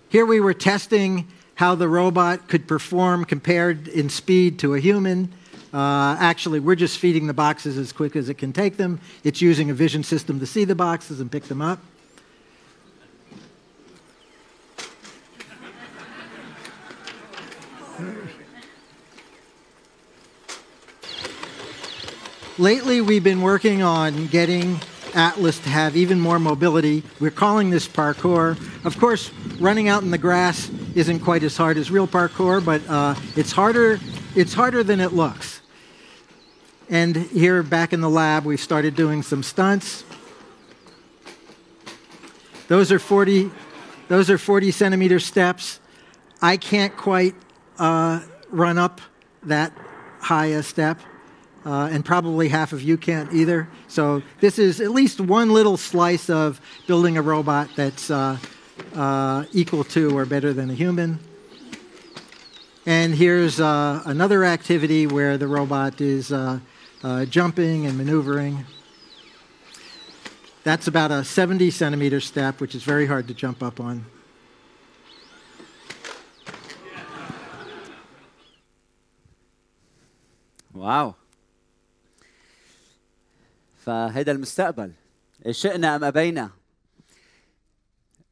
Here 0.08 0.26
we 0.26 0.40
were 0.40 0.54
testing 0.54 1.28
how 1.54 1.76
the 1.76 1.88
robot 1.88 2.48
could 2.48 2.66
perform 2.66 3.24
compared 3.24 3.86
in 3.86 4.08
speed 4.08 4.58
to 4.60 4.74
a 4.74 4.80
human. 4.80 5.32
Uh, 5.72 6.16
actually, 6.18 6.58
we're 6.58 6.74
just 6.74 6.98
feeding 6.98 7.26
the 7.26 7.34
boxes 7.34 7.78
as 7.78 7.92
quick 7.92 8.16
as 8.16 8.28
it 8.28 8.34
can 8.34 8.52
take 8.52 8.76
them. 8.76 9.00
It's 9.22 9.40
using 9.40 9.70
a 9.70 9.74
vision 9.74 10.02
system 10.02 10.40
to 10.40 10.46
see 10.46 10.64
the 10.64 10.74
boxes 10.74 11.20
and 11.20 11.30
pick 11.30 11.44
them 11.44 11.62
up. 11.62 11.78
Lately, 22.58 23.00
we've 23.00 23.24
been 23.24 23.40
working 23.40 23.82
on 23.82 24.26
getting 24.26 24.80
Atlas 25.14 25.58
to 25.60 25.68
have 25.70 25.96
even 25.96 26.20
more 26.20 26.38
mobility. 26.38 27.02
We're 27.18 27.30
calling 27.30 27.70
this 27.70 27.88
parkour. 27.88 28.58
Of 28.84 28.98
course, 28.98 29.30
running 29.58 29.88
out 29.88 30.02
in 30.02 30.10
the 30.10 30.18
grass 30.18 30.70
isn't 30.94 31.20
quite 31.20 31.42
as 31.42 31.56
hard 31.56 31.78
as 31.78 31.90
real 31.90 32.06
parkour, 32.06 32.62
but 32.62 32.82
uh, 32.88 33.14
it's 33.34 33.52
harder. 33.52 33.98
It's 34.36 34.54
harder 34.54 34.84
than 34.84 35.00
it 35.00 35.12
looks. 35.12 35.60
And 36.88 37.16
here, 37.16 37.62
back 37.62 37.92
in 37.92 38.00
the 38.00 38.08
lab, 38.08 38.44
we've 38.44 38.60
started 38.60 38.94
doing 38.94 39.22
some 39.22 39.42
stunts. 39.42 40.04
Those 42.68 42.92
are 42.92 43.00
40. 43.00 43.50
Those 44.08 44.30
are 44.30 44.38
40 44.38 44.70
centimeter 44.70 45.18
steps. 45.18 45.80
I 46.40 46.56
can't 46.56 46.96
quite 46.96 47.34
uh, 47.78 48.20
run 48.50 48.78
up 48.78 49.00
that 49.42 49.72
high 50.20 50.46
a 50.46 50.62
step 50.62 51.00
uh, 51.64 51.88
and 51.90 52.04
probably 52.04 52.48
half 52.48 52.72
of 52.72 52.82
you 52.82 52.96
can't 52.96 53.32
either. 53.32 53.68
So 53.88 54.22
this 54.40 54.58
is 54.58 54.80
at 54.80 54.90
least 54.90 55.20
one 55.20 55.50
little 55.50 55.76
slice 55.76 56.30
of 56.30 56.60
building 56.86 57.16
a 57.16 57.22
robot 57.22 57.70
that's 57.76 58.10
uh, 58.10 58.38
uh, 58.94 59.44
equal 59.52 59.84
to 59.84 60.16
or 60.16 60.24
better 60.24 60.52
than 60.52 60.70
a 60.70 60.74
human. 60.74 61.18
And 62.89 63.15
here's 63.15 63.59
uh, 63.59 64.03
another 64.05 64.43
activity 64.43 65.07
where 65.07 65.37
the 65.37 65.47
robot 65.47 66.01
is 66.01 66.31
uh, 66.31 66.59
uh, 67.03 67.25
jumping 67.25 67.87
and 67.87 67.97
maneuvering. 67.97 68.63
That's 70.63 70.87
about 70.87 71.11
a 71.11 71.23
70 71.23 71.71
centimeter 71.71 72.19
step, 72.19 72.61
which 72.61 72.75
is 72.75 72.83
very 72.83 73.07
hard 73.07 73.27
to 73.27 73.33
jump 73.33 73.63
up 73.63 73.79
on. 73.79 74.05
واو 80.75 81.13
فهيدا 83.85 84.31
المستقبل 84.31 84.91
شئنا 85.51 85.95
ام 85.95 86.03
ابينا 86.03 86.49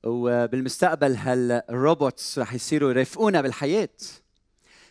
وبالمستقبل 0.03 1.15
هالروبوتس 1.15 2.39
رح 2.39 2.53
يصيروا 2.53 2.89
يرافقونا 2.89 3.41
بالحياه 3.41 3.89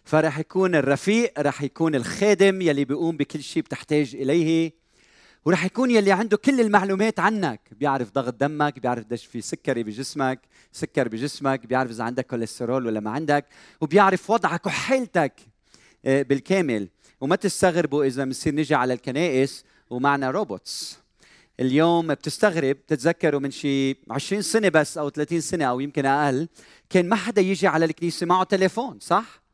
فرح 0.08 0.40
يكون 0.40 0.76
الرفيق 0.76 1.40
رح 1.40 1.64
يكون 1.64 1.96
الخادم 1.96 2.62
يلي 2.62 2.86
بيقوم 2.86 3.18
بكل 3.18 3.44
شيء 3.44 3.64
بتحتاج 3.64 4.16
إليه. 4.16 4.74
ورح 5.46 5.66
يكون 5.66 5.92
يلي 5.92 6.12
عنده 6.12 6.38
كل 6.38 6.62
المعلومات 6.62 7.20
عنك. 7.20 7.62
بيعرف 7.72 8.12
ضغط 8.12 8.34
دمك 8.34 8.80
بيعرف 8.80 9.04
قديش 9.04 9.26
في 9.26 9.42
سكري 9.42 9.84
بجسمك 9.84 10.40
سكر 10.72 11.08
بجسمك 11.08 11.66
بيعرف 11.66 11.92
إذا 11.92 12.04
عندك 12.04 12.28
كوليسترول 12.28 12.86
ولا 12.86 13.00
ما 13.00 13.12
عندك 13.12 13.46
وبيعرف 13.82 14.30
وضعك 14.30 14.66
وحالتك 14.66 15.34
آه، 16.06 16.22
بالكامل. 16.22 16.90
وما 17.22 17.36
تستغربوا 17.36 18.06
إذا 18.06 18.24
بنصير 18.24 18.56
نجي 18.56 18.76
على 18.76 18.94
الكنائس 18.94 19.64
ومعنا 19.90 20.32
robots. 20.32 21.00
اليوم 21.60 22.08
بتستغرب 22.08 22.76
بتتذكروا 22.76 23.40
من 23.40 23.52
شي 23.52 23.96
20 24.10 24.42
سنة 24.42 24.70
بس 24.70 24.98
أو 24.98 25.10
30 25.10 25.42
سنة 25.42 25.66
أو 25.66 25.80
يمكن 25.80 26.06
أقل 26.06 26.48
كان 26.90 27.10
ما 27.10 27.16
حدا 27.16 27.42
يجي 27.42 27.68
على 27.68 27.86
الكنيسة 27.86 28.26
معه 28.26 28.44
تليفون 28.44 29.00
صح؟ 29.02 29.47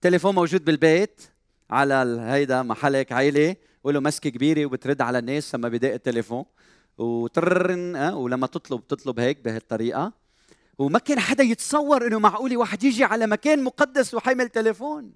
تليفون 0.00 0.34
موجود 0.34 0.64
بالبيت 0.64 1.20
على 1.70 2.18
هيدا 2.20 2.62
محلك 2.62 3.12
عيلة 3.12 3.56
وله 3.84 4.00
مسكة 4.00 4.30
كبيرة 4.30 4.66
وبترد 4.66 5.00
على 5.00 5.18
الناس 5.18 5.54
لما 5.54 5.68
بدق 5.68 5.92
التليفون. 5.92 6.44
وترن 6.98 7.96
أه؟ 7.96 8.16
ولما 8.16 8.46
تطلب 8.46 8.86
تطلب 8.86 9.20
هيك 9.20 9.44
بهالطريقة. 9.44 10.12
وما 10.78 10.98
كان 10.98 11.20
حدا 11.20 11.44
يتصور 11.44 12.06
إنه 12.06 12.18
معقول 12.18 12.56
واحد 12.56 12.84
يجي 12.84 13.04
على 13.04 13.26
مكان 13.26 13.64
مقدس 13.64 14.14
وحامل 14.14 14.48
تليفون. 14.48 15.12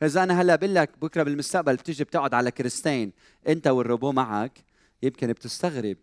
فإذا 0.00 0.22
أنا 0.22 0.40
هلأ 0.40 0.56
بقول 0.56 0.74
لك 0.74 0.90
بكرة 0.98 1.22
بالمستقبل 1.22 1.76
بتيجي 1.76 2.04
بتقعد 2.04 2.34
على 2.34 2.50
كريستين 2.50 3.12
أنت 3.48 3.66
والروبو 3.66 4.12
معك 4.12 4.64
يمكن 5.02 5.26
بتستغرب. 5.26 5.96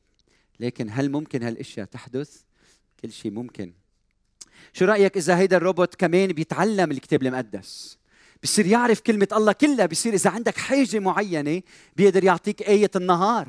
لكن 0.59 0.87
هل 0.91 1.11
ممكن 1.11 1.43
هالأشياء 1.43 1.85
تحدث؟ 1.85 2.41
كل 2.99 3.11
شيء 3.11 3.31
ممكن. 3.31 3.73
شو 4.73 4.85
رأيك 4.85 5.17
إذا 5.17 5.37
هيدا 5.37 5.57
الروبوت 5.57 5.95
كمان 5.95 6.27
بيتعلم 6.33 6.91
الكتاب 6.91 7.23
المقدس؟ 7.23 7.97
بصير 8.43 8.65
يعرف 8.65 8.99
كلمة 8.99 9.27
الله 9.33 9.51
كلها 9.51 9.85
بصير 9.85 10.13
إذا 10.13 10.29
عندك 10.29 10.57
حاجة 10.57 10.99
معينة 10.99 11.61
بيقدر 11.95 12.23
يعطيك 12.23 12.61
آية 12.61 12.91
النهار. 12.95 13.47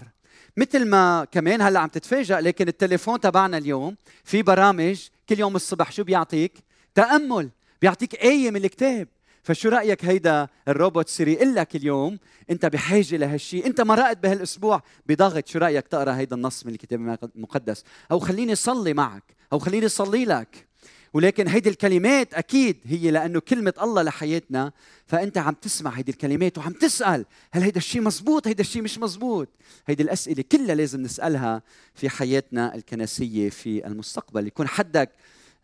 مثل 0.57 0.86
ما 0.86 1.26
كمان 1.32 1.61
هلأ 1.61 1.80
عم 1.80 1.89
تتفاجئ 1.89 2.41
لكن 2.41 2.68
التليفون 2.68 3.20
تبعنا 3.20 3.59
اليوم 3.59 3.97
في 4.24 4.43
برامج 4.43 5.09
كل 5.28 5.39
يوم 5.39 5.57
الصبح 5.57 5.93
شو 5.93 6.05
بيعطيك؟ 6.05 6.53
تأمل 6.95 7.51
بيعطيك 7.82 8.14
آية 8.14 8.51
من 8.51 8.64
الكتاب. 8.64 9.09
فشو 9.43 9.68
رأيك 9.68 10.05
هيدا 10.05 10.49
الروبوت 10.68 11.20
يقول 11.20 11.55
لك 11.55 11.76
اليوم 11.76 12.18
أنت 12.51 12.66
بحاجة 12.66 13.16
لهالشيء 13.16 13.66
أنت 13.66 13.80
مرقت 13.80 14.18
بهالأسبوع. 14.22 14.82
بضغط 15.07 15.49
شو 15.49 15.59
رأيك 15.59 15.89
تقرأ 15.89 16.16
هيدا 16.16 16.36
النص 16.36 16.66
من 16.66 16.72
الكتاب 16.72 17.18
المقدس؟ 17.36 17.84
أو 18.11 18.18
خليني 18.18 18.55
صلي 18.55 18.95
معك 18.95 19.24
أو 19.53 19.59
خليني 19.59 19.89
صلي 19.89 20.24
لك. 20.24 20.67
ولكن 21.14 21.48
هيدي 21.48 21.68
الكلمات 21.68 22.34
أكيد 22.34 22.76
هي 22.84 23.11
لأنه 23.11 23.40
كلمة 23.40 23.74
الله 23.82 24.02
لحياتنا 24.02 24.72
فأنت 25.06 25.38
عم 25.38 25.54
تسمع 25.54 25.90
هيدي 25.90 26.12
الكلمات 26.12 26.59
وعم 26.59 26.72
تسأل 26.72 27.24
هل 27.52 27.62
هيدا 27.62 27.78
الشيء 27.78 28.02
مزبوط 28.02 28.46
هيدا 28.46 28.61
الشيء 28.61 28.82
مش 28.82 28.98
مزبوط؟ 28.98 29.48
هيدي 29.86 30.02
الأسئلة 30.02 30.44
كلها 30.52 30.74
لازم 30.74 31.02
نسألها 31.02 31.62
في 31.94 32.09
حياتنا 32.09 32.74
الكنسية 32.74 33.50
في 33.50 33.86
المستقبل. 33.86 34.46
يكون 34.46 34.68
حدك 34.68 35.11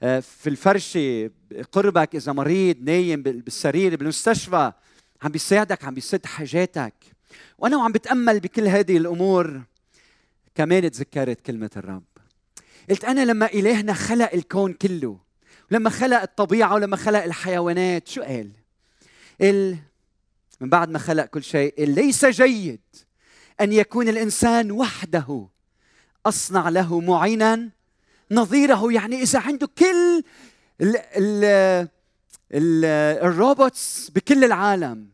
آه، 0.03 0.21
في 0.21 0.47
الفرشة 0.51 1.31
قربك 1.73 2.15
إذا 2.15 2.33
مريض 2.33 2.77
نايم 2.83 3.23
بالسرير 3.23 3.97
بالمستشفى 3.97 4.73
عم 5.23 5.31
بيساعدك 5.31 5.85
عم 5.85 5.95
بيسد 5.95 6.27
حاجاتك. 6.27 6.95
وأنا 7.59 7.77
وعم 7.77 7.93
بتأمل 7.93 8.41
بكل 8.41 8.67
هذه 8.69 8.97
الأمور 8.97 9.63
كمان 10.55 10.91
تذكرت 10.91 11.41
كلمة 11.41 11.71
الرب. 11.77 12.03
قلت 12.91 13.05
أنا 13.05 13.25
لما 13.25 13.47
إلهنا 13.47 13.93
خلق 13.93 14.33
الكون 14.33 14.73
كله 14.73 15.24
ولما 15.71 15.91
خلق 15.91 16.21
الطبيعة 16.21 16.75
ولما 16.75 16.97
خلق 16.97 17.23
الحيوانات. 17.23 18.09
شو 18.09 18.23
قال؟ 18.23 18.51
قال 19.41 19.77
من 20.61 20.69
بعد 20.69 20.91
ما 20.91 20.99
خلق 20.99 21.25
كل 21.25 21.43
شيء 21.43 21.75
ليس 21.79 22.25
جيد 22.25 22.81
أن 23.61 23.73
يكون 23.73 24.09
الإنسان 24.09 24.71
وحده 24.71 25.49
أصنع 26.27 26.69
له 26.69 27.01
معينا 27.01 27.71
نظيره. 28.31 28.93
يعني 28.93 29.23
إذا 29.23 29.39
عنده 29.41 29.67
كل 29.79 30.23
ال 30.81 30.97
ال 30.97 31.45
ال 32.55 32.85
الروبوتس 33.25 34.11
بكل 34.11 34.45
العالم 34.45 35.09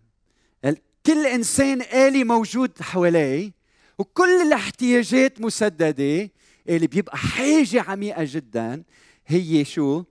كل 1.07 1.27
إنسان 1.27 1.83
آلي 1.83 2.25
موجود 2.25 2.71
حواليه 2.83 3.53
وكل 3.99 4.43
الاحتياجات 4.47 5.41
مسددة 5.41 6.31
اللي 6.69 6.87
بيبقى 6.87 7.17
حاجة 7.17 7.81
عميقة 7.89 8.25
جدا 8.27 8.83
هي 9.27 9.65
شو؟ 9.65 10.05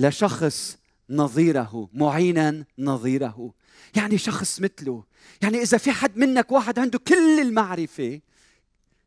لشخص 0.00 0.78
نظيره 1.10 1.88
معينا 1.92 2.64
نظيره. 2.78 3.52
يعني 3.96 4.18
شخص 4.18 4.60
مثله. 4.60 5.04
يعني 5.42 5.62
إذا 5.62 5.78
في 5.78 5.92
حد 5.92 6.16
منك 6.16 6.52
واحد 6.52 6.78
عنده 6.78 6.98
كل 6.98 7.40
المعرفة 7.40 8.20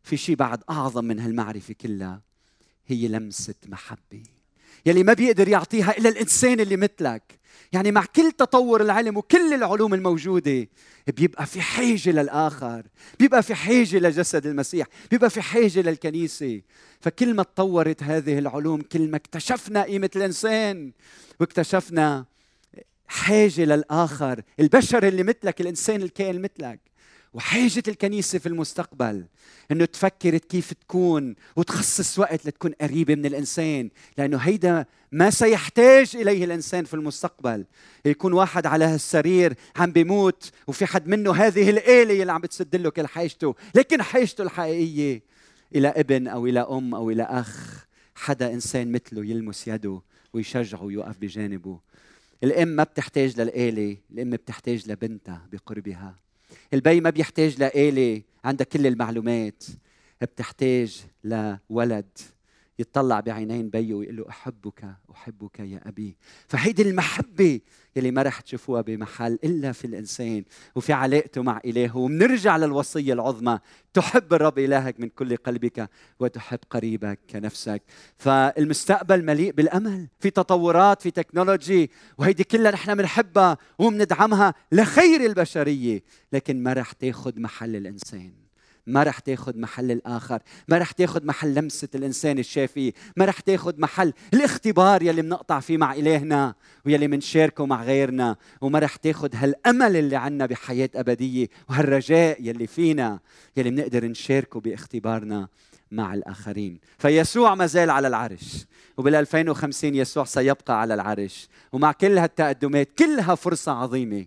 في 0.04 0.18
شيء 0.18 0.36
بعد 0.36 0.64
أعظم 0.70 1.06
من 1.06 1.20
هالمعرفة 1.20 1.74
كلها 1.74 2.22
هي 2.88 3.08
لمسة 3.08 3.56
محبة. 3.68 4.24
يلي 4.86 5.04
ما 5.04 5.14
بيقدر 5.14 5.48
يعطيها 5.48 5.98
إلا 5.98 6.10
الإنسان 6.10 6.60
اللي 6.60 6.78
مثلك. 6.78 7.40
يعني 7.74 7.92
مع 7.92 8.06
كل 8.16 8.32
تطور 8.32 8.82
العلم 8.82 9.18
وكل 9.18 9.54
العلوم 9.54 9.94
الموجودة 9.94 10.68
بيبقى 11.08 11.46
في 11.46 11.62
حاجة 11.62 12.10
للآخر 12.10 12.84
بيبقى 13.20 13.44
في 13.44 13.56
حاجة 13.56 13.98
لجسد 14.00 14.46
المسيح 14.46 14.88
بيبقى 15.12 15.30
في 15.30 15.42
حاجة 15.42 15.82
للكنيسة. 15.82 16.62
فكل 17.02 17.34
ما 17.34 17.44
تطورت 17.44 18.04
هذه 18.04 18.40
العلوم 18.40 18.82
كل 18.82 19.10
ما 19.12 19.18
اكتشفنا 19.18 19.84
قيمة 19.84 20.10
الإنسان 20.16 20.92
واكتشفنا 21.40 22.26
حاجة 23.08 23.66
للآخر. 23.66 24.42
البشر 24.60 25.08
اللي 25.08 25.24
مثلك 25.24 25.62
الإنسان 25.62 26.02
الكائن 26.02 26.42
مثلك. 26.42 26.80
وحاجة 27.34 27.84
الكنيسة 27.88 28.40
في 28.40 28.46
المستقبل 28.46 29.26
إنه 29.72 29.86
تفكر 29.86 30.38
كيف 30.38 30.74
تكون 30.74 31.36
وتخصص 31.56 32.20
وقت 32.20 32.46
لتكون 32.46 32.72
قريبة 32.82 33.16
من 33.16 33.26
الإنسان 33.26 33.90
لأنه 34.18 34.38
هيدا 34.38 34.86
ما 35.12 35.30
سيحتاج 35.30 36.16
إليه 36.16 36.46
الإنسان 36.46 36.86
في 36.86 36.94
المستقبل. 36.94 37.66
يكون 38.06 38.34
واحد 38.34 38.66
على 38.66 38.86
هالسرير 38.86 39.54
عم 39.76 39.92
بيموت 39.92 40.52
وفي 40.68 40.86
حد 40.86 41.08
منه 41.08 41.36
هذه 41.36 41.70
الآلة 41.70 42.22
اللي 42.22 42.32
عم 42.32 42.42
بتسد 42.42 42.76
له 42.76 42.90
كل 42.90 43.08
حاجته 43.08 43.56
لكن 43.76 44.02
حاجته 44.02 44.42
الحقيقية 44.42 45.24
إلى 45.76 45.88
ابن 45.88 46.28
أو 46.28 46.48
إلى 46.48 46.60
أم 46.60 46.96
أو 46.96 47.10
إلى 47.10 47.24
أخ 47.24 47.86
حدا 48.16 48.54
إنسان 48.54 48.92
مثله 48.92 49.26
يلمس 49.26 49.68
يده 49.68 50.02
ويشجعه 50.34 50.84
ويوقف 50.84 51.18
بجانبه. 51.18 51.80
الأم 52.44 52.68
ما 52.68 52.84
بتحتاج 52.84 53.42
للآلة 53.42 53.98
الأم 54.12 54.30
بتحتاج 54.30 54.92
لبنتها 54.92 55.48
بقربها. 55.52 56.16
البي 56.74 57.02
ما 57.02 57.10
بيحتاج 57.10 57.60
لآلة 57.60 58.22
عندها 58.46 58.66
كل 58.66 58.88
المعلومات. 58.88 59.64
بتحتاج 60.22 61.04
لولد. 61.24 62.18
يتطلع 62.80 63.20
بعينين 63.20 63.70
بيه 63.70 63.94
ويقول 63.94 64.18
له 64.18 64.30
أحبك 64.30 64.86
أحبك 65.12 65.60
يا 65.60 65.82
أبي. 65.86 66.18
فهيدي 66.48 66.82
المحبة 66.82 67.60
يلي 67.96 68.12
ما 68.12 68.22
رح 68.22 68.40
تشوفوها 68.40 68.82
بمحل 68.82 69.40
إلا 69.44 69.72
في 69.72 69.88
الإنسان 69.88 70.44
وفي 70.76 70.94
علاقته 70.94 71.42
مع 71.42 71.62
إلهه. 71.66 71.98
وبنرجع 71.98 72.58
للوصية 72.58 73.14
العظمى. 73.14 73.60
تحب 73.94 74.34
الرب 74.34 74.60
إلهك 74.60 75.00
من 75.00 75.10
كل 75.10 75.38
قلبك 75.38 75.90
وتحب 76.20 76.60
قريبك 76.70 77.20
كنفسك. 77.30 77.82
فالمستقبل 78.18 79.26
مليء 79.26 79.52
بالأمل. 79.52 80.08
في 80.20 80.30
تطورات 80.30 81.02
في 81.02 81.12
تكنولوجي. 81.12 81.92
وهيدي 82.18 82.44
كلها 82.44 82.72
نحن 82.72 82.96
بنحبها 82.96 83.58
وبندعمها 83.80 84.54
لخير 84.72 85.26
البشرية. 85.26 86.04
لكن 86.34 86.64
ما 86.64 86.74
رح 86.74 86.92
تاخذ 86.92 87.40
محل 87.40 87.76
الإنسان. 87.76 88.43
ما 88.88 89.04
رح 89.04 89.20
تاخذ 89.20 89.60
محل 89.60 89.92
الآخر 89.92 90.40
ما 90.68 90.78
رح 90.78 90.92
تاخذ 90.92 91.26
محل 91.26 91.54
لمسة 91.54 91.88
الإنسان 91.96 92.40
الشافي 92.40 92.94
ما 93.18 93.26
رح 93.26 93.40
تاخذ 93.40 93.80
محل 93.82 94.14
الاختبار 94.34 95.04
يلي 95.04 95.22
بنقطع 95.22 95.60
فيه 95.60 95.78
مع 95.78 95.94
إلهنا 95.94 96.56
ويلي 96.86 97.08
منشاركه 97.08 97.66
مع 97.66 97.84
غيرنا 97.84 98.36
وما 98.62 98.80
رح 98.80 98.96
تاخذ 98.96 99.36
هالأمل 99.36 99.96
اللي 99.96 100.16
عنا 100.16 100.46
بحياة 100.46 100.90
أبدية 100.96 101.48
وهالرجاء 101.70 102.38
يلي 102.42 102.68
فينا 102.68 103.20
يلي 103.58 103.70
بنقدر 103.70 104.06
نشاركه 104.06 104.60
باختبارنا 104.60 105.48
مع 105.92 106.14
الآخرين. 106.14 106.80
فيسوع 106.98 107.56
ما 107.56 107.66
زال 107.66 107.90
على 107.90 108.08
العرش 108.08 108.66
وبال 108.98 109.16
2050 109.16 109.96
يسوع 109.96 110.24
سيبقى 110.24 110.82
على 110.82 110.94
العرش 110.94 111.48
ومع 111.72 111.92
كل 111.92 112.18
هالتقدمات 112.18 112.90
كلها 113.00 113.36
فرصة 113.36 113.72
عظيمة 113.72 114.26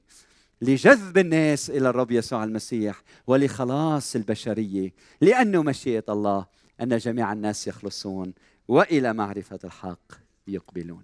لجذب 0.62 1.18
الناس 1.18 1.70
إلى 1.70 1.88
الرب 1.88 2.10
يسوع 2.10 2.44
المسيح 2.44 3.02
ولخلاص 3.26 4.16
البشرية 4.16 4.92
لأنه 5.20 5.62
مشيئة 5.62 6.04
الله 6.08 6.46
أن 6.80 6.96
جميع 6.98 7.32
الناس 7.32 7.68
يخلصون 7.68 8.34
وإلى 8.68 9.12
معرفة 9.12 9.58
الحق 9.64 10.12
يقبلون. 10.48 11.02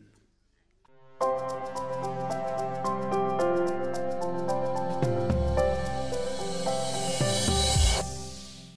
thank 1.22 1.52
you 1.52 1.61